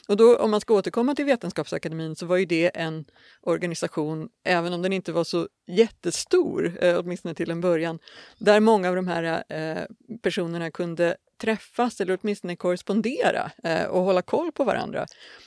Och 0.07 0.17
då, 0.17 0.37
om 0.37 0.51
man 0.51 0.61
ska 0.61 0.73
återkomma 0.73 1.15
till 1.15 1.25
Vetenskapsakademin 1.25 2.15
så 2.15 2.25
var 2.25 2.37
ju 2.37 2.45
det 2.45 2.77
en 2.77 3.05
organisation, 3.41 4.29
även 4.43 4.73
om 4.73 4.81
den 4.81 4.93
inte 4.93 5.11
var 5.11 5.23
så 5.23 5.47
jättestor, 5.67 6.77
eh, 6.81 6.99
åtminstone 6.99 7.35
till 7.35 7.51
en 7.51 7.61
början, 7.61 7.99
där 8.37 8.59
många 8.59 8.89
av 8.89 8.95
de 8.95 9.07
här 9.07 9.43
eh, 9.49 9.83
personerna 10.21 10.71
kunde 10.71 11.17
träffas 11.37 12.01
eller 12.01 12.19
åtminstone 12.21 12.55
korrespondera 12.55 13.51
eh, 13.63 13.83
och 13.85 14.01
hålla 14.01 14.21
koll 14.21 14.51
på 14.51 14.63
varandra. 14.63 15.05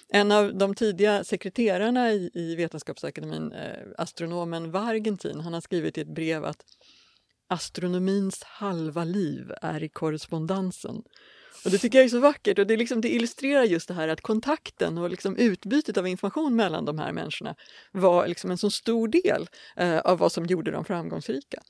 En 0.08 0.32
av 0.32 0.54
de 0.54 0.74
tidiga 0.74 1.24
sekreterarna 1.24 2.12
i, 2.12 2.30
i 2.34 2.54
Vetenskapsakademin, 2.56 3.52
eh, 3.52 3.86
astronomen 3.98 4.70
Vargentin, 4.70 5.40
han 5.40 5.54
har 5.54 5.60
skrivit 5.60 5.98
i 5.98 6.00
ett 6.00 6.14
brev 6.14 6.44
att 6.44 6.64
astronomins 7.48 8.42
halva 8.42 9.04
liv 9.04 9.52
är 9.62 9.82
i 9.82 9.88
korrespondensen. 9.88 11.02
Och 11.64 11.70
Det 11.70 11.78
tycker 11.78 11.98
jag 11.98 12.04
är 12.04 12.08
så 12.08 12.20
vackert 12.20 12.58
och 12.58 12.66
det, 12.66 12.76
liksom, 12.76 13.00
det 13.00 13.08
illustrerar 13.08 13.64
just 13.64 13.88
det 13.88 13.94
här 13.94 14.08
att 14.08 14.20
kontakten 14.20 14.98
och 14.98 15.10
liksom 15.10 15.36
utbytet 15.36 15.96
av 15.96 16.06
information 16.06 16.56
mellan 16.56 16.84
de 16.84 16.98
här 16.98 17.12
människorna 17.12 17.54
var 17.92 18.26
liksom 18.26 18.50
en 18.50 18.58
så 18.58 18.70
stor 18.70 19.08
del 19.08 19.48
eh, 19.76 19.98
av 19.98 20.18
vad 20.18 20.32
som 20.32 20.46
gjorde 20.46 20.70
dem 20.70 20.84
framgångsrika. 20.84 21.62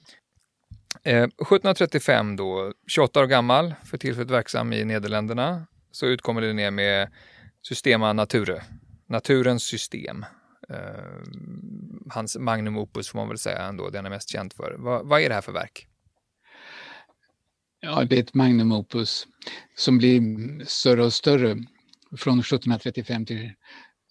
Eh, 1.04 1.24
1735 1.24 2.36
då, 2.36 2.72
28 2.86 3.20
år 3.20 3.26
gammal, 3.26 3.74
för 3.84 3.98
tillfället 3.98 4.30
verksam 4.30 4.72
i 4.72 4.84
Nederländerna, 4.84 5.66
så 5.90 6.06
utkommer 6.06 6.40
Linné 6.40 6.70
med 6.70 7.12
Systema 7.62 8.12
Nature, 8.12 8.62
naturens 9.06 9.62
system. 9.62 10.24
Eh, 10.68 10.76
hans 12.10 12.36
magnum 12.38 12.76
opus 12.76 13.08
får 13.08 13.18
man 13.18 13.28
väl 13.28 13.38
säga 13.38 13.62
ändå, 13.62 13.90
det 13.90 13.98
han 13.98 14.06
är 14.06 14.10
mest 14.10 14.30
känd 14.30 14.52
för. 14.52 14.76
Va, 14.78 15.02
vad 15.04 15.20
är 15.20 15.28
det 15.28 15.34
här 15.34 15.42
för 15.42 15.52
verk? 15.52 15.86
Ja, 17.80 18.04
det 18.04 18.16
är 18.16 18.20
ett 18.20 18.34
magnum 18.34 18.72
opus 18.72 19.26
som 19.76 19.98
blir 19.98 20.20
större 20.64 21.04
och 21.04 21.12
större 21.12 21.56
från 22.16 22.40
1735 22.40 23.26
till 23.26 23.52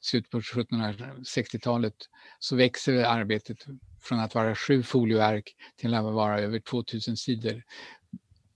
slutet 0.07 0.31
på 0.31 0.39
1760-talet 0.39 1.93
så 2.39 2.55
växer 2.55 3.03
arbetet 3.03 3.57
från 4.01 4.19
att 4.19 4.35
vara 4.35 4.55
sju 4.55 4.83
folioark 4.83 5.55
till 5.75 5.93
att 5.93 6.03
vara 6.03 6.39
över 6.39 6.59
2000 6.59 7.17
sidor. 7.17 7.63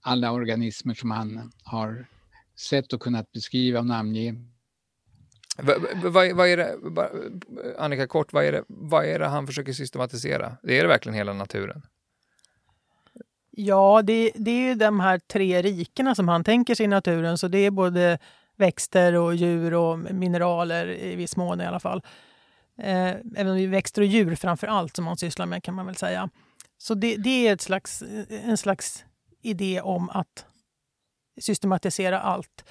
Alla 0.00 0.32
organismer 0.32 0.94
som 0.94 1.10
han 1.10 1.52
har 1.64 2.06
sett 2.56 2.92
och 2.92 3.02
kunnat 3.02 3.32
beskriva 3.32 3.78
och 3.78 3.86
namnge. 3.86 4.34
Vad, 5.58 5.82
vad, 6.12 6.32
vad 6.32 6.48
är 6.48 6.56
det, 6.56 6.76
Annika 7.78 8.06
kort, 8.06 8.32
vad 8.32 8.44
är, 8.44 8.52
det, 8.52 8.64
vad 8.68 9.04
är 9.04 9.18
det 9.18 9.26
han 9.26 9.46
försöker 9.46 9.72
systematisera? 9.72 10.56
Det 10.62 10.78
är 10.78 10.82
det 10.82 10.88
verkligen 10.88 11.16
hela 11.16 11.32
naturen? 11.32 11.82
Ja, 13.50 14.02
det, 14.02 14.32
det 14.34 14.50
är 14.50 14.68
ju 14.68 14.74
de 14.74 15.00
här 15.00 15.18
tre 15.18 15.62
rikena 15.62 16.14
som 16.14 16.28
han 16.28 16.44
tänker 16.44 16.74
sig 16.74 16.84
i 16.84 16.88
naturen. 16.88 17.38
Så 17.38 17.48
det 17.48 17.58
är 17.58 17.70
både 17.70 18.18
växter 18.56 19.14
och 19.14 19.34
djur 19.34 19.74
och 19.74 19.98
mineraler 19.98 20.86
i 20.86 21.16
viss 21.16 21.36
mån 21.36 21.60
i 21.60 21.66
alla 21.66 21.80
fall. 21.80 22.02
Eh, 22.78 23.08
även 23.36 23.48
om 23.48 23.56
det 23.56 23.62
är 23.62 23.68
växter 23.68 24.02
och 24.02 24.08
djur 24.08 24.34
framför 24.34 24.66
allt 24.66 24.96
som 24.96 25.06
han 25.06 25.16
sysslar 25.16 25.46
med 25.46 25.62
kan 25.62 25.74
man 25.74 25.86
väl 25.86 25.96
säga. 25.96 26.28
Så 26.78 26.94
det, 26.94 27.16
det 27.16 27.48
är 27.48 27.52
ett 27.52 27.60
slags, 27.60 28.02
en 28.28 28.56
slags 28.56 29.04
idé 29.42 29.80
om 29.80 30.10
att 30.10 30.46
systematisera 31.40 32.20
allt. 32.20 32.64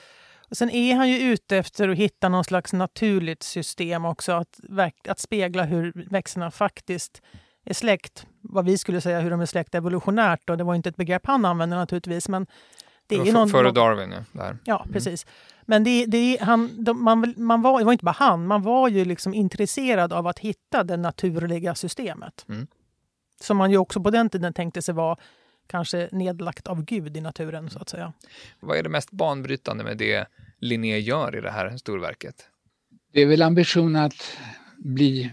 Och 0.49 0.57
sen 0.57 0.69
är 0.69 0.95
han 0.95 1.09
ju 1.09 1.17
ute 1.17 1.57
efter 1.57 1.89
att 1.89 1.97
hitta 1.97 2.29
någon 2.29 2.43
slags 2.43 2.73
naturligt 2.73 3.43
system 3.43 4.05
också, 4.05 4.31
att, 4.31 4.59
att 5.07 5.19
spegla 5.19 5.63
hur 5.63 6.07
växterna 6.09 6.51
faktiskt 6.51 7.21
är 7.65 7.73
släkt, 7.73 8.27
vad 8.41 8.65
vi 8.65 8.77
skulle 8.77 9.01
säga 9.01 9.19
hur 9.19 9.31
de 9.31 9.41
är 9.41 9.45
släkt 9.45 9.75
evolutionärt. 9.75 10.41
Då. 10.45 10.55
Det 10.55 10.63
var 10.63 10.75
inte 10.75 10.89
ett 10.89 10.95
begrepp 10.95 11.27
han 11.27 11.45
använde 11.45 11.75
naturligtvis. 11.75 12.29
Men 12.29 12.47
det 13.17 13.29
är 13.29 13.33
någon, 13.33 13.49
före 13.49 13.71
Darwin, 13.71 14.11
ja. 14.11 14.23
Där. 14.31 14.57
Ja, 14.63 14.81
mm. 14.81 14.93
precis. 14.93 15.25
Men 15.65 15.83
det, 15.83 16.05
det, 16.05 16.37
han, 16.41 16.83
de, 16.83 17.03
man, 17.03 17.33
man 17.37 17.61
var, 17.61 17.79
det 17.79 17.85
var 17.85 17.91
inte 17.91 18.05
bara 18.05 18.15
han, 18.19 18.47
man 18.47 18.61
var 18.61 18.89
ju 18.89 19.05
liksom 19.05 19.33
intresserad 19.33 20.13
av 20.13 20.27
att 20.27 20.39
hitta 20.39 20.83
det 20.83 20.97
naturliga 20.97 21.75
systemet. 21.75 22.45
Mm. 22.49 22.67
Som 23.41 23.57
man 23.57 23.71
ju 23.71 23.77
också 23.77 24.03
på 24.03 24.09
den 24.09 24.29
tiden 24.29 24.53
tänkte 24.53 24.81
sig 24.81 24.93
var 24.93 25.19
kanske 25.67 26.09
nedlagt 26.11 26.67
av 26.67 26.83
Gud 26.83 27.17
i 27.17 27.21
naturen, 27.21 27.69
så 27.69 27.79
att 27.79 27.89
säga. 27.89 28.13
Vad 28.59 28.77
är 28.77 28.83
det 28.83 28.89
mest 28.89 29.11
banbrytande 29.11 29.83
med 29.83 29.97
det 29.97 30.27
Linné 30.59 30.99
gör 30.99 31.35
i 31.37 31.41
det 31.41 31.51
här 31.51 31.77
storverket? 31.77 32.47
Det 33.13 33.21
är 33.21 33.25
väl 33.25 33.41
ambitionen 33.41 34.03
att 34.03 34.37
bli 34.77 35.31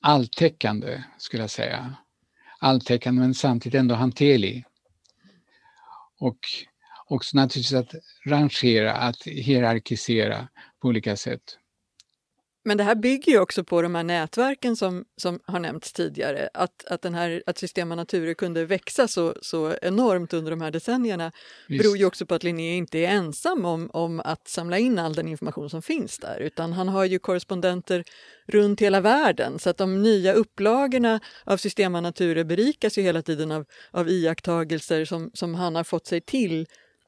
alltäckande, 0.00 1.02
skulle 1.18 1.42
jag 1.42 1.50
säga. 1.50 1.94
Alltäckande 2.58 3.20
men 3.20 3.34
samtidigt 3.34 3.78
ändå 3.78 3.94
hanterlig. 3.94 4.64
Och 6.18 6.38
också 7.12 7.36
naturligtvis 7.36 7.78
att 7.78 7.94
rangera, 8.26 8.92
att 8.92 9.22
hierarkisera 9.22 10.48
på 10.82 10.88
olika 10.88 11.16
sätt. 11.16 11.58
Men 12.64 12.76
det 12.76 12.84
här 12.84 12.94
bygger 12.94 13.32
ju 13.32 13.38
också 13.38 13.64
på 13.64 13.82
de 13.82 13.94
här 13.94 14.02
nätverken 14.02 14.76
som, 14.76 15.04
som 15.16 15.40
har 15.46 15.60
nämnts 15.60 15.92
tidigare. 15.92 16.48
Att, 16.54 16.84
att, 16.86 17.02
den 17.02 17.14
här, 17.14 17.42
att 17.46 17.58
Systema 17.58 17.94
Nature 17.94 18.34
kunde 18.34 18.64
växa 18.64 19.08
så, 19.08 19.34
så 19.42 19.74
enormt 19.82 20.32
under 20.32 20.50
de 20.50 20.60
här 20.60 20.70
decennierna 20.70 21.32
Visst. 21.68 21.82
beror 21.82 21.96
ju 21.96 22.04
också 22.04 22.26
på 22.26 22.34
att 22.34 22.44
Linné 22.44 22.76
inte 22.76 22.98
är 22.98 23.08
ensam 23.08 23.64
om, 23.64 23.90
om 23.92 24.20
att 24.20 24.48
samla 24.48 24.78
in 24.78 24.98
all 24.98 25.14
den 25.14 25.28
information 25.28 25.70
som 25.70 25.82
finns 25.82 26.18
där, 26.18 26.40
utan 26.40 26.72
han 26.72 26.88
har 26.88 27.04
ju 27.04 27.18
korrespondenter 27.18 28.04
runt 28.46 28.80
hela 28.80 29.00
världen. 29.00 29.58
Så 29.58 29.70
att 29.70 29.76
de 29.76 30.02
nya 30.02 30.32
upplagorna 30.32 31.20
av 31.44 31.56
Systema 31.56 32.00
Nature 32.00 32.44
berikas 32.44 32.98
ju 32.98 33.02
hela 33.02 33.22
tiden 33.22 33.50
av, 33.50 33.64
av 33.90 34.08
iakttagelser 34.08 35.04
som, 35.04 35.30
som 35.34 35.54
han 35.54 35.74
har 35.74 35.84
fått 35.84 36.06
sig 36.06 36.20
till 36.20 36.66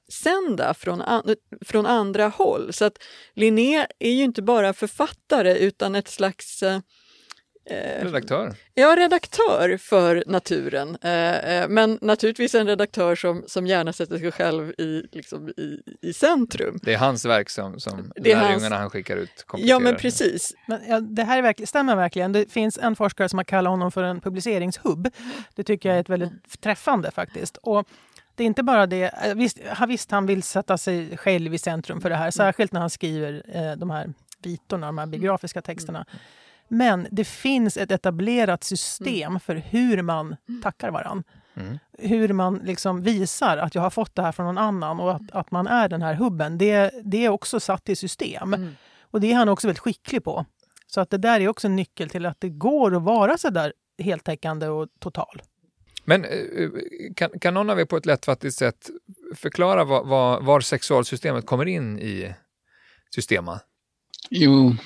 sända 0.09 0.74
från, 0.74 1.02
an 1.02 1.34
från 1.61 1.86
andra 1.86 2.28
håll. 2.28 2.72
Så 2.72 2.84
att 2.84 2.98
Linné 3.34 3.86
är 3.98 4.11
ju 4.11 4.22
inte 4.22 4.42
bara 4.42 4.72
författare 4.72 5.59
utan 5.59 5.94
ett 5.94 6.09
slags 6.09 6.62
eh, 6.62 6.80
eh 7.70 8.05
redaktör? 8.05 8.55
Ja, 8.74 8.96
redaktör 8.96 9.78
för 9.80 10.24
naturen. 10.26 10.98
Eh, 11.02 11.61
eh, 11.61 11.68
men 11.68 11.98
naturligtvis 12.02 12.55
en 12.55 12.66
redaktör 12.66 13.14
som, 13.14 13.44
som 13.46 13.66
gärna 13.66 13.92
sätter 13.92 14.18
sig 14.18 14.32
själv 14.32 14.70
i, 14.78 15.02
liksom, 15.12 15.48
i, 15.48 15.80
i 16.02 16.12
centrum. 16.12 16.78
Det 16.82 16.94
är 16.94 16.98
hans 16.98 17.24
verk 17.24 17.50
som, 17.50 17.80
som 17.80 18.12
lärjungarna 18.16 18.52
hans... 18.52 18.72
han 18.72 18.90
skickar 18.90 19.16
ut 19.16 19.46
Ja, 19.57 19.78
men 19.78 19.96
precis. 19.96 20.52
Men, 20.68 20.80
ja, 20.88 21.00
det 21.00 21.22
här 21.22 21.38
är 21.38 21.42
verkligen, 21.42 21.66
stämmer 21.66 21.96
verkligen. 21.96 22.32
Det 22.32 22.52
finns 22.52 22.78
en 22.78 22.96
forskare 22.96 23.28
som 23.28 23.38
har 23.38 23.44
kallat 23.44 23.70
honom 23.70 23.92
för 23.92 24.02
en 24.02 24.20
publiceringshubb. 24.20 25.09
Det 25.55 25.64
tycker 25.64 25.88
jag 25.88 25.96
är 25.96 26.00
ett 26.00 26.09
väldigt 26.09 26.61
träffande 26.61 27.11
faktiskt. 27.11 27.57
Och 27.57 27.88
det 28.35 28.43
är 28.45 28.47
inte 28.47 28.62
bara 28.62 28.87
det. 28.87 29.05
Eh, 29.05 29.35
visst, 29.35 29.59
visst, 29.89 30.11
han 30.11 30.26
vill 30.26 30.43
sätta 30.43 30.78
sig 30.78 31.16
själv 31.16 31.55
i 31.55 31.59
centrum 31.59 32.01
för 32.01 32.11
det 32.11 32.16
här, 32.16 32.30
särskilt 32.30 32.72
när 32.72 32.80
han 32.80 32.91
skriver 32.91 33.43
eh, 33.49 33.72
de 33.72 33.91
här 33.91 34.12
vitorna, 34.43 34.87
de 34.87 34.99
här 34.99 35.07
biografiska 35.07 35.62
texterna. 35.62 36.07
Men 36.68 37.07
det 37.11 37.24
finns 37.24 37.76
ett 37.76 37.91
etablerat 37.91 38.64
system 38.64 39.41
för 39.41 39.55
hur 39.57 40.03
man 40.03 40.37
tackar 40.62 40.91
varann. 40.91 41.24
Mm. 41.57 41.78
Hur 41.99 42.32
man 42.32 42.59
liksom 42.64 43.03
visar 43.03 43.57
att 43.57 43.74
jag 43.74 43.82
har 43.82 43.91
fått 43.91 44.14
det 44.14 44.22
här 44.22 44.32
från 44.32 44.47
någon 44.47 44.59
annan 44.59 45.01
och 45.01 45.14
att, 45.14 45.30
att 45.32 45.51
man 45.51 45.66
är 45.66 45.89
den 45.89 46.03
här 46.03 46.14
hubben. 46.14 46.59
Det, 46.59 46.95
det 47.05 47.24
är 47.24 47.28
också 47.28 47.61
satt 47.61 47.89
i 47.89 47.97
system. 47.97 48.55
Mm. 48.55 48.76
Och 49.01 49.20
det 49.20 49.32
är 49.32 49.37
han 49.37 49.49
också 49.49 49.66
väldigt 49.66 49.82
skicklig 49.82 50.24
på. 50.24 50.47
Så 50.87 51.01
att 51.01 51.11
det 51.11 51.18
där 51.18 51.41
är 51.41 51.49
också 51.49 51.66
en 51.66 51.76
nyckel 51.76 52.09
till 52.09 52.26
att 52.26 52.41
det 52.41 52.49
går 52.49 52.97
att 52.97 53.03
vara 53.03 53.39
så 53.39 53.51
där 53.51 53.72
heltäckande 53.99 54.68
och 54.68 54.89
total. 54.99 55.43
Men 56.05 56.24
eh, 56.24 56.30
eh, 56.30 56.70
kan, 57.16 57.30
kan 57.40 57.55
någon 57.55 57.70
av 57.70 57.80
er 57.80 57.84
på 57.84 57.96
ett 57.96 58.07
lättfattigt 58.07 58.55
sätt 58.55 58.90
förklara 59.34 59.84
var, 59.84 60.05
var, 60.05 60.40
var 60.40 60.61
sexualsystemet 60.61 61.46
kommer 61.46 61.66
in 61.66 61.98
i 61.98 62.34
Systema? 63.14 63.61
Jo, 64.30 64.76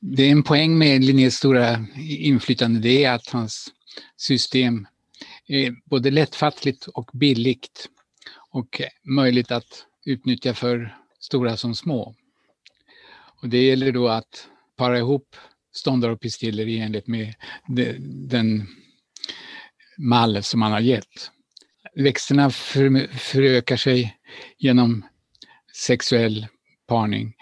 det 0.00 0.22
är 0.22 0.30
en 0.30 0.42
poäng 0.42 0.78
med 0.78 1.04
Linnés 1.04 1.36
stora 1.36 1.86
inflytande, 2.18 2.80
det 2.80 3.04
är 3.04 3.12
att 3.12 3.28
hans 3.28 3.68
system 4.16 4.86
är 5.46 5.74
både 5.84 6.10
lättfattligt 6.10 6.86
och 6.86 7.10
billigt 7.12 7.88
och 8.50 8.80
möjligt 9.02 9.50
att 9.50 9.86
utnyttja 10.04 10.54
för 10.54 10.96
stora 11.20 11.56
som 11.56 11.74
små. 11.74 12.14
Och 13.42 13.48
det 13.48 13.62
gäller 13.62 13.92
då 13.92 14.08
att 14.08 14.48
para 14.76 14.98
ihop 14.98 15.36
ståndar 15.72 16.08
och 16.08 16.20
pistiller 16.20 16.66
i 16.66 16.78
enlighet 16.78 17.06
med 17.06 17.34
den 18.08 18.66
mall 20.00 20.42
som 20.42 20.60
man 20.60 20.72
har 20.72 20.80
gett. 20.80 21.30
Växterna 21.94 22.50
för, 22.50 23.16
förökar 23.18 23.76
sig 23.76 24.16
genom 24.58 25.06
sexuell 25.76 26.46
parning, 26.88 27.34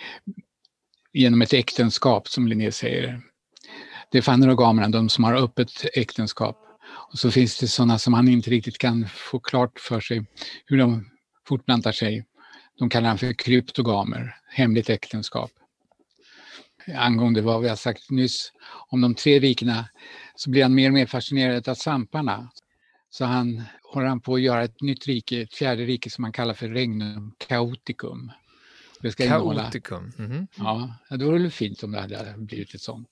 genom 1.13 1.43
ett 1.43 1.53
äktenskap 1.53 2.29
som 2.29 2.49
Linné 2.49 2.73
säger. 2.73 3.21
Det 4.11 4.19
är 4.19 4.23
fanerogamerna, 4.23 4.89
de 4.89 5.09
som 5.09 5.25
har 5.25 5.35
öppet 5.35 5.71
äktenskap. 5.95 6.65
Och 7.13 7.19
så 7.19 7.31
finns 7.31 7.59
det 7.59 7.69
sådana 7.69 7.99
som 7.99 8.15
han 8.15 8.29
inte 8.29 8.51
riktigt 8.51 8.79
kan 8.79 9.09
få 9.09 9.41
klart 9.41 9.81
för 9.81 10.01
sig 10.01 10.27
hur 10.67 10.79
de 10.79 11.11
fortplantar 11.49 11.93
sig. 11.93 12.25
De 12.79 12.89
kallar 12.89 13.09
han 13.09 13.19
för 13.19 13.33
kryptogamer, 13.33 14.37
hemligt 14.49 14.91
äktenskap. 14.91 15.51
Angående 16.97 17.43
vad 17.43 17.63
vi 17.63 17.69
har 17.69 17.77
sagt 17.77 18.11
nyss 18.11 18.53
om 18.89 19.01
de 19.01 19.15
tre 19.15 19.41
rikena 19.41 19.89
så 20.39 20.51
blir 20.51 20.63
han 20.63 20.75
mer 20.75 20.89
och 20.89 20.95
mer 20.95 21.07
fascinerad 21.07 21.69
av 21.69 21.75
svamparna. 21.75 22.51
Så 23.11 23.25
han 23.25 23.63
håller 23.83 24.07
han 24.07 24.21
på 24.21 24.35
att 24.35 24.41
göra 24.41 24.65
ett 24.65 24.81
nytt 24.81 25.07
rike, 25.07 25.41
ett 25.41 25.55
fjärde 25.55 25.85
rike 25.85 26.11
som 26.11 26.25
han 26.25 26.33
kallar 26.33 26.55
för 26.55 26.69
Regnum 26.69 27.33
Chaoticum. 27.49 28.33
Det 29.01 29.13
ska 29.13 29.25
Chaoticum? 29.25 30.13
Mm 30.19 30.33
-hmm. 30.33 30.47
Ja, 30.57 30.95
det 31.11 31.25
vore 31.25 31.39
väl 31.39 31.51
fint 31.51 31.83
om 31.83 31.93
det 31.93 32.01
hade 32.01 32.35
blivit 32.37 32.75
ett 32.75 32.81
sånt. 32.81 33.09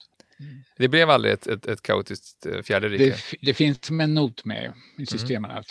Det 0.77 0.89
blev 0.89 1.11
aldrig 1.11 1.35
ett, 1.35 1.47
ett, 1.47 1.67
ett 1.67 1.83
kaotiskt 1.83 2.47
eh, 2.47 2.63
fjärde 2.63 2.89
rike? 2.89 3.05
Det, 3.05 3.37
det, 3.41 3.55
finns 3.55 3.85
som 3.85 4.01
en 4.01 4.15
not 4.15 4.45
med 4.45 4.73
i 4.99 5.07
systemen. 5.07 5.51
Mm. 5.51 5.63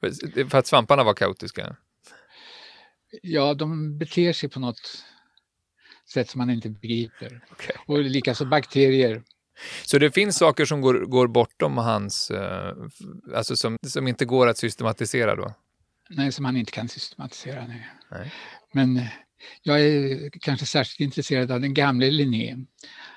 För, 0.00 0.48
för 0.48 0.58
att 0.58 0.66
svamparna 0.66 1.04
var 1.04 1.14
kaotiska? 1.14 1.76
Ja, 3.22 3.54
de 3.54 3.98
beter 3.98 4.32
sig 4.32 4.48
på 4.48 4.60
något 4.60 5.04
sätt 6.12 6.30
som 6.30 6.38
man 6.38 6.50
inte 6.50 6.68
begriper. 6.68 7.44
Okay. 7.50 7.76
Och 7.86 7.98
likaså 7.98 8.44
bakterier 8.44 9.22
så 9.84 9.98
det 9.98 10.10
finns 10.10 10.36
saker 10.36 10.64
som 10.64 10.80
går, 10.80 10.94
går 10.94 11.28
bortom 11.28 11.78
hans, 11.78 12.30
eh, 12.30 12.74
alltså 13.34 13.56
som, 13.56 13.76
som 13.86 14.08
inte 14.08 14.24
går 14.24 14.46
att 14.46 14.58
systematisera 14.58 15.36
då? 15.36 15.54
Nej, 16.10 16.32
som 16.32 16.44
han 16.44 16.56
inte 16.56 16.72
kan 16.72 16.88
systematisera. 16.88 17.66
Nej. 17.66 17.88
nej. 18.10 18.32
Men 18.72 18.96
eh, 18.96 19.08
jag 19.62 19.80
är 19.80 20.30
kanske 20.40 20.66
särskilt 20.66 21.00
intresserad 21.00 21.50
av 21.50 21.60
den 21.60 21.74
gamle 21.74 22.10
Linné. 22.10 22.56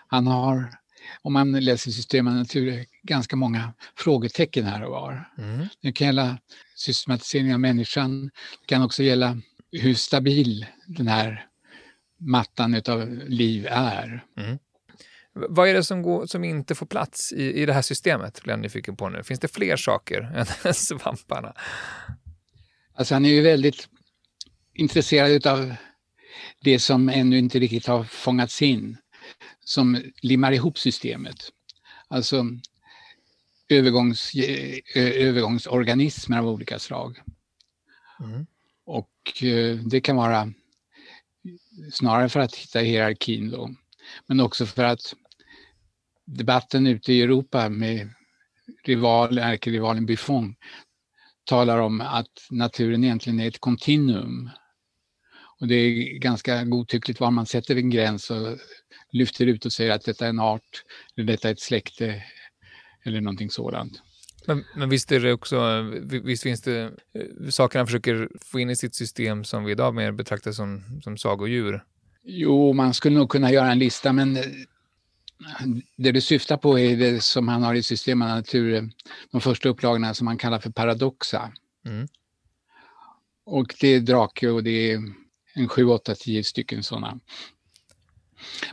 Han 0.07 0.27
har, 0.27 0.73
om 1.21 1.33
man 1.33 1.51
läser 1.51 1.91
system 1.91 2.27
av 2.27 2.33
natur, 2.33 2.85
ganska 3.03 3.35
många 3.35 3.73
frågetecken 3.95 4.65
här 4.65 4.83
och 4.83 4.91
var. 4.91 5.29
Mm. 5.37 5.67
Det 5.81 5.91
kan 5.91 6.07
gälla 6.07 6.37
systematisering 6.75 7.53
av 7.53 7.59
människan. 7.59 8.23
Det 8.61 8.65
kan 8.65 8.83
också 8.83 9.03
gälla 9.03 9.37
hur 9.71 9.93
stabil 9.93 10.65
den 10.87 11.07
här 11.07 11.47
mattan 12.17 12.81
av 12.87 13.09
liv 13.27 13.67
är. 13.69 14.25
Mm. 14.37 14.59
Vad 15.33 15.69
är 15.69 15.73
det 15.73 15.83
som, 15.83 16.01
går, 16.01 16.25
som 16.25 16.43
inte 16.43 16.75
får 16.75 16.85
plats 16.85 17.33
i, 17.33 17.61
i 17.61 17.65
det 17.65 17.73
här 17.73 17.81
systemet? 17.81 18.43
Blir 18.43 18.53
jag 18.53 18.59
nyfiken 18.59 18.95
på 18.95 19.09
nu. 19.09 19.23
Finns 19.23 19.39
det 19.39 19.47
fler 19.47 19.75
saker 19.75 20.45
än 20.65 20.73
svamparna? 20.73 21.53
Alltså 22.93 23.15
han 23.15 23.25
är 23.25 23.29
ju 23.29 23.41
väldigt 23.41 23.89
intresserad 24.73 25.47
av 25.47 25.73
det 26.59 26.79
som 26.79 27.09
ännu 27.09 27.37
inte 27.37 27.59
riktigt 27.59 27.87
har 27.87 28.03
fångats 28.03 28.61
in, 28.61 28.97
som 29.59 30.03
limmar 30.21 30.51
ihop 30.51 30.79
systemet. 30.79 31.37
Alltså 32.07 32.45
övergångs, 33.69 34.31
övergångsorganismer 34.95 36.37
av 36.37 36.47
olika 36.47 36.79
slag. 36.79 37.21
Mm. 38.19 38.45
Och 38.85 39.43
det 39.85 40.01
kan 40.01 40.15
vara 40.15 40.53
snarare 41.91 42.29
för 42.29 42.39
att 42.39 42.55
hitta 42.55 42.79
hierarkin 42.79 43.49
då, 43.49 43.75
men 44.27 44.39
också 44.39 44.65
för 44.65 44.83
att 44.83 45.13
debatten 46.37 46.87
ute 46.87 47.13
i 47.13 47.21
Europa 47.21 47.69
med 47.69 48.09
rival, 48.85 49.37
ärkerivalen 49.37 50.05
Buffon 50.05 50.55
talar 51.45 51.77
om 51.77 52.01
att 52.01 52.47
naturen 52.49 53.03
egentligen 53.03 53.39
är 53.39 53.47
ett 53.47 53.59
kontinuum. 53.59 54.49
Och 55.59 55.67
det 55.67 55.75
är 55.75 56.19
ganska 56.19 56.63
godtyckligt 56.63 57.19
var 57.19 57.31
man 57.31 57.45
sätter 57.45 57.75
en 57.75 57.89
gräns 57.89 58.31
och 58.31 58.57
lyfter 59.11 59.45
ut 59.45 59.65
och 59.65 59.73
säger 59.73 59.91
att 59.91 60.05
detta 60.05 60.25
är 60.25 60.29
en 60.29 60.39
art, 60.39 60.83
eller 61.15 61.27
detta 61.27 61.47
är 61.47 61.53
ett 61.53 61.59
släkte 61.59 62.23
eller 63.05 63.21
någonting 63.21 63.49
sådant. 63.49 64.01
Men, 64.47 64.63
men 64.75 64.89
visst 64.89 65.11
är 65.11 65.19
det 65.19 65.33
också, 65.33 65.81
visst 66.23 66.43
finns 66.43 66.61
det 66.61 66.81
eh, 66.83 67.49
saker 67.49 67.79
han 67.79 67.87
försöker 67.87 68.29
få 68.41 68.59
in 68.59 68.69
i 68.69 68.75
sitt 68.75 68.95
system 68.95 69.43
som 69.43 69.63
vi 69.63 69.71
idag 69.71 69.95
mer 69.95 70.11
betraktar 70.11 70.51
som, 70.51 70.83
som 71.03 71.17
sagodjur? 71.17 71.83
Jo, 72.23 72.73
man 72.73 72.93
skulle 72.93 73.17
nog 73.17 73.29
kunna 73.29 73.51
göra 73.51 73.71
en 73.71 73.79
lista, 73.79 74.13
men 74.13 74.37
det 75.97 76.11
du 76.11 76.21
syftar 76.21 76.57
på 76.57 76.79
är 76.79 76.97
det 76.97 77.23
som 77.23 77.47
han 77.47 77.63
har 77.63 77.75
i 77.75 77.83
System 77.83 78.21
och 78.21 78.27
natur, 78.27 78.91
de 79.31 79.41
första 79.41 79.69
upplagorna 79.69 80.13
som 80.13 80.27
han 80.27 80.37
kallar 80.37 80.59
för 80.59 80.69
paradoxa. 80.69 81.51
Mm. 81.85 82.07
Och 83.45 83.75
det 83.79 83.87
är 83.87 83.99
drake 83.99 84.49
och 84.49 84.63
det 84.63 84.91
är 84.91 85.01
en 85.53 85.67
sju, 85.67 85.85
åtta, 85.85 86.15
tio 86.15 86.43
stycken 86.43 86.83
sådana. 86.83 87.19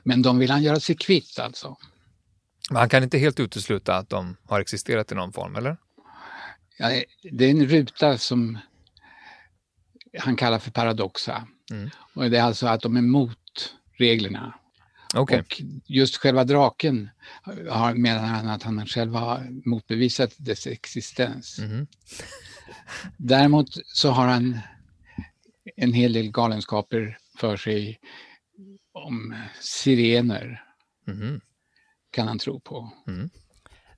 Men 0.02 0.22
de 0.22 0.38
vill 0.38 0.50
han 0.50 0.62
göra 0.62 0.80
sig 0.80 0.96
kvitt 0.96 1.38
alltså. 1.38 1.76
Men 2.70 2.76
han 2.76 2.88
kan 2.88 3.02
inte 3.02 3.18
helt 3.18 3.40
utesluta 3.40 3.96
att 3.96 4.10
de 4.10 4.36
har 4.44 4.60
existerat 4.60 5.12
i 5.12 5.14
någon 5.14 5.32
form, 5.32 5.56
eller? 5.56 5.76
Ja, 6.78 7.02
det 7.22 7.44
är 7.44 7.50
en 7.50 7.66
ruta 7.66 8.18
som 8.18 8.58
han 10.18 10.36
kallar 10.36 10.58
för 10.58 10.70
paradoxa. 10.70 11.46
Mm. 11.70 11.90
Och 12.14 12.30
det 12.30 12.38
är 12.38 12.42
alltså 12.42 12.66
att 12.66 12.80
de 12.80 12.96
är 12.96 13.02
mot 13.02 13.74
reglerna. 13.98 14.54
Okej. 15.16 15.40
Och 15.40 15.62
just 15.86 16.16
själva 16.16 16.44
draken 16.44 17.10
har, 17.70 17.94
menar 17.94 18.22
han 18.22 18.48
att 18.48 18.62
han 18.62 18.86
själv 18.86 19.14
har 19.14 19.68
motbevisat 19.68 20.34
dess 20.38 20.66
existens. 20.66 21.58
Mhm. 21.58 21.86
Däremot 23.16 23.68
så 23.86 24.10
har 24.10 24.26
han 24.26 24.58
en 25.76 25.92
hel 25.92 26.12
del 26.12 26.30
galenskaper 26.30 27.18
för 27.38 27.56
sig 27.56 27.98
om 28.92 29.34
sirener, 29.60 30.64
Mhm. 31.06 31.40
kan 32.10 32.28
han 32.28 32.38
tro 32.38 32.60
på. 32.60 32.90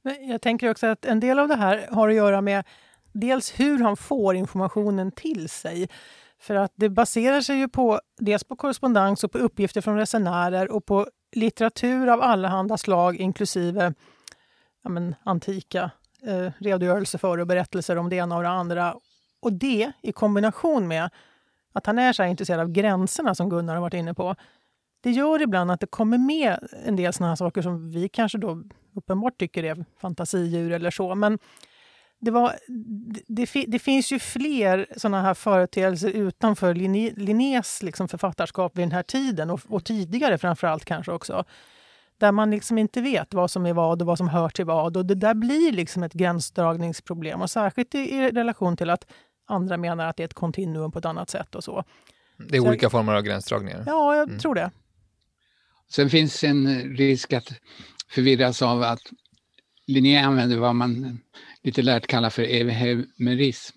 Men 0.02 0.28
jag 0.28 0.42
tänker 0.42 0.70
också 0.70 0.86
att 0.86 1.04
en 1.04 1.20
del 1.20 1.38
av 1.38 1.48
det 1.48 1.56
här 1.56 1.88
har 1.92 2.08
att 2.08 2.14
göra 2.14 2.40
med 2.40 2.64
dels 3.12 3.60
hur 3.60 3.78
han 3.78 3.96
får 3.96 4.34
informationen 4.36 5.12
till 5.12 5.48
sig. 5.48 5.88
För 6.40 6.54
att 6.54 6.72
det 6.74 6.88
baserar 6.88 7.40
sig 7.40 7.56
ju 7.56 7.68
på 7.68 8.00
dels 8.18 8.44
på 8.44 8.56
korrespondens 8.56 9.24
och 9.24 9.32
på 9.32 9.38
uppgifter 9.38 9.80
från 9.80 9.96
resenärer 9.96 10.72
och 10.72 10.86
på 10.86 11.06
litteratur 11.32 12.06
av 12.06 12.22
allehanda 12.22 12.78
slag 12.78 13.16
inklusive 13.16 13.94
ja, 14.82 14.90
men, 14.90 15.14
antika 15.22 15.90
eh, 16.22 16.52
redogörelser 16.58 17.18
för 17.18 17.38
och 17.38 17.46
berättelser 17.46 17.96
om 17.96 18.08
det 18.08 18.16
ena 18.16 18.36
och 18.36 18.42
det 18.42 18.48
andra. 18.48 18.94
Och 19.40 19.52
det 19.52 19.92
i 20.02 20.12
kombination 20.12 20.88
med 20.88 21.10
att 21.72 21.86
han 21.86 21.98
är 21.98 22.12
så 22.12 22.22
här 22.22 22.30
intresserad 22.30 22.60
av 22.60 22.68
gränserna 22.68 23.34
som 23.34 23.50
Gunnar 23.50 23.74
har 23.74 23.80
varit 23.80 23.94
inne 23.94 24.14
på. 24.14 24.36
Det 25.00 25.10
gör 25.10 25.42
ibland 25.42 25.70
att 25.70 25.80
det 25.80 25.86
kommer 25.86 26.18
med 26.18 26.68
en 26.84 26.96
del 26.96 27.12
såna 27.12 27.28
här 27.28 27.36
saker 27.36 27.62
som 27.62 27.90
vi 27.90 28.08
kanske 28.08 28.38
då 28.38 28.62
uppenbart 28.94 29.38
tycker 29.38 29.64
är 29.64 29.84
fantasidjur 30.00 30.72
eller 30.72 30.90
så. 30.90 31.14
Men 31.14 31.38
det, 32.20 32.30
var, 32.30 32.56
det, 33.12 33.20
det, 33.26 33.46
fi- 33.46 33.64
det 33.68 33.78
finns 33.78 34.12
ju 34.12 34.18
fler 34.18 34.86
såna 34.96 35.22
här 35.22 35.34
företeelser 35.34 36.10
utanför 36.10 36.74
Linné, 36.74 37.12
Linnés 37.16 37.82
liksom 37.82 38.08
författarskap 38.08 38.78
vid 38.78 38.82
den 38.82 38.92
här 38.92 39.02
tiden 39.02 39.50
och, 39.50 39.60
och 39.68 39.84
tidigare 39.84 40.38
framför 40.38 40.66
allt 40.66 40.84
kanske 40.84 41.12
också. 41.12 41.44
Där 42.18 42.32
man 42.32 42.50
liksom 42.50 42.78
inte 42.78 43.00
vet 43.00 43.34
vad 43.34 43.50
som 43.50 43.66
är 43.66 43.72
vad 43.72 44.00
och 44.02 44.06
vad 44.06 44.18
som 44.18 44.28
hör 44.28 44.48
till 44.48 44.64
vad. 44.64 44.96
Och 44.96 45.06
det 45.06 45.14
där 45.14 45.34
blir 45.34 45.72
liksom 45.72 46.02
ett 46.02 46.12
gränsdragningsproblem. 46.12 47.40
Och 47.42 47.50
särskilt 47.50 47.94
i, 47.94 47.98
i 47.98 48.30
relation 48.30 48.76
till 48.76 48.90
att 48.90 49.06
andra 49.48 49.76
menar 49.76 50.06
att 50.06 50.16
det 50.16 50.22
är 50.22 50.24
ett 50.24 50.34
kontinuum 50.34 50.92
på 50.92 50.98
ett 50.98 51.04
annat 51.04 51.30
sätt 51.30 51.54
och 51.54 51.64
så. 51.64 51.84
Det 52.48 52.56
är 52.56 52.60
Så- 52.60 52.68
olika 52.68 52.90
former 52.90 53.14
av 53.14 53.22
gränsdragningar. 53.22 53.84
Ja, 53.86 54.16
jag 54.16 54.28
Mm. 54.28 54.38
tror 54.40 54.54
det. 54.54 54.70
Sen 55.90 56.10
finns 56.10 56.44
en 56.44 56.66
risk 56.96 57.32
att 57.32 57.52
förvirras 58.10 58.62
av 58.62 58.82
att 58.82 59.00
Linné 59.86 60.18
använder 60.18 60.58
vad 60.58 60.74
man 60.74 61.18
lite 61.62 61.82
lärt 61.82 62.06
kallar 62.06 62.30
för 62.30 62.42
evehemerism. 62.42 63.76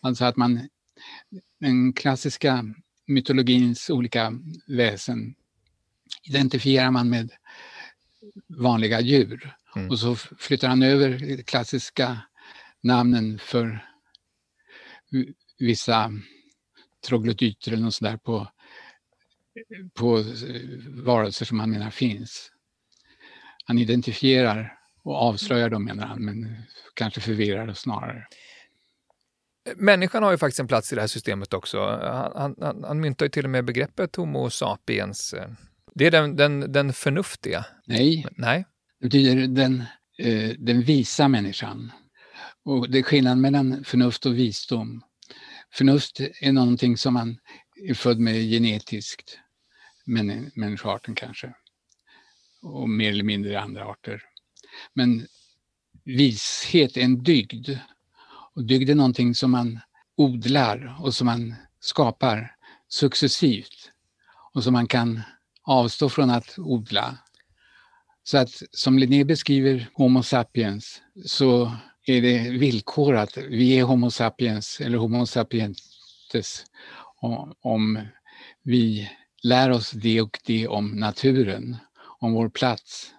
Alltså 0.00 0.24
att 0.24 0.36
man 0.36 0.68
den 1.60 1.92
klassiska 1.92 2.74
mytologins 3.06 3.90
olika 3.90 4.32
väsen 4.66 5.34
identifierar 6.22 6.90
man 6.90 7.10
med 7.10 7.30
vanliga 8.46 9.00
djur. 9.00 9.56
Mm. 9.76 9.90
Och 9.90 9.98
så 9.98 10.16
flyttar 10.16 10.68
han 10.68 10.82
över 10.82 11.36
de 11.36 11.42
klassiska 11.42 12.20
namnen 12.80 13.38
för 13.38 13.88
vissa 15.58 16.12
troglodyter 17.06 17.72
eller 17.72 17.82
något 17.82 17.94
sådär 17.94 18.16
på, 18.16 18.48
på 19.94 20.24
varelser 20.88 21.46
som 21.46 21.60
han 21.60 21.70
menar 21.70 21.90
finns. 21.90 22.52
Han 23.64 23.78
identifierar 23.78 24.77
och 25.08 25.16
avslöjar 25.16 25.70
dem 25.70 25.84
menar 25.84 26.06
han, 26.06 26.24
men 26.24 26.56
kanske 26.94 27.20
förvirrar 27.20 27.72
snarare. 27.72 28.26
Människan 29.76 30.22
har 30.22 30.30
ju 30.30 30.38
faktiskt 30.38 30.60
en 30.60 30.68
plats 30.68 30.92
i 30.92 30.94
det 30.94 31.00
här 31.00 31.08
systemet 31.08 31.54
också. 31.54 31.78
Han, 32.34 32.54
han, 32.60 32.84
han, 32.84 33.00
myntar 33.00 33.26
ju 33.26 33.30
till 33.30 33.44
och 33.44 33.50
med 33.50 33.64
begreppet 33.64 34.16
Homo 34.16 34.50
sapiens. 34.50 35.34
Det 35.94 36.06
är 36.06 36.10
den, 36.10 36.36
den, 36.36 36.72
den 36.72 36.92
förnuftiga. 36.92 37.66
Nej, 37.86 38.26
Nej, 38.36 38.64
det 39.00 39.06
betyder 39.06 39.46
den, 39.46 39.84
eh, 40.18 40.50
den 40.58 40.82
visa 40.82 41.28
människan. 41.28 41.92
Och 42.64 42.90
det 42.90 42.98
är 42.98 43.02
skillnad 43.02 43.38
mellan 43.38 43.84
förnuft 43.84 44.26
och 44.26 44.38
visdom. 44.38 45.02
Förnuft 45.74 46.20
är 46.40 46.52
någonting 46.52 46.96
som 46.96 47.14
man 47.14 47.38
är 47.88 47.94
född 47.94 48.18
med 48.18 48.34
genetiskt, 48.34 49.38
men, 50.06 50.50
människoarten 50.54 51.14
kanske. 51.14 51.54
Och 52.62 52.88
mer 52.88 53.10
eller 53.10 53.24
mindre 53.24 53.60
andra 53.60 53.84
arter. 53.84 54.22
Men 54.94 55.26
vishet 56.04 56.96
är 56.96 57.00
en 57.00 57.22
dygd. 57.22 57.68
Och 58.54 58.64
dygd 58.64 58.90
är 58.90 58.94
någonting 58.94 59.34
som 59.34 59.50
man 59.50 59.80
odlar 60.16 60.96
och 61.00 61.14
som 61.14 61.26
man 61.26 61.54
skapar 61.80 62.56
successivt. 62.88 63.90
Och 64.52 64.64
som 64.64 64.72
man 64.72 64.86
kan 64.86 65.20
avstå 65.62 66.08
från 66.08 66.30
att 66.30 66.58
odla. 66.58 67.18
Så 68.24 68.38
att 68.38 68.62
som 68.72 68.98
Linné 68.98 69.24
beskriver 69.24 69.90
Homo 69.94 70.22
sapiens 70.22 71.02
så 71.24 71.76
är 72.06 72.22
det 72.22 72.38
villkorat. 72.38 73.36
Vi 73.36 73.78
är 73.78 73.84
Homo 73.84 74.10
sapiens 74.10 74.80
eller 74.80 74.98
Homo 74.98 75.26
sapientes 75.26 76.64
om, 77.20 77.54
om 77.60 78.00
vi 78.62 79.10
lär 79.42 79.70
oss 79.70 79.90
det 79.90 80.20
och 80.20 80.38
det 80.46 80.68
om 80.68 80.90
naturen, 80.90 81.76
om 82.18 82.32
vår 82.32 82.48
plats, 82.48 83.10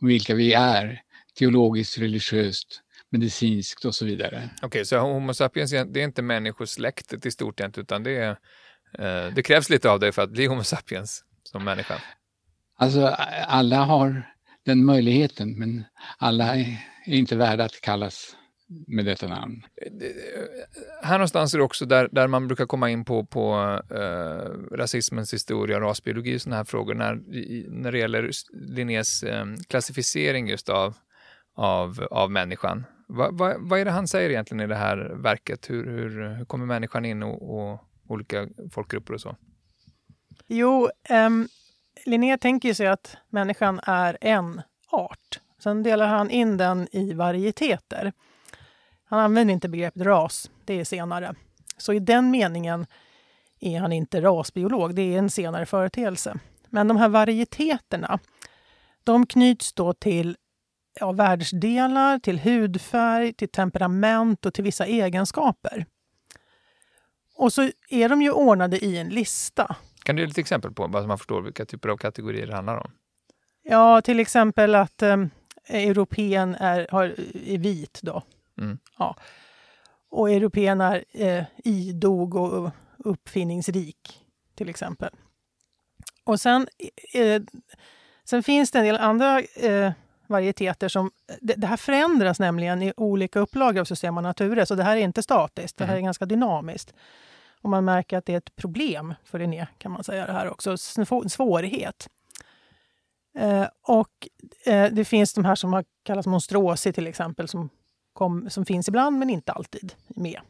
om 0.00 0.08
vilka 0.08 0.34
vi 0.34 0.52
är, 0.52 1.02
teologiskt, 1.38 1.98
religiöst, 1.98 2.82
medicinskt 3.10 3.84
och 3.84 3.94
så 3.94 4.04
vidare. 4.04 4.50
okej, 4.62 4.84
så 4.84 4.98
Homo 4.98 5.34
sapiens, 5.34 5.70
det 5.70 6.00
är 6.00 6.04
inte 6.04 6.22
människosläktet 6.22 7.26
i 7.26 7.30
stort 7.30 7.60
egentligen, 7.60 7.84
utan 7.84 8.02
det, 8.02 8.16
är, 8.16 8.30
eh, 8.98 9.34
det 9.34 9.42
krävs 9.42 9.70
lite 9.70 9.90
av 9.90 10.00
dig 10.00 10.12
för 10.12 10.22
att 10.22 10.30
bli 10.30 10.46
Homo 10.46 10.64
sapiens 10.64 11.24
som 11.42 11.64
människa. 11.64 11.94
Alltså 12.76 13.06
alla 13.46 13.76
har 13.76 14.34
den 14.64 14.84
möjligheten 14.84 15.58
men 15.58 15.84
alla 16.18 16.56
är 16.56 16.78
inte 17.06 17.36
värda 17.36 17.64
att 17.64 17.80
kallas 17.80 18.36
med 18.86 19.04
detta 19.04 19.28
namn. 19.28 19.62
Här 21.02 21.18
någonstans 21.18 21.54
är 21.54 21.58
det 21.58 21.64
också 21.64 21.86
där, 21.86 22.08
där 22.12 22.26
man 22.26 22.46
brukar 22.46 22.66
komma 22.66 22.90
in 22.90 23.04
på, 23.04 23.26
på 23.26 23.54
eh, 23.90 24.76
rasismens 24.76 25.34
historia, 25.34 25.80
rasbiologi 25.80 26.36
och 26.36 26.42
sådana 26.42 26.56
här 26.56 26.64
frågor 26.64 26.94
när, 26.94 27.14
när 27.70 27.92
det 27.92 27.98
gäller 27.98 28.30
Linnés 28.52 29.22
eh, 29.22 29.46
klassificering 29.68 30.48
just 30.48 30.68
av, 30.68 30.94
av, 31.58 32.06
av 32.10 32.30
människan. 32.30 32.84
Va, 33.08 33.30
va, 33.30 33.54
vad 33.58 33.80
är 33.80 33.84
det 33.84 33.90
han 33.90 34.08
säger 34.08 34.30
egentligen 34.30 34.60
i 34.60 34.66
det 34.66 34.74
här 34.74 34.96
verket? 35.14 35.70
Hur, 35.70 35.84
hur, 35.84 36.36
hur 36.36 36.44
kommer 36.44 36.66
människan 36.66 37.04
in 37.04 37.22
och, 37.22 37.58
och 37.58 37.80
olika 38.08 38.48
folkgrupper 38.72 39.14
och 39.14 39.20
så? 39.20 39.36
Jo, 40.46 40.88
ehm, 41.04 41.32
um, 41.32 41.48
Linné 42.04 42.38
tänker 42.38 42.74
sig 42.74 42.86
att 42.86 43.16
människan 43.28 43.80
är 43.82 44.18
en 44.20 44.62
art. 44.90 45.40
Sen 45.58 45.82
delar 45.82 46.06
han 46.06 46.30
in 46.30 46.56
den 46.56 46.88
i 46.92 47.12
varieteter. 47.12 48.12
Han 49.04 49.18
använder 49.18 49.54
inte 49.54 49.68
begreppet 49.68 50.02
ras, 50.02 50.50
det 50.64 50.80
är 50.80 50.84
senare. 50.84 51.34
Så 51.76 51.92
i 51.92 51.98
den 51.98 52.30
meningen 52.30 52.86
är 53.60 53.80
han 53.80 53.92
inte 53.92 54.20
rasbiolog, 54.20 54.94
det 54.94 55.14
är 55.14 55.18
en 55.18 55.30
senare 55.30 55.66
företeelse. 55.66 56.38
Men 56.68 56.88
de 56.88 56.96
här 56.96 57.08
varieteterna, 57.08 58.18
de 59.04 59.26
knyts 59.26 59.72
då 59.72 59.92
till 59.92 60.36
ja, 61.00 61.12
världsdelar, 61.12 62.18
till 62.18 62.38
hudfärg, 62.38 63.32
till 63.32 63.48
temperament 63.48 64.46
och 64.46 64.54
till 64.54 64.64
vissa 64.64 64.86
egenskaper. 64.86 65.86
Och 67.34 67.52
så 67.52 67.70
är 67.88 68.08
de 68.08 68.22
ju 68.22 68.30
ordnade 68.30 68.84
i 68.84 68.98
en 68.98 69.08
lista. 69.08 69.76
Kan 70.02 70.16
du 70.16 70.22
ge 70.22 70.26
lite 70.26 70.40
exempel 70.40 70.72
på 70.72 70.86
vad 70.86 71.08
man 71.08 71.18
förstår 71.18 71.42
vilka 71.42 71.64
typer 71.64 71.88
av 71.88 71.96
kategorier 71.96 72.46
det 72.46 72.54
handlar 72.54 72.76
om? 72.76 72.90
Ja, 73.62 74.00
till 74.00 74.20
exempel 74.20 74.74
att 74.74 75.02
eh, 75.02 75.16
europeen 75.68 76.54
är, 76.54 76.86
har, 76.90 77.04
är 77.46 77.58
vit. 77.58 78.00
Då. 78.02 78.22
Mm. 78.58 78.78
Ja. 78.98 79.16
Och 80.10 80.30
europeen 80.30 80.80
är 80.80 81.04
eh, 81.12 81.44
idog 81.64 82.34
och 82.34 82.70
uppfinningsrik, 82.98 84.20
till 84.54 84.68
exempel. 84.68 85.10
Och 86.24 86.40
sen, 86.40 86.66
eh, 87.14 87.42
sen 88.24 88.42
finns 88.42 88.70
det 88.70 88.78
en 88.78 88.84
del 88.84 88.96
andra 88.96 89.40
eh, 89.40 89.92
varieteter 90.28 90.88
som... 90.88 91.10
Det, 91.40 91.54
det 91.54 91.66
här 91.66 91.76
förändras 91.76 92.38
nämligen 92.38 92.82
i 92.82 92.92
olika 92.96 93.38
upplagor 93.40 93.80
av 93.80 93.84
System 93.84 94.16
och 94.16 94.22
Nature, 94.22 94.66
så 94.66 94.74
det 94.74 94.82
här 94.84 94.96
är 94.96 95.00
inte 95.00 95.22
statiskt, 95.22 95.76
det 95.76 95.84
här 95.84 95.96
är 95.96 96.00
ganska 96.00 96.26
dynamiskt. 96.26 96.94
Och 97.62 97.70
man 97.70 97.84
märker 97.84 98.18
att 98.18 98.26
det 98.26 98.32
är 98.32 98.38
ett 98.38 98.56
problem 98.56 99.14
för 99.24 99.38
Linné, 99.38 99.66
kan 99.78 99.92
man 99.92 100.04
säga 100.04 100.26
det 100.26 100.32
här 100.32 100.50
också, 100.50 100.70
en 100.70 100.76
svå- 100.76 101.22
en 101.22 101.30
svårighet. 101.30 102.08
Eh, 103.38 103.66
och 103.82 104.28
eh, 104.66 104.92
det 104.92 105.04
finns 105.04 105.34
de 105.34 105.44
här 105.44 105.54
som 105.54 105.72
har 105.72 105.84
kallats 106.02 106.26
monstruosi 106.26 106.92
till 106.92 107.06
exempel, 107.06 107.48
som, 107.48 107.68
kom, 108.12 108.50
som 108.50 108.64
finns 108.64 108.88
ibland 108.88 109.18
men 109.18 109.30
inte 109.30 109.52
alltid 109.52 109.92
med. 110.08 110.40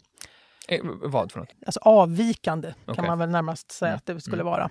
Eh, 0.68 0.81
vad 0.85 1.33
för 1.33 1.41
något? 1.41 1.49
Alltså 1.66 1.81
avvikande 1.83 2.74
Okej. 2.83 2.95
kan 2.95 3.07
man 3.07 3.18
väl 3.18 3.31
närmast 3.31 3.72
säga 3.72 3.89
Mm. 3.91 3.97
att 3.97 4.07
det 4.07 4.20
skulle 4.20 4.43
Mm. 4.43 4.47
vara. 4.47 4.70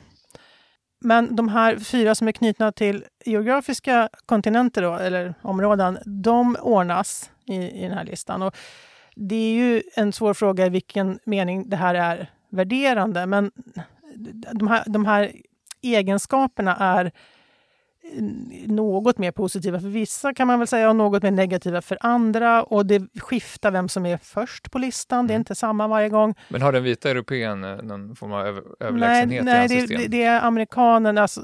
Men 1.00 1.36
de 1.36 1.50
här 1.50 1.78
fyra 1.80 2.16
som 2.16 2.28
är 2.28 2.32
knutna 2.32 2.72
till 2.72 3.06
geografiska 3.26 4.10
kontinenter 4.26 4.82
då, 4.82 4.94
eller 4.94 5.34
områden, 5.42 5.98
de 6.06 6.58
ordnas 6.62 7.32
i, 7.46 7.56
i 7.56 7.82
den 7.82 7.92
här 7.92 8.04
listan. 8.06 8.42
Och 8.42 8.58
det 9.16 9.36
är 9.36 9.54
ju 9.54 9.84
en 9.96 10.14
svår 10.14 10.34
fråga 10.34 10.66
i 10.66 10.70
vilken 10.70 11.20
mening 11.24 11.70
det 11.70 11.78
här 11.78 11.96
är 11.96 12.32
värderande, 12.50 13.26
men 13.26 13.52
de 14.54 14.68
här, 14.68 14.84
de 14.88 15.06
här 15.06 15.32
egenskaperna 15.82 16.76
är 16.76 17.12
något 18.68 19.18
mer 19.18 19.32
positiva 19.32 19.80
för 19.80 19.88
vissa 19.88 20.34
kan 20.34 20.48
man 20.48 20.60
väl 20.60 20.68
säga 20.68 20.90
och 20.90 20.96
något 20.96 21.24
mer 21.24 21.32
negativa 21.32 21.82
för 21.82 21.98
andra. 22.02 22.64
Och 22.64 22.86
det 22.86 23.04
skiftar 23.22 23.72
vem 23.72 23.90
som 23.90 24.06
är 24.06 24.18
först 24.18 24.72
på 24.72 24.80
listan. 24.80 25.28
Det 25.28 25.32
är 25.32 25.36
Mm. 25.36 25.42
inte 25.42 25.56
samma 25.56 25.88
varje 25.88 26.10
gång. 26.10 26.36
Men 26.50 26.62
har 26.62 26.72
den 26.72 26.84
vita 26.84 27.10
europeen 27.10 27.64
eh, 27.64 27.76
någon 27.78 28.16
form 28.16 28.32
av 28.34 28.48
över, 28.48 28.64
överlägsenhet 28.80 29.46
Nej, 29.46 29.66
i 29.66 29.68
nej 29.70 29.88
det, 29.88 29.98
det, 29.98 30.08
det 30.08 30.24
är 30.24 30.42
amerikanerna, 30.42 31.22
alltså, 31.22 31.42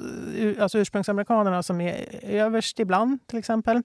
alltså 0.59 0.79
ursprungsamerikanerna 0.79 1.63
som 1.63 1.81
är 1.81 2.05
överst 2.23 2.79
ibland 2.79 3.27
till 3.27 3.39
exempel. 3.39 3.81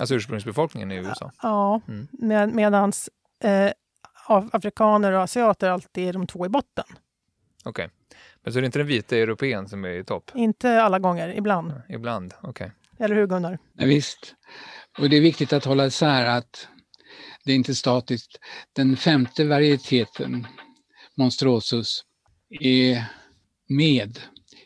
Alltså 0.00 0.14
ursprungsbefolkningen 0.14 0.92
i 0.92 0.96
USA? 0.96 1.30
Ja, 1.42 1.80
Mm. 1.88 2.08
med, 2.12 2.54
medans 2.54 3.10
eh, 3.44 3.70
af- 4.28 4.48
afrikaner 4.52 5.12
och 5.12 5.20
asiater 5.22 5.70
alltid 5.70 6.08
är 6.08 6.12
de 6.12 6.26
två 6.26 6.46
i 6.46 6.48
botten. 6.48 6.84
Okej. 7.64 7.88
Men 8.44 8.52
så 8.52 8.58
är 8.58 8.62
det 8.62 8.66
inte 8.66 8.78
den 8.78 8.86
vita 8.86 9.16
europeen 9.16 9.68
som 9.68 9.84
är 9.84 9.88
i 9.88 10.04
topp? 10.04 10.30
Inte 10.34 10.82
alla 10.82 10.98
gånger, 10.98 11.34
ibland. 11.38 11.72
Ibland? 11.88 12.34
Okej. 12.42 12.72
Eller 12.98 13.14
hur 13.14 13.26
Gunnar? 13.26 13.58
Ja, 13.76 13.86
visst. 13.86 14.34
Och 14.98 15.10
det 15.10 15.16
är 15.16 15.20
viktigt 15.20 15.52
att 15.52 15.64
hålla 15.64 15.86
isär 15.86 16.26
att 16.26 16.68
det 17.44 17.52
är 17.52 17.56
inte 17.56 17.74
statiskt. 17.74 18.38
Den 18.72 18.96
femte 18.96 19.44
varieteten, 19.44 20.46
Monstrosus, 21.16 22.04
är 22.60 23.04
med. 23.68 24.18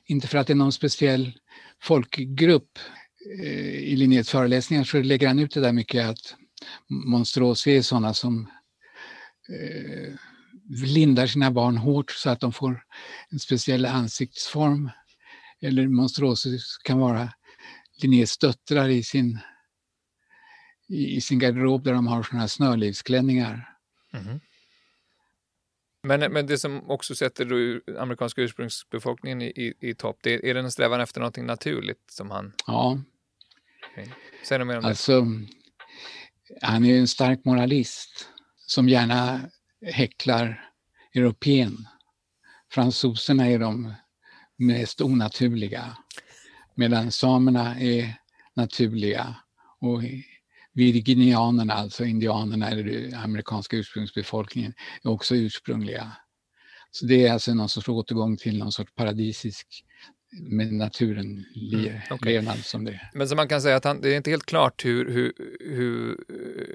Inte 0.07 0.29
för 0.29 0.39
att 0.39 0.47
det 0.47 0.53
är 0.53 0.55
någon 0.55 0.73
speciell 0.73 1.33
folkgrupp. 1.83 2.79
Eh, 3.43 3.79
I 3.79 3.97
Linnés 3.97 4.31
föreläsningar 4.31 4.85
så 4.85 4.99
lägger 4.99 5.29
han 5.29 5.39
ut 5.39 5.55
det 5.55 5.61
där 5.61 5.73
mycket 5.73 6.07
att 6.07 6.37
Monstrosi 6.89 7.77
är 7.77 7.83
sådana 7.83 8.15
som 8.15 8.51
eh, 9.49 10.15
lindar 10.69 11.27
sina 11.27 11.51
barn 11.51 11.77
hårt 11.77 12.11
så 12.11 12.31
att 12.31 12.41
de 12.41 12.53
får 12.53 12.85
en 13.29 13.39
speciell 13.39 13.85
ansiktsform. 13.87 14.91
Eller 15.61 15.89
Monstrosus 15.89 16.79
kan 16.85 16.99
vara 16.99 17.33
Linnés 18.03 18.39
döttrar 18.39 18.89
i 18.89 19.03
sin, 19.03 19.39
i, 20.89 21.17
i 21.17 21.21
sin 21.21 21.39
garderob 21.39 21.85
där 21.85 21.93
de 21.93 22.07
har 22.07 22.23
såna 22.23 22.41
här 22.41 22.49
snörlivsklänningar. 22.49 23.77
Mhm. 24.13 24.41
Men, 26.03 26.33
men 26.33 26.47
det 26.47 26.59
som 26.59 26.91
också 26.91 27.15
sätter 27.15 27.81
amerikanska 27.99 28.43
ursprungsbefolkningen 28.43 29.43
i, 29.43 29.47
i, 29.47 29.75
i 29.91 29.95
topp, 29.95 30.19
det 30.23 30.51
är, 30.51 30.55
det 30.55 30.61
en 30.61 30.73
strävan 30.73 31.01
efter 31.01 31.21
någonting 31.21 31.47
naturligt 31.47 32.11
som 32.11 32.31
han... 32.31 32.53
Ja, 32.67 32.99
Säg 34.45 34.59
något 34.59 34.67
mer 34.67 34.77
om 34.77 34.83
det. 34.83 34.89
alltså 34.89 35.27
han 36.63 36.85
är 36.85 36.89
ju 36.89 36.99
en 36.99 37.09
stark 37.09 37.45
moralist 37.45 38.29
som 38.67 38.89
gärna 38.89 39.41
häcklar 39.83 40.71
europeen. 41.15 41.89
Fransoserna 42.73 43.47
är 43.47 43.59
de 43.59 43.95
mest 44.57 45.01
onaturliga 45.01 45.97
medan 46.75 47.13
samerna 47.13 47.81
är 47.81 48.15
naturliga 48.55 49.37
och 49.81 50.03
virginianerna, 50.73 51.75
alltså 51.75 52.05
indianerna 52.05 52.71
eller 52.71 52.85
den 52.85 53.15
amerikanska 53.15 53.77
ursprungsbefolkningen, 53.77 54.75
är 55.03 55.11
också 55.11 55.37
ursprungliga. 55.37 56.13
Så 56.91 57.07
det 57.07 57.27
är 57.27 57.33
alltså 57.33 57.55
någon 57.55 57.69
sorts 57.69 57.89
återgång 57.89 58.37
till 58.37 58.59
någon 58.59 58.73
sorts 58.73 58.95
paradisisk 58.95 59.85
med 60.33 60.73
naturen 60.73 61.45
le- 61.55 61.89
Mm, 61.89 62.01
okej. 62.11 62.33
levnad 62.33 62.59
som 62.59 62.85
det 62.85 62.91
är. 62.93 63.11
Men 63.15 63.29
så 63.29 63.37
man 63.37 63.49
kan 63.49 63.63
säga 63.63 63.77
att 63.77 63.85
han, 63.85 64.01
det 64.01 64.13
är 64.13 64.17
inte 64.17 64.31
helt 64.31 64.47
klart 64.47 64.85
hur, 64.85 65.11
hur, 65.11 65.33
hur, 65.61 66.17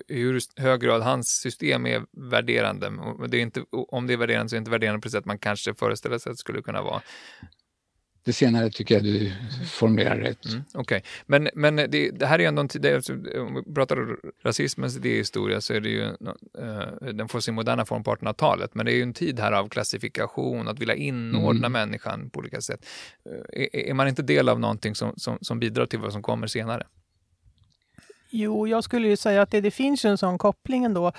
hur 0.08 0.62
hög 0.62 0.82
grad 0.82 1.02
hans 1.02 1.28
system 1.28 1.86
är 1.86 2.30
värderande. 2.32 2.92
Det 3.28 3.38
är 3.38 3.42
inte, 3.42 3.64
om 3.72 4.08
det 4.08 4.14
är 4.14 4.18
värderande 4.18 4.50
så 4.50 4.56
är 4.56 4.58
det 4.58 4.62
inte 4.62 4.72
värderande 4.72 5.02
på 5.02 5.08
det 5.08 5.12
sätt 5.12 5.26
man 5.26 5.40
kanske 5.40 5.74
föreställer 5.74 6.18
sig 6.18 6.30
att 6.30 6.34
det 6.34 6.40
skulle 6.40 6.62
kunna 6.62 6.82
vara. 6.82 7.02
Det 8.24 8.34
senare 8.34 8.70
tycker 8.70 8.96
jag 8.96 9.04
du 9.04 9.32
formulerar 9.72 10.18
rätt. 10.18 10.46
Mm, 10.46 10.62
Okej, 10.74 11.04
men, 11.26 11.50
men 11.54 11.76
det, 11.76 12.12
det 12.12 12.26
här 12.26 12.36
är 12.36 12.44
ju 12.44 12.46
ändå 12.46 12.62
en 12.62 12.68
tid, 12.68 12.86
alltså, 12.86 13.14
om 13.14 13.64
vi 13.68 13.74
pratar 13.74 14.18
rasismens 14.44 14.98
idéhistoria 14.98 15.62
så 15.62 15.74
är 15.74 15.80
det 15.80 15.90
ju, 15.90 16.04
eh, 16.04 17.12
den 17.14 17.28
får 17.28 17.40
sin 17.40 17.54
moderna 17.56 17.86
form 17.86 18.04
på 18.04 18.16
1800-talet, 18.16 18.76
men 18.76 18.86
det 18.86 18.92
är 18.94 18.96
ju 18.96 19.04
en 19.04 19.14
tid 19.14 19.40
här 19.40 19.52
av 19.52 19.70
klassifikation, 19.70 20.68
att 20.68 20.80
vilja 20.80 20.96
inordna 20.96 21.68
Mm. 21.68 21.72
människan 21.72 22.30
på 22.30 22.40
olika 22.40 22.62
sätt. 22.62 22.86
Eh, 23.26 23.62
Är, 23.62 23.76
är 23.90 23.94
man 23.94 24.08
inte 24.08 24.22
del 24.22 24.50
av 24.50 24.60
någonting 24.60 24.96
som, 24.96 25.14
som, 25.18 25.38
som 25.42 25.60
bidrar 25.60 25.86
till 25.86 26.00
vad 26.00 26.12
som 26.12 26.22
kommer 26.22 26.48
senare? 26.48 26.88
Jo, 28.30 28.68
jag 28.68 28.84
skulle 28.84 29.08
ju 29.08 29.18
säga 29.18 29.42
att 29.42 29.52
det, 29.52 29.62
det 29.62 29.72
finns 29.72 30.06
ju 30.06 30.10
en 30.10 30.18
sån 30.18 30.38
koppling 30.38 30.84
ändå. 30.84 31.12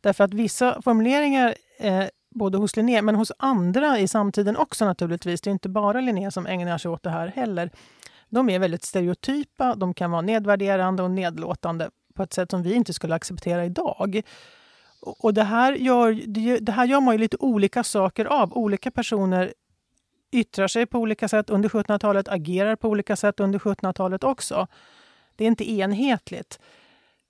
Därför 0.00 0.24
att 0.24 0.34
vissa 0.34 0.82
formuleringar, 0.82 1.54
eh, 1.78 2.04
både 2.30 2.58
hos 2.58 2.76
Linné 2.76 3.02
men 3.02 3.14
hos 3.14 3.32
andra 3.38 3.98
i 3.98 4.08
samtiden 4.08 4.56
också 4.56 4.84
naturligtvis, 4.84 5.40
det 5.40 5.50
är 5.50 5.52
inte 5.52 5.68
bara 5.68 6.00
Linné 6.00 6.30
som 6.30 6.46
ägnar 6.46 6.78
sig 6.78 6.90
åt 6.90 7.02
det 7.02 7.10
här 7.10 7.28
heller. 7.28 7.70
De 8.28 8.50
är 8.50 8.58
väldigt 8.58 8.84
stereotypa, 8.84 9.74
de 9.74 9.94
kan 9.94 10.10
vara 10.10 10.22
nedvärderande 10.22 11.02
och 11.02 11.10
nedlåtande 11.10 11.90
på 12.14 12.22
ett 12.22 12.32
sätt 12.32 12.50
som 12.50 12.62
vi 12.62 12.74
inte 12.74 12.92
skulle 12.92 13.14
acceptera 13.14 13.64
idag. 13.64 14.22
Och 15.00 15.34
det 15.34 15.42
här 15.44 15.72
gör- 15.72 16.60
det 16.60 16.72
här 16.72 16.86
gör 16.86 17.00
man 17.00 17.14
ju 17.14 17.18
lite 17.18 17.36
olika 17.40 17.84
saker 17.84 18.24
av. 18.24 18.52
Olika 18.52 18.90
personer 18.90 19.52
yttrar 20.32 20.68
sig 20.68 20.86
på 20.86 20.98
olika 20.98 21.28
sätt 21.28 21.50
under 21.50 21.68
1700-talet, 21.68 22.28
agerar 22.28 22.76
på 22.76 22.88
olika 22.88 23.16
sätt 23.16 23.40
under 23.40 23.58
1700-talet 23.58 24.24
också. 24.24 24.66
Det 25.36 25.44
är 25.44 25.48
inte 25.48 25.70
enhetligt. 25.70 26.60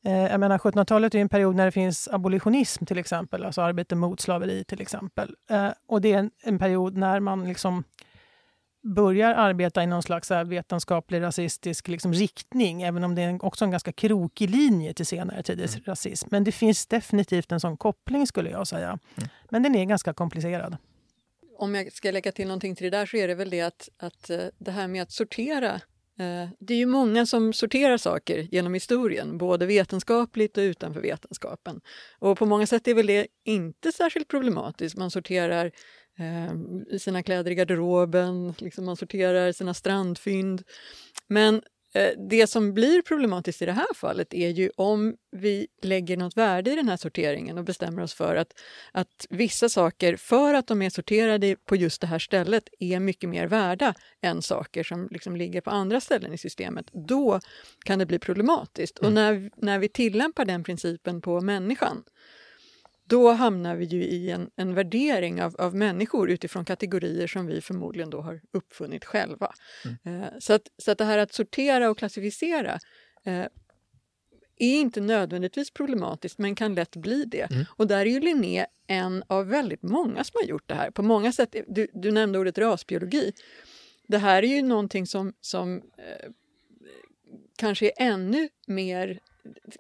Eh, 0.05 0.13
jag 0.13 0.41
menar 0.41 0.59
1700-talet 0.59 1.15
är 1.15 1.19
en 1.19 1.29
period 1.29 1.57
när 1.57 1.65
det 1.65 1.73
finns 1.73 2.09
abolitionism 2.09 2.85
till 2.85 2.99
exempel, 2.99 3.45
alltså 3.45 3.63
arbete 3.63 3.95
mot 3.95 4.21
slaveri 4.21 4.65
till 4.65 4.81
exempel. 4.81 5.35
Eh, 5.51 5.69
och 5.89 6.01
det 6.01 6.13
är 6.13 6.19
en, 6.19 6.31
en 6.43 6.59
period 6.59 6.97
när 6.97 7.21
man 7.21 7.49
liksom 7.49 7.85
börjar 8.83 9.35
arbeta 9.35 9.83
i 9.83 9.87
någon 9.87 10.03
slags 10.03 10.31
vetenskaplig 10.31 11.23
rasistisk 11.23 11.89
liksom 11.89 12.13
riktning, 12.13 12.83
även 12.83 13.05
om 13.05 13.15
det 13.15 13.23
är 13.23 13.45
också 13.45 13.65
en 13.65 13.71
ganska 13.71 13.93
krokig 13.93 14.51
linje 14.51 14.95
till 14.95 15.07
senare 15.07 15.43
tiders 15.43 15.87
rasism. 15.87 16.29
Men 16.31 16.45
det 16.45 16.53
finns 16.53 16.87
definitivt 16.87 17.53
en 17.53 17.61
sån 17.61 17.77
koppling 17.77 18.27
skulle 18.27 18.51
jag 18.51 18.67
säga. 18.67 18.99
Men 19.49 19.63
den 19.63 19.75
är 19.75 19.85
ganska 19.85 20.15
komplicerad. 20.15 20.77
Om 21.59 21.75
jag 21.75 21.93
ska 21.93 22.11
lägga 22.11 22.33
till 22.33 22.47
någonting 22.47 22.77
till 22.77 22.91
det 22.91 22.99
där 22.99 23.07
så 23.07 23.17
är 23.17 23.29
det 23.29 23.35
väl 23.35 23.51
det 23.51 23.61
att, 23.61 23.89
att 23.99 24.31
eh, 24.31 24.39
det 24.59 24.71
här 24.71 24.89
med 24.89 25.03
att 25.03 25.13
sortera 25.13 25.81
Eh, 26.21 26.49
det 26.59 26.75
är 26.75 26.79
ju 26.79 26.87
många 26.87 27.27
som 27.27 27.53
sorterar 27.53 27.97
saker 27.97 28.49
genom 28.51 28.75
historien, 28.75 29.39
både 29.39 29.67
vetenskapligt 29.67 30.59
och 30.59 30.63
utanför 30.63 31.01
vetenskapen. 31.01 31.81
Och 32.19 32.39
på 32.39 32.47
många 32.47 32.67
sätt 32.67 32.89
är 32.89 32.95
väl 32.95 33.07
det 33.07 33.27
inte 33.45 33.93
särskilt 33.93 34.29
problematiskt. 34.29 34.97
Man 34.97 35.11
sorterar 35.11 35.71
ehm, 36.19 36.99
sina 36.99 37.23
kläder 37.23 37.51
i 37.51 37.55
garderoben, 37.55 38.55
liksom 38.59 38.85
man 38.85 38.97
sorterar 38.97 39.53
sina 39.53 39.75
strandfynd. 39.75 40.63
Men 41.27 41.63
det 42.31 42.47
som 42.47 42.75
blir 42.75 43.03
problematiskt 43.03 43.63
i 43.63 43.67
det 43.67 43.73
här 43.73 43.95
fallet 43.95 44.35
är 44.35 44.49
ju 44.49 44.71
om 44.77 45.17
vi 45.33 45.67
lägger 45.83 46.17
något 46.17 46.37
värde 46.37 46.73
i 46.73 46.77
den 46.77 46.89
här 46.89 46.97
sorteringen 46.97 47.59
och 47.59 47.65
bestämmer 47.65 48.03
oss 48.03 48.15
för 48.15 48.37
att, 48.37 48.61
att 48.93 49.27
vissa 49.31 49.69
saker, 49.69 50.17
för 50.17 50.55
att 50.55 50.67
de 50.67 50.83
är 50.83 50.91
sorterade 50.91 51.57
på 51.57 51.77
just 51.77 52.01
det 52.01 52.07
här 52.07 52.19
stället, 52.19 52.69
är 52.79 53.01
mycket 53.01 53.31
mer 53.31 53.47
värda 53.47 53.95
än 54.23 54.43
saker 54.43 54.83
som 54.83 55.09
liksom 55.11 55.37
ligger 55.37 55.61
på 55.61 55.71
andra 55.71 56.01
ställen 56.01 56.33
i 56.33 56.39
systemet. 56.39 56.87
Då 56.93 57.41
kan 57.85 57.99
det 57.99 58.07
bli 58.07 58.19
problematiskt. 58.19 58.99
Och 58.99 59.13
när, 59.13 59.51
när 59.57 59.79
vi 59.79 59.89
tillämpar 59.89 60.45
den 60.45 60.65
principen 60.65 61.21
på 61.21 61.41
människan, 61.41 62.05
då 63.11 63.31
hamnar 63.31 63.77
vi 63.77 63.85
ju 63.85 64.03
i 64.03 64.31
en, 64.31 64.51
en 64.57 64.75
värdering 64.75 65.43
av, 65.43 65.57
av 65.59 65.75
människor 65.75 66.31
utifrån 66.31 66.65
kategorier 66.65 67.27
som 67.27 67.47
vi 67.47 67.61
förmodligen 67.61 68.11
då 68.11 68.21
har 68.21 68.41
uppfunnit 68.53 69.05
själva. 69.05 69.53
Eh, 70.05 70.39
så, 70.39 70.53
att, 70.53 70.63
så 70.79 70.91
att 70.91 70.99
det 70.99 71.05
här 71.05 71.19
att 71.19 71.33
sortera 71.33 71.91
och 71.91 71.99
klassificera 71.99 72.79
eh, 73.25 73.47
är 74.57 74.81
inte 74.81 75.01
nödvändigtvis 75.01 75.71
problematiskt 75.71 76.39
men 76.39 76.55
kan 76.55 76.75
lätt 76.75 76.97
bli 76.97 77.25
det. 77.25 77.51
Mm. 77.51 77.65
Och 77.71 77.87
där 77.87 78.01
är 78.01 78.11
ju 78.11 78.21
Linné 78.21 78.67
en 78.87 79.23
av 79.27 79.47
väldigt 79.47 79.83
många 79.83 80.25
som 80.25 80.39
har 80.43 80.49
gjort 80.49 80.69
det 80.69 80.75
här. 80.75 80.91
På 80.91 81.03
många 81.03 81.33
sätt, 81.33 81.57
du, 81.69 81.89
du 81.93 82.11
nämnde 82.13 82.39
ordet 82.39 82.59
rasbiologi. 82.59 83.33
Det 84.09 84.19
här 84.19 84.43
är 84.43 84.57
ju 84.57 84.63
någonting 84.63 85.07
som, 85.07 85.33
som 85.41 85.77
eh, 85.77 86.31
kanske 87.59 87.87
är 87.87 87.93
ännu 87.97 88.49
mer 88.67 89.21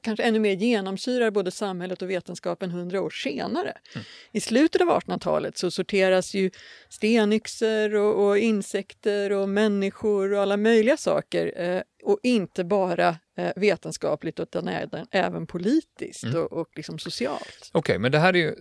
kanske 0.03 0.23
ännu 0.23 0.39
mer 0.39 0.53
genomsyrar 0.53 1.31
både 1.31 1.51
samhället 1.51 2.03
och 2.03 2.11
vetenskapen 2.11 2.71
hundra 2.71 3.01
år 3.01 3.11
senare. 3.11 3.73
Mm. 3.95 4.05
I 4.33 4.41
slutet 4.41 4.81
av 4.81 4.89
1800-talet 4.89 5.59
så 5.59 5.71
sorteras 5.71 6.35
ju 6.35 6.51
stenyxor 6.89 7.95
och, 7.95 8.27
och, 8.27 8.39
insekter 8.39 9.33
och 9.33 9.49
människor 9.49 10.33
och 10.33 10.43
alla 10.43 10.57
möjliga 10.57 10.97
saker 10.97 11.63
eh, 11.63 11.83
och 12.03 12.19
inte 12.23 12.65
bara 12.65 13.09
eh, 13.37 13.53
vetenskapligt 13.57 14.41
utan 14.41 14.69
även, 14.69 15.07
även 15.11 15.47
politiskt 15.47 16.25
mm. 16.25 16.37
och, 16.37 16.53
och 16.53 16.69
liksom 16.77 16.99
socialt. 16.99 17.71
Okej, 17.73 17.79
okay, 17.79 17.99
men 17.99 18.13
det 18.13 18.19
här 18.19 18.33
är 18.35 18.39
ju, 18.39 18.55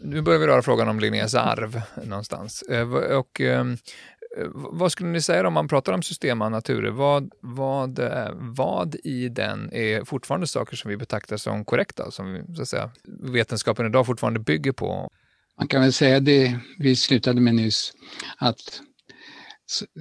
nu 0.00 0.22
börjar 0.22 0.40
vi 0.40 0.46
röra 0.46 0.62
frågan 0.62 0.88
om 0.88 1.00
Linnés 1.00 1.34
arv 1.34 1.80
någonstans. 2.04 2.62
Eh, 2.62 2.94
och, 2.94 3.40
ehm, 3.40 3.76
Eh, 4.13 4.13
vad 4.54 4.92
skulle 4.92 5.08
ni 5.08 5.22
säga 5.22 5.46
om 5.46 5.54
man 5.54 5.68
pratar 5.68 5.92
om 5.92 6.02
systemanaturer? 6.02 6.90
Vad, 6.90 7.32
vad, 7.40 7.98
eh, 7.98 8.30
vad 8.34 8.94
i 9.04 9.28
den 9.28 9.72
är 9.72 10.04
fortfarande 10.04 10.46
saker 10.46 10.76
som 10.76 10.90
vi 10.90 10.96
betraktar 10.96 11.36
som 11.36 11.64
korrekta, 11.64 12.10
som 12.10 12.54
så 12.56 12.62
att 12.62 12.68
säga, 12.68 12.90
vetenskapen 13.22 13.86
idag 13.86 14.06
fortfarande 14.06 14.40
bygger 14.40 14.72
på? 14.72 15.10
Man 15.58 15.68
kan 15.68 15.80
väl 15.80 15.92
säga 15.92 16.20
det 16.20 16.58
vi 16.78 16.96
slutade 16.96 17.40
med 17.40 17.54
nyss, 17.54 17.92
att 18.36 18.80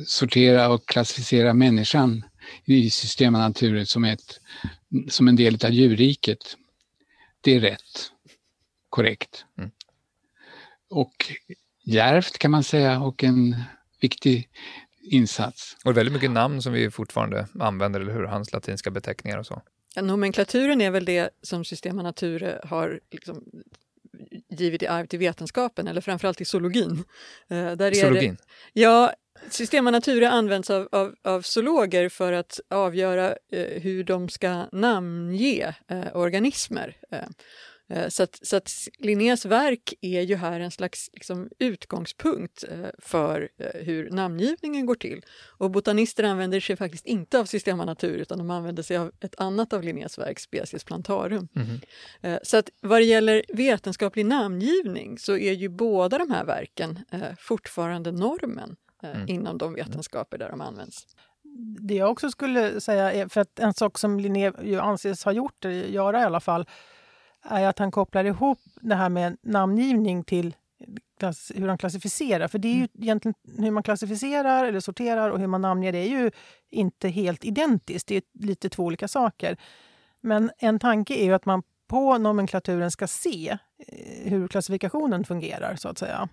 sortera 0.06 0.70
och 0.70 0.88
klassificera 0.88 1.54
människan 1.54 2.24
i 2.66 2.90
systemanaturer 2.90 3.86
som, 3.86 4.06
ett, 4.06 4.40
som 5.10 5.28
en 5.28 5.36
del 5.36 5.58
av 5.66 5.72
djurriket. 5.72 6.58
Det 7.42 7.56
är 7.56 7.60
rätt, 7.60 8.12
korrekt. 8.90 9.46
Mm. 9.58 9.72
Och 10.90 11.14
djärvt 11.86 12.38
kan 12.38 12.52
man 12.52 12.64
säga 12.64 13.00
och 13.00 13.24
en 13.24 13.56
viktig 14.04 14.50
insats. 15.12 15.78
Och 15.86 15.98
väldigt 15.98 16.14
mycket 16.14 16.32
namn 16.32 16.62
som 16.62 16.74
vi 16.74 16.92
fortfarande 16.92 17.48
använder, 17.60 18.00
eller 18.00 18.14
hur? 18.14 18.24
Hans 18.24 18.54
latinska 18.54 18.92
beteckningar 18.92 19.38
och 19.38 19.46
så. 19.46 19.62
Ja, 19.96 20.02
nomenklaturen 20.02 20.82
är 20.82 20.92
väl 20.92 21.06
det 21.06 21.30
som 21.42 21.66
Systema 21.66 22.04
Nature 22.04 22.60
har 22.64 23.00
liksom 23.12 23.44
givit 24.50 24.84
i 24.84 24.88
arv 24.88 25.06
till 25.06 25.20
vetenskapen, 25.20 25.88
eller 25.88 26.02
framförallt 26.02 26.38
till 26.38 26.46
zoologin. 26.46 27.04
Uh, 27.52 27.72
där 27.72 27.94
Zoologin? 27.94 28.36
Det, 28.74 28.82
ja, 28.82 29.14
Systema 29.50 29.92
Natura 29.92 30.30
används 30.30 30.70
av, 30.70 30.90
av, 30.92 31.16
av 31.24 31.42
zoologer 31.42 32.10
för 32.10 32.34
att 32.34 32.60
avgöra 32.70 33.30
uh, 33.30 33.82
hur 33.82 34.04
de 34.04 34.30
ska 34.30 34.66
namnge 34.72 35.76
uh, 35.92 36.16
organismer. 36.16 36.98
Eh, 37.12 37.28
så 38.10 38.24
att, 38.24 38.40
så 38.42 38.56
att 38.56 38.72
Linnés 39.00 39.46
verk 39.46 39.94
är 40.02 40.22
ju 40.22 40.36
här 40.36 40.60
en 40.60 40.72
slags 40.72 41.10
liksom, 41.14 41.50
utgångspunkt 41.60 42.64
eh, 42.70 42.90
för 43.00 43.50
eh, 43.58 43.82
hur 43.82 44.10
namngivningen 44.10 44.86
går 44.86 44.96
till. 44.96 45.22
Och 45.58 45.72
botanister 45.72 46.24
använder 46.24 46.60
sig 46.60 46.76
faktiskt 46.76 47.06
inte 47.06 47.40
av 47.40 47.46
Systema 47.46 47.86
Natur 47.86 48.18
utan 48.18 48.38
de 48.38 48.50
använder 48.50 48.84
sig 48.84 48.98
av 48.98 49.12
ett 49.20 49.40
annat 49.40 49.74
av 49.74 49.84
Linnés 49.84 50.18
verk, 50.18 50.40
Species 50.40 50.84
Plantarum. 50.84 51.48
Mm. 51.56 52.40
Så 52.44 52.58
att 52.58 52.70
vad 52.82 53.02
det 53.02 53.06
gäller 53.06 53.44
vetenskaplig 53.54 54.26
namngivning 54.26 55.18
så 55.18 55.38
är 55.38 55.54
ju 55.54 55.70
båda 55.70 56.18
de 56.18 56.32
här 56.32 56.46
verken 56.46 57.00
fortfarande 57.40 58.12
normen 58.12 58.76
mm. 59.04 59.30
inom 59.30 59.58
de 59.58 59.74
vetenskaper 59.74 60.38
där 60.38 60.50
de 60.50 60.62
används 60.62 61.08
det 61.80 61.94
jag 61.94 62.12
också 62.12 62.32
skulle 62.32 62.82
säga 62.82 63.14
är, 63.14 63.28
för 63.28 63.42
att 63.42 63.60
en 63.60 63.74
sak 63.74 63.98
som 63.98 64.20
Linné 64.20 64.52
ju 64.64 64.80
anses 64.80 65.24
ha 65.26 65.32
gjort, 65.32 65.66
göra 65.66 66.22
i 66.22 66.24
alla 66.24 66.40
fall, 66.40 66.66
är 67.44 67.68
att 67.68 67.80
han 67.80 67.92
kopplar 67.92 68.26
ihop 68.26 68.60
det 68.82 68.96
här 68.96 69.10
med 69.10 69.38
namngivning 69.42 70.24
till 70.24 70.56
klass, 71.20 71.52
hur 71.56 71.68
han 71.68 71.78
klassificerar. 71.78 72.48
För 72.48 72.60
det 72.60 72.68
är 72.68 72.74
ju 72.74 72.78
mm. 72.78 72.90
egentligen 73.02 73.36
hur 73.58 73.72
man 73.72 73.84
klassificerar 73.84 74.66
eller 74.66 74.80
sorterar 74.80 75.30
och 75.30 75.40
hur 75.40 75.48
man 75.48 75.62
namnger 75.62 75.92
det 75.92 75.98
är 75.98 76.10
ju 76.10 76.32
inte 76.70 77.10
helt 77.10 77.46
identiskt. 77.46 78.08
Det 78.08 78.16
är 78.16 78.24
lite 78.34 78.70
två 78.70 78.84
olika 78.84 79.08
saker. 79.08 79.58
Men 80.22 80.52
en 80.58 80.80
tanke 80.80 81.16
är 81.16 81.26
ju 81.26 81.34
att 81.34 81.46
man 81.46 81.64
på 81.88 82.18
nomenklaturen 82.18 82.92
ska 82.92 83.08
se 83.08 83.58
eh, 83.88 84.32
hur 84.32 84.48
klassifikationen 84.48 85.24
fungerar, 85.24 85.76
så 85.76 85.90
att 85.90 85.98
säga. 85.98 86.30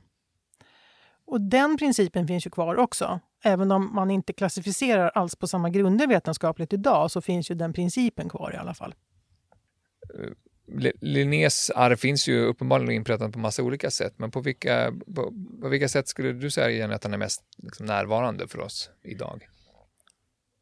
Och 1.24 1.40
den 1.40 1.76
principen 1.76 2.26
finns 2.26 2.46
ju 2.46 2.50
kvar 2.50 2.76
också. 2.76 3.20
Även 3.44 3.72
om 3.72 3.94
man 3.94 4.10
inte 4.10 4.32
klassificerar 4.32 5.08
alls 5.08 5.36
på 5.36 5.46
samma 5.46 5.70
grunder 5.70 6.06
vetenskapligt 6.06 6.72
idag 6.72 7.10
så 7.10 7.20
finns 7.20 7.50
ju 7.50 7.54
den 7.54 7.72
principen 7.72 8.28
kvar 8.28 8.54
i 8.54 8.56
alla 8.56 8.74
fall. 8.74 8.94
Linnés 11.00 11.70
arv 11.70 11.96
finns 11.96 12.28
ju 12.28 12.44
uppenbarligen 12.44 12.90
inpräntat 12.92 13.32
på 13.32 13.38
massa 13.38 13.62
olika 13.62 13.90
sätt, 13.90 14.14
men 14.16 14.30
på 14.30 14.40
vilka, 14.40 14.92
på, 15.14 15.34
på 15.62 15.68
vilka 15.68 15.88
sätt 15.88 16.08
skulle 16.08 16.32
du 16.32 16.50
säga 16.50 16.70
igen 16.70 16.92
att 16.92 17.04
han 17.04 17.14
är 17.14 17.18
mest 17.18 17.42
liksom, 17.62 17.86
närvarande 17.86 18.48
för 18.48 18.60
oss 18.60 18.90
idag? 19.02 19.48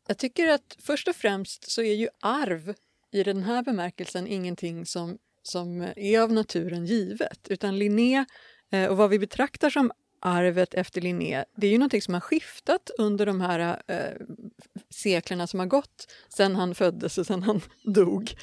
Jag 0.09 0.19
tycker 0.19 0.49
att 0.49 0.77
först 0.79 1.09
och 1.09 1.17
främst 1.17 1.71
så 1.71 1.83
är 1.83 1.95
ju 1.95 2.09
arv 2.21 2.75
i 3.13 3.23
den 3.23 3.43
här 3.43 3.63
bemärkelsen 3.63 4.27
ingenting 4.27 4.87
som, 4.87 5.19
som 5.43 5.87
är 5.97 6.21
av 6.21 6.33
naturen 6.33 6.87
givet, 6.87 7.47
utan 7.49 7.79
Linné 7.79 8.25
eh, 8.73 8.87
och 8.87 8.97
vad 8.97 9.11
vi 9.11 9.19
betraktar 9.19 9.71
som 9.71 9.93
arvet 10.21 10.75
efter 10.75 11.01
Linné, 11.01 11.45
det 11.57 11.67
är 11.67 11.71
ju 11.71 11.79
någonting 11.79 12.03
som 12.03 12.15
har 12.15 12.21
skiftat 12.21 12.91
under 12.99 13.27
de 13.27 13.41
här 13.41 13.83
eh, 13.87 14.27
seklerna 14.91 15.47
som 15.47 15.61
har 15.61 15.67
gått 15.67 16.13
sedan 16.29 16.57
han 16.57 16.75
föddes 16.75 17.19
och 17.19 17.27
sedan 17.27 17.43
han 17.43 17.61
dog. 17.95 18.35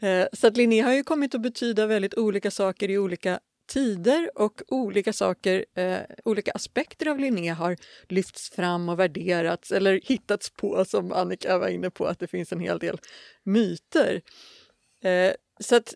Eh, 0.00 0.26
så 0.32 0.46
att 0.46 0.56
Linné 0.56 0.80
har 0.80 0.92
ju 0.92 1.04
kommit 1.04 1.34
att 1.34 1.40
betyda 1.40 1.86
väldigt 1.86 2.14
olika 2.14 2.50
saker 2.50 2.90
i 2.90 2.98
olika 2.98 3.40
tider 3.68 4.30
och 4.34 4.62
olika 4.68 5.12
saker, 5.12 5.64
eh, 5.74 5.98
olika 6.24 6.52
aspekter 6.52 7.08
av 7.08 7.18
Linné 7.18 7.48
har 7.48 7.76
lyfts 8.08 8.50
fram 8.50 8.88
och 8.88 8.98
värderats 8.98 9.72
eller 9.72 10.00
hittats 10.04 10.50
på 10.50 10.84
som 10.84 11.12
Annika 11.12 11.58
var 11.58 11.68
inne 11.68 11.90
på 11.90 12.06
att 12.06 12.18
det 12.18 12.26
finns 12.26 12.52
en 12.52 12.60
hel 12.60 12.78
del 12.78 12.98
myter. 13.44 14.20
Eh, 15.04 15.32
så 15.60 15.76
att, 15.76 15.94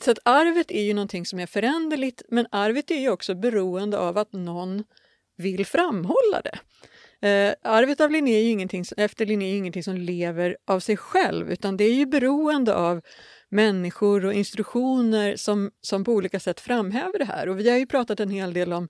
så 0.00 0.10
att 0.10 0.18
arvet 0.22 0.70
är 0.70 0.82
ju 0.82 0.94
någonting 0.94 1.26
som 1.26 1.38
är 1.38 1.46
föränderligt 1.46 2.22
men 2.28 2.46
arvet 2.50 2.90
är 2.90 3.00
ju 3.00 3.10
också 3.10 3.34
beroende 3.34 3.98
av 3.98 4.18
att 4.18 4.32
någon 4.32 4.84
vill 5.36 5.66
framhålla 5.66 6.40
det. 6.44 6.58
Eh, 7.20 7.54
arvet 7.62 8.00
av 8.00 8.10
Linné 8.10 8.36
är 8.36 8.42
ju 8.42 8.50
ingenting, 8.50 8.84
efter 8.96 9.26
Linné 9.26 9.52
är 9.52 9.56
ingenting 9.56 9.82
som 9.82 9.96
lever 9.96 10.56
av 10.66 10.80
sig 10.80 10.96
själv 10.96 11.52
utan 11.52 11.76
det 11.76 11.84
är 11.84 11.94
ju 11.94 12.06
beroende 12.06 12.74
av 12.74 13.00
människor 13.48 14.24
och 14.24 14.34
institutioner 14.34 15.36
som, 15.36 15.70
som 15.80 16.04
på 16.04 16.12
olika 16.12 16.40
sätt 16.40 16.60
framhäver 16.60 17.18
det 17.18 17.24
här. 17.24 17.48
Och 17.48 17.60
vi 17.60 17.70
har 17.70 17.78
ju 17.78 17.86
pratat 17.86 18.20
en 18.20 18.30
hel 18.30 18.52
del 18.52 18.72
om 18.72 18.88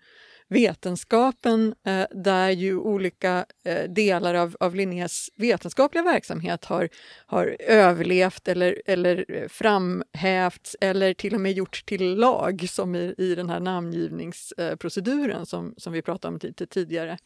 vetenskapen 0.49 1.75
eh, 1.87 2.07
där 2.11 2.51
ju 2.51 2.79
olika 2.79 3.47
eh, 3.65 3.91
delar 3.91 4.35
av, 4.35 4.57
av 4.61 4.75
Linnés 4.75 5.29
vetenskapliga 5.37 6.05
verksamhet 6.05 6.65
har, 6.65 6.89
har 7.27 7.57
överlevt 7.61 8.49
eller, 8.49 8.83
eller 8.87 9.25
eh, 9.29 9.49
framhävts 9.49 10.77
eller 10.81 11.15
till 11.15 11.35
och 11.35 11.41
med 11.41 11.53
gjorts 11.53 11.85
till 11.85 12.15
lag 12.15 12.67
som 12.69 12.95
i, 12.95 13.15
i 13.19 13.35
den 13.35 13.51
här 13.51 13.61
namngivningsproceduren 13.61 15.47
som, 15.47 15.75
som 15.77 15.93
vi 15.93 16.03
pratade 16.03 16.35
om 16.35 16.55
tidigare. 16.71 17.19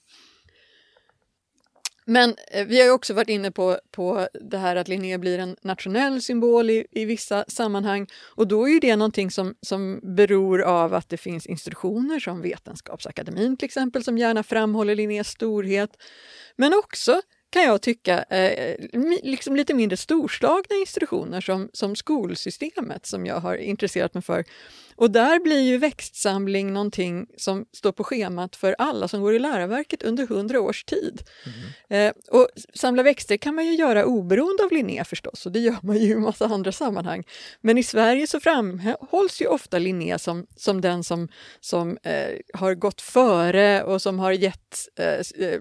Men 2.11 2.35
eh, 2.51 2.67
vi 2.67 2.81
har 2.81 2.91
också 2.91 3.15
varit 3.15 3.29
inne 3.29 3.51
på, 3.51 3.79
på 3.91 4.29
det 4.41 4.59
här 4.59 4.77
att 4.77 4.89
Linné 4.89 5.19
blir 5.19 5.39
en 5.39 5.57
nationell 5.63 6.23
symbol 6.23 6.71
i, 6.71 6.87
i 6.91 7.05
vissa 7.05 7.45
sammanhang 7.49 8.07
och 8.35 8.49
då 8.49 8.69
är 8.69 8.73
ju 8.73 8.79
det 8.79 8.97
någonting 8.97 9.31
som, 9.31 9.55
som 9.61 10.01
beror 10.17 10.63
av 10.63 10.95
att 10.95 11.09
det 11.09 11.17
finns 11.17 11.47
institutioner 11.47 12.21
som 12.21 12.43
Vetenskapsakademin 12.43 13.57
till 13.57 13.67
exempel 13.67 14.05
som 14.05 14.19
gärna 14.19 14.43
framhåller 14.43 14.95
Linnés 14.95 15.29
storhet. 15.29 15.91
Men 16.57 16.75
också 16.75 17.21
kan 17.51 17.63
jag 17.63 17.83
tycka, 17.83 18.23
eh, 18.23 18.77
liksom 19.23 19.57
lite 19.57 19.75
mindre 19.75 19.97
storslagna 19.97 20.77
institutioner 20.81 21.41
som, 21.41 21.71
som 21.73 21.97
skolsystemet 21.97 23.07
som 23.07 23.27
jag 23.27 23.41
har 23.41 23.57
intresserat 23.57 24.15
mig 24.15 24.23
för 24.23 24.45
och 24.99 25.11
där 25.11 25.41
blir 25.41 25.61
ju 25.61 25.79
växtsamling 25.79 26.73
någonting 26.73 27.27
som 27.37 27.67
står 27.73 27.93
på 27.93 28.05
schemat 28.05 28.57
för 28.57 28.77
alla 28.79 29.09
som 29.09 29.23
går 29.23 29.35
i 29.35 29.39
lärarverket 29.39 30.03
under 30.03 30.27
hundra 30.27 30.61
års 30.61 30.85
tid. 30.85 31.23
Mm. 31.89 32.07
Eh, 32.07 32.13
och 32.31 32.49
samla 32.75 33.03
växter 33.03 33.37
kan 33.37 33.55
man 33.55 33.67
ju 33.67 33.75
göra 33.75 34.05
oberoende 34.05 34.65
av 34.65 34.73
Linné 34.73 35.05
förstås, 35.05 35.47
och 35.47 35.53
det 35.53 35.59
gör 35.59 35.77
man 35.83 35.97
ju 35.97 36.13
i 36.13 36.17
massa 36.17 36.47
andra 36.47 36.73
sammanhang. 36.73 37.25
Men 37.61 37.79
i 37.79 37.83
Sverige 37.83 38.27
så 38.27 38.41
framhålls 38.41 39.43
ju 39.43 39.47
ofta 39.47 39.79
Linné 39.79 40.19
som, 40.19 40.47
som 40.57 40.81
den 40.81 41.05
som, 41.05 41.29
som 41.61 41.99
eh, 42.03 42.39
har 42.55 42.75
gått 42.75 43.01
före 43.01 43.83
och 43.83 44.03
som 44.03 44.19
har 44.19 44.33
gett 44.33 44.89
eh, 44.99 45.49
eh 45.49 45.61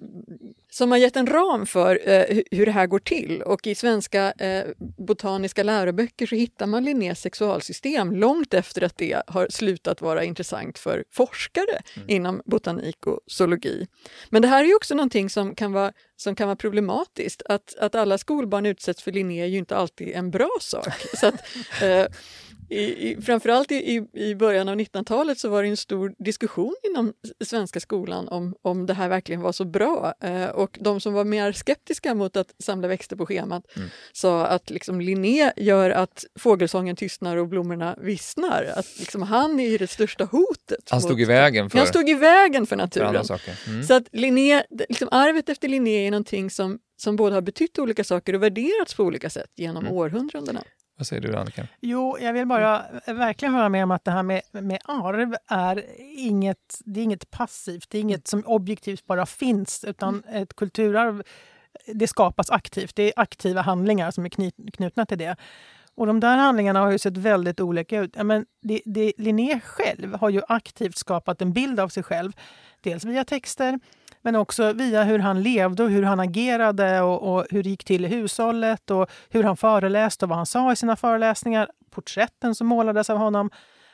som 0.77 0.91
har 0.91 0.97
gett 0.97 1.15
en 1.15 1.27
ram 1.27 1.65
för 1.65 2.09
eh, 2.09 2.39
hur 2.51 2.65
det 2.65 2.71
här 2.71 2.87
går 2.87 2.99
till. 2.99 3.41
Och 3.41 3.67
i 3.67 3.75
svenska 3.75 4.31
eh, 4.31 4.65
botaniska 4.97 5.63
läroböcker 5.63 6.25
så 6.25 6.35
hittar 6.35 6.65
man 6.65 6.83
Linnés 6.83 7.21
sexualsystem 7.21 8.11
långt 8.11 8.53
efter 8.53 8.83
att 8.83 8.97
det 8.97 9.21
har 9.27 9.47
slutat 9.49 10.01
vara 10.01 10.23
intressant 10.23 10.79
för 10.79 11.03
forskare 11.11 11.81
mm. 11.95 12.09
inom 12.09 12.41
botanik 12.45 13.07
och 13.07 13.19
zoologi. 13.27 13.87
Men 14.29 14.41
det 14.41 14.47
här 14.47 14.65
är 14.65 14.75
också 14.75 14.95
någonting 14.95 15.29
som 15.29 15.55
kan 15.55 15.71
vara, 15.71 15.93
som 16.15 16.35
kan 16.35 16.47
vara 16.47 16.55
problematiskt. 16.55 17.41
Att, 17.45 17.75
att 17.79 17.95
alla 17.95 18.17
skolbarn 18.17 18.65
utsätts 18.65 19.03
för 19.03 19.11
Linné 19.11 19.41
är 19.41 19.45
ju 19.45 19.57
inte 19.57 19.75
alltid 19.75 20.09
en 20.09 20.31
bra 20.31 20.51
sak. 20.61 20.93
Så 21.13 21.27
att, 21.27 21.35
eh, 21.81 22.05
i, 22.69 23.11
i, 23.11 23.21
framförallt 23.21 23.71
i, 23.71 24.07
i 24.13 24.35
början 24.35 24.69
av 24.69 24.75
1900-talet 24.75 25.39
så 25.39 25.49
var 25.49 25.63
det 25.63 25.69
en 25.69 25.77
stor 25.77 26.13
diskussion 26.17 26.75
inom 26.83 27.13
svenska 27.45 27.79
skolan 27.79 28.27
om, 28.27 28.55
om 28.61 28.85
det 28.85 28.93
här 28.93 29.09
verkligen 29.09 29.41
var 29.41 29.51
så 29.51 29.65
bra. 29.65 30.13
Eh, 30.21 30.45
och 30.45 30.77
de 30.81 31.01
som 31.01 31.13
var 31.13 31.23
mer 31.23 31.51
skeptiska 31.51 32.15
mot 32.15 32.37
att 32.37 32.55
samla 32.59 32.87
växter 32.87 33.15
på 33.15 33.25
schemat 33.25 33.63
mm. 33.75 33.89
sa 34.13 34.45
att 34.45 34.69
liksom 34.69 35.01
Linné 35.01 35.53
gör 35.55 35.89
att 35.89 36.25
fågelsången 36.39 36.95
tystnar 36.95 37.37
och 37.37 37.47
blommorna 37.47 37.95
vissnar. 38.01 38.73
Att 38.75 38.99
liksom 38.99 39.21
han 39.21 39.59
är 39.59 39.79
det 39.79 39.87
största 39.87 40.23
hotet. 40.23 40.89
Han 40.89 41.01
stod 41.01 41.21
i 41.21 41.25
vägen 41.25 41.69
för, 41.69 41.77
han 41.77 41.87
stod 41.87 42.09
i 42.09 42.13
vägen 42.13 42.65
för 42.65 42.75
naturen. 42.75 43.25
För 43.25 43.39
mm. 43.67 43.83
Så 43.83 43.93
att 43.93 44.03
Linné, 44.11 44.63
liksom 44.89 45.07
arvet 45.11 45.49
efter 45.49 45.67
Linné 45.67 46.07
är 46.07 46.11
någonting 46.11 46.49
som, 46.49 46.79
som 46.97 47.15
både 47.15 47.35
har 47.35 47.41
betytt 47.41 47.79
olika 47.79 48.03
saker 48.03 48.33
och 48.33 48.43
värderats 48.43 48.93
på 48.93 49.03
olika 49.03 49.29
sätt 49.29 49.51
genom 49.55 49.85
mm. 49.85 49.97
århundradena. 49.97 50.63
Vad 50.97 51.07
säger 51.07 51.21
du 51.21 51.35
Annika? 51.35 51.67
Jo, 51.81 52.17
jag 52.19 52.33
vill 52.33 52.45
bara 52.45 52.85
verkligen 53.05 53.53
hålla 53.53 53.69
med 53.69 53.83
om 53.83 53.91
att 53.91 54.05
det 54.05 54.11
här 54.11 54.23
med, 54.23 54.41
med 54.51 54.79
arv 54.85 55.35
är 55.47 55.85
inget, 56.17 56.81
det 56.85 56.99
är 56.99 57.03
inget 57.03 57.31
passivt, 57.31 57.89
det 57.89 57.97
är 57.97 58.01
inget 58.01 58.27
som 58.27 58.43
objektivt 58.45 59.05
bara 59.05 59.25
finns, 59.25 59.83
utan 59.83 60.23
mm. 60.27 60.43
ett 60.43 60.55
kulturarv 60.55 61.23
det 61.85 62.07
skapas 62.07 62.49
aktivt. 62.49 62.95
Det 62.95 63.03
är 63.03 63.13
aktiva 63.15 63.61
handlingar 63.61 64.11
som 64.11 64.25
är 64.25 64.29
knutna 64.71 65.05
till 65.05 65.17
det. 65.17 65.35
Och 65.95 66.07
de 66.07 66.19
där 66.19 66.37
handlingarna 66.37 66.79
har 66.79 66.91
ju 66.91 66.97
sett 66.97 67.17
väldigt 67.17 67.59
olika 67.59 67.99
ut. 67.99 68.15
Men 68.23 68.45
det, 68.61 68.81
det, 68.85 69.13
Linné 69.17 69.59
själv 69.59 70.13
har 70.13 70.29
ju 70.29 70.41
aktivt 70.47 70.97
skapat 70.97 71.41
en 71.41 71.53
bild 71.53 71.79
av 71.79 71.89
sig 71.89 72.03
själv. 72.03 72.31
Dels 72.81 73.05
via 73.05 73.23
texter, 73.23 73.79
men 74.21 74.35
också 74.35 74.73
via 74.73 75.03
hur 75.03 75.19
han 75.19 75.43
levde 75.43 75.83
och 75.83 75.89
hur 75.89 76.03
han 76.03 76.19
agerade 76.19 77.01
och, 77.01 77.33
och, 77.33 77.45
hur 77.49 77.63
det 77.63 77.69
gick 77.69 77.83
till 77.83 78.05
i 78.05 78.07
hushållet 78.07 78.91
och 78.91 79.09
hur 79.29 79.43
han 79.43 79.57
föreläste 79.57 80.25
och 80.25 80.29
vad 80.29 80.37
han 80.37 80.45
sa 80.45 80.71
i 80.71 80.75
sina 80.75 80.95
föreläsningar. 80.95 81.69
Porträtten 81.91 82.55
som 82.55 82.67
målades 82.67 83.09
av 83.09 83.17
honom. 83.17 83.49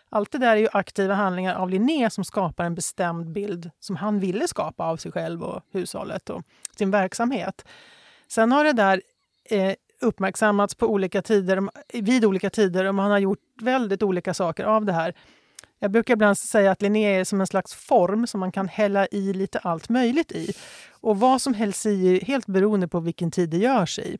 Allt 0.09 0.31
det 0.31 0.37
där 0.37 0.51
är 0.51 0.59
ju 0.59 0.67
aktiva 0.73 1.13
handlingar 1.13 1.55
av 1.55 1.69
Linné 1.69 2.09
som 2.09 2.25
skapar 2.25 2.65
en 2.65 2.75
bestämd 2.75 3.31
bild 3.31 3.69
som 3.79 3.95
han 3.95 4.19
ville 4.19 4.47
skapa 4.47 4.85
av 4.85 4.97
sig 4.97 5.11
själv 5.11 5.43
och 5.43 5.61
hushållet 5.71 6.29
och 6.29 6.43
sin 6.77 6.91
verksamhet. 6.91 7.65
Sen 8.27 8.51
har 8.51 8.63
det 8.63 8.73
där 8.73 9.01
eh, 9.49 9.73
uppmärksammats 10.01 10.75
på 10.75 10.87
olika 10.87 11.21
tider, 11.21 11.69
vid 11.93 12.25
olika 12.25 12.49
tider 12.49 12.85
och 12.85 12.95
man 12.95 13.11
har 13.11 13.19
gjort 13.19 13.39
väldigt 13.61 14.03
olika 14.03 14.33
saker 14.33 14.63
av 14.63 14.85
det 14.85 14.93
här. 14.93 15.13
Jag 15.79 15.91
brukar 15.91 16.13
ibland 16.13 16.37
säga 16.37 16.71
att 16.71 16.81
Linné 16.81 17.19
är 17.19 17.23
som 17.23 17.41
en 17.41 17.47
slags 17.47 17.73
form 17.73 18.27
som 18.27 18.39
man 18.39 18.51
kan 18.51 18.67
hälla 18.67 19.07
i 19.07 19.33
lite 19.33 19.59
allt 19.59 19.89
möjligt 19.89 20.31
i. 20.31 20.53
Och 20.91 21.19
vad 21.19 21.41
som 21.41 21.53
hälls 21.53 21.85
i 21.85 22.15
är 22.15 22.25
helt 22.25 22.45
beroende 22.45 22.87
på 22.87 22.99
vilken 22.99 23.31
tid 23.31 23.49
det 23.49 23.57
görs 23.57 23.99
i. 23.99 24.17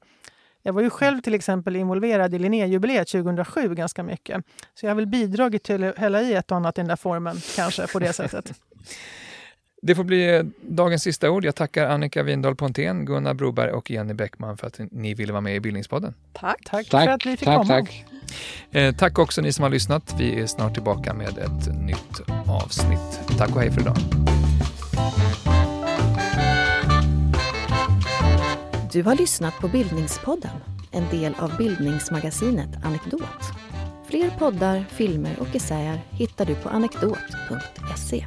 Jag 0.62 0.74
var 0.74 0.82
ju 0.82 0.90
själv 0.90 1.22
till 1.22 1.34
exempel 1.34 1.76
involverad 1.76 2.34
i 2.34 2.40
Linnéjubileet 2.40 3.08
2007 3.08 3.76
ganska 3.76 4.04
mycket. 4.04 4.46
Så 4.74 4.86
jag 4.86 4.92
har 4.92 4.96
väl 4.96 5.08
bidragit 5.08 5.64
till 5.64 5.84
att 5.84 5.98
hälla 5.98 6.22
i 6.22 6.34
ett 6.34 6.52
och 6.52 6.58
annat 6.58 6.78
i 6.78 6.82
den 6.82 6.88
där 6.88 6.96
formen, 6.96 7.38
kanske 7.56 7.88
på 7.88 8.00
det 8.00 8.14
sättet. 8.14 8.54
Det 9.86 9.96
får 9.96 10.04
bli 10.04 10.52
dagens 10.62 11.04
sista 11.04 11.32
ord. 11.32 11.46
Jag 11.46 11.56
tackar 11.56 11.88
Annika 11.88 12.24
Windahl 12.24 12.56
Pontén, 12.56 13.06
Gunnar 13.06 13.34
Broberg 13.34 13.72
och 13.72 13.92
Jenny 13.92 14.14
Bäckman 14.14 14.58
för 14.58 14.68
att 14.68 14.80
ni 14.92 15.14
ville 15.14 15.32
vara 15.34 15.42
med 15.42 15.56
i 15.56 15.60
Bildningspodden. 15.60 16.14
Tack, 16.34 16.58
tack, 16.66 16.90
tack 16.90 17.06
för 17.06 17.12
att 17.12 17.26
vi 17.26 17.38
fick 17.38 17.46
tack, 17.46 17.58
komma. 17.58 17.68
Tack. 17.68 18.06
Eh, 18.72 18.96
tack 18.96 19.20
också 19.20 19.42
ni 19.42 19.54
som 19.54 19.64
har 19.64 19.70
lyssnat. 19.70 20.16
Vi 20.18 20.40
är 20.40 20.48
snart 20.48 20.74
tillbaka 20.74 21.14
med 21.14 21.38
ett 21.38 21.82
nytt 21.82 22.22
avsnitt. 22.48 23.38
Tack 23.38 23.56
och 23.56 23.62
hej 23.62 23.72
för 23.72 23.82
idag. 23.82 23.98
Du 28.92 29.04
har 29.04 29.16
lyssnat 29.16 29.54
på 29.60 29.68
Bildningspodden, 29.68 30.58
en 30.92 31.10
del 31.12 31.36
av 31.40 31.58
bildningsmagasinet 31.58 32.86
Anekdot. 32.86 33.24
Fler 34.08 34.30
poddar, 34.30 34.86
filmer 34.90 35.40
och 35.40 35.56
essäer 35.56 36.02
hittar 36.12 36.46
du 36.46 36.56
på 36.56 36.70
anekdot.se. 36.70 38.26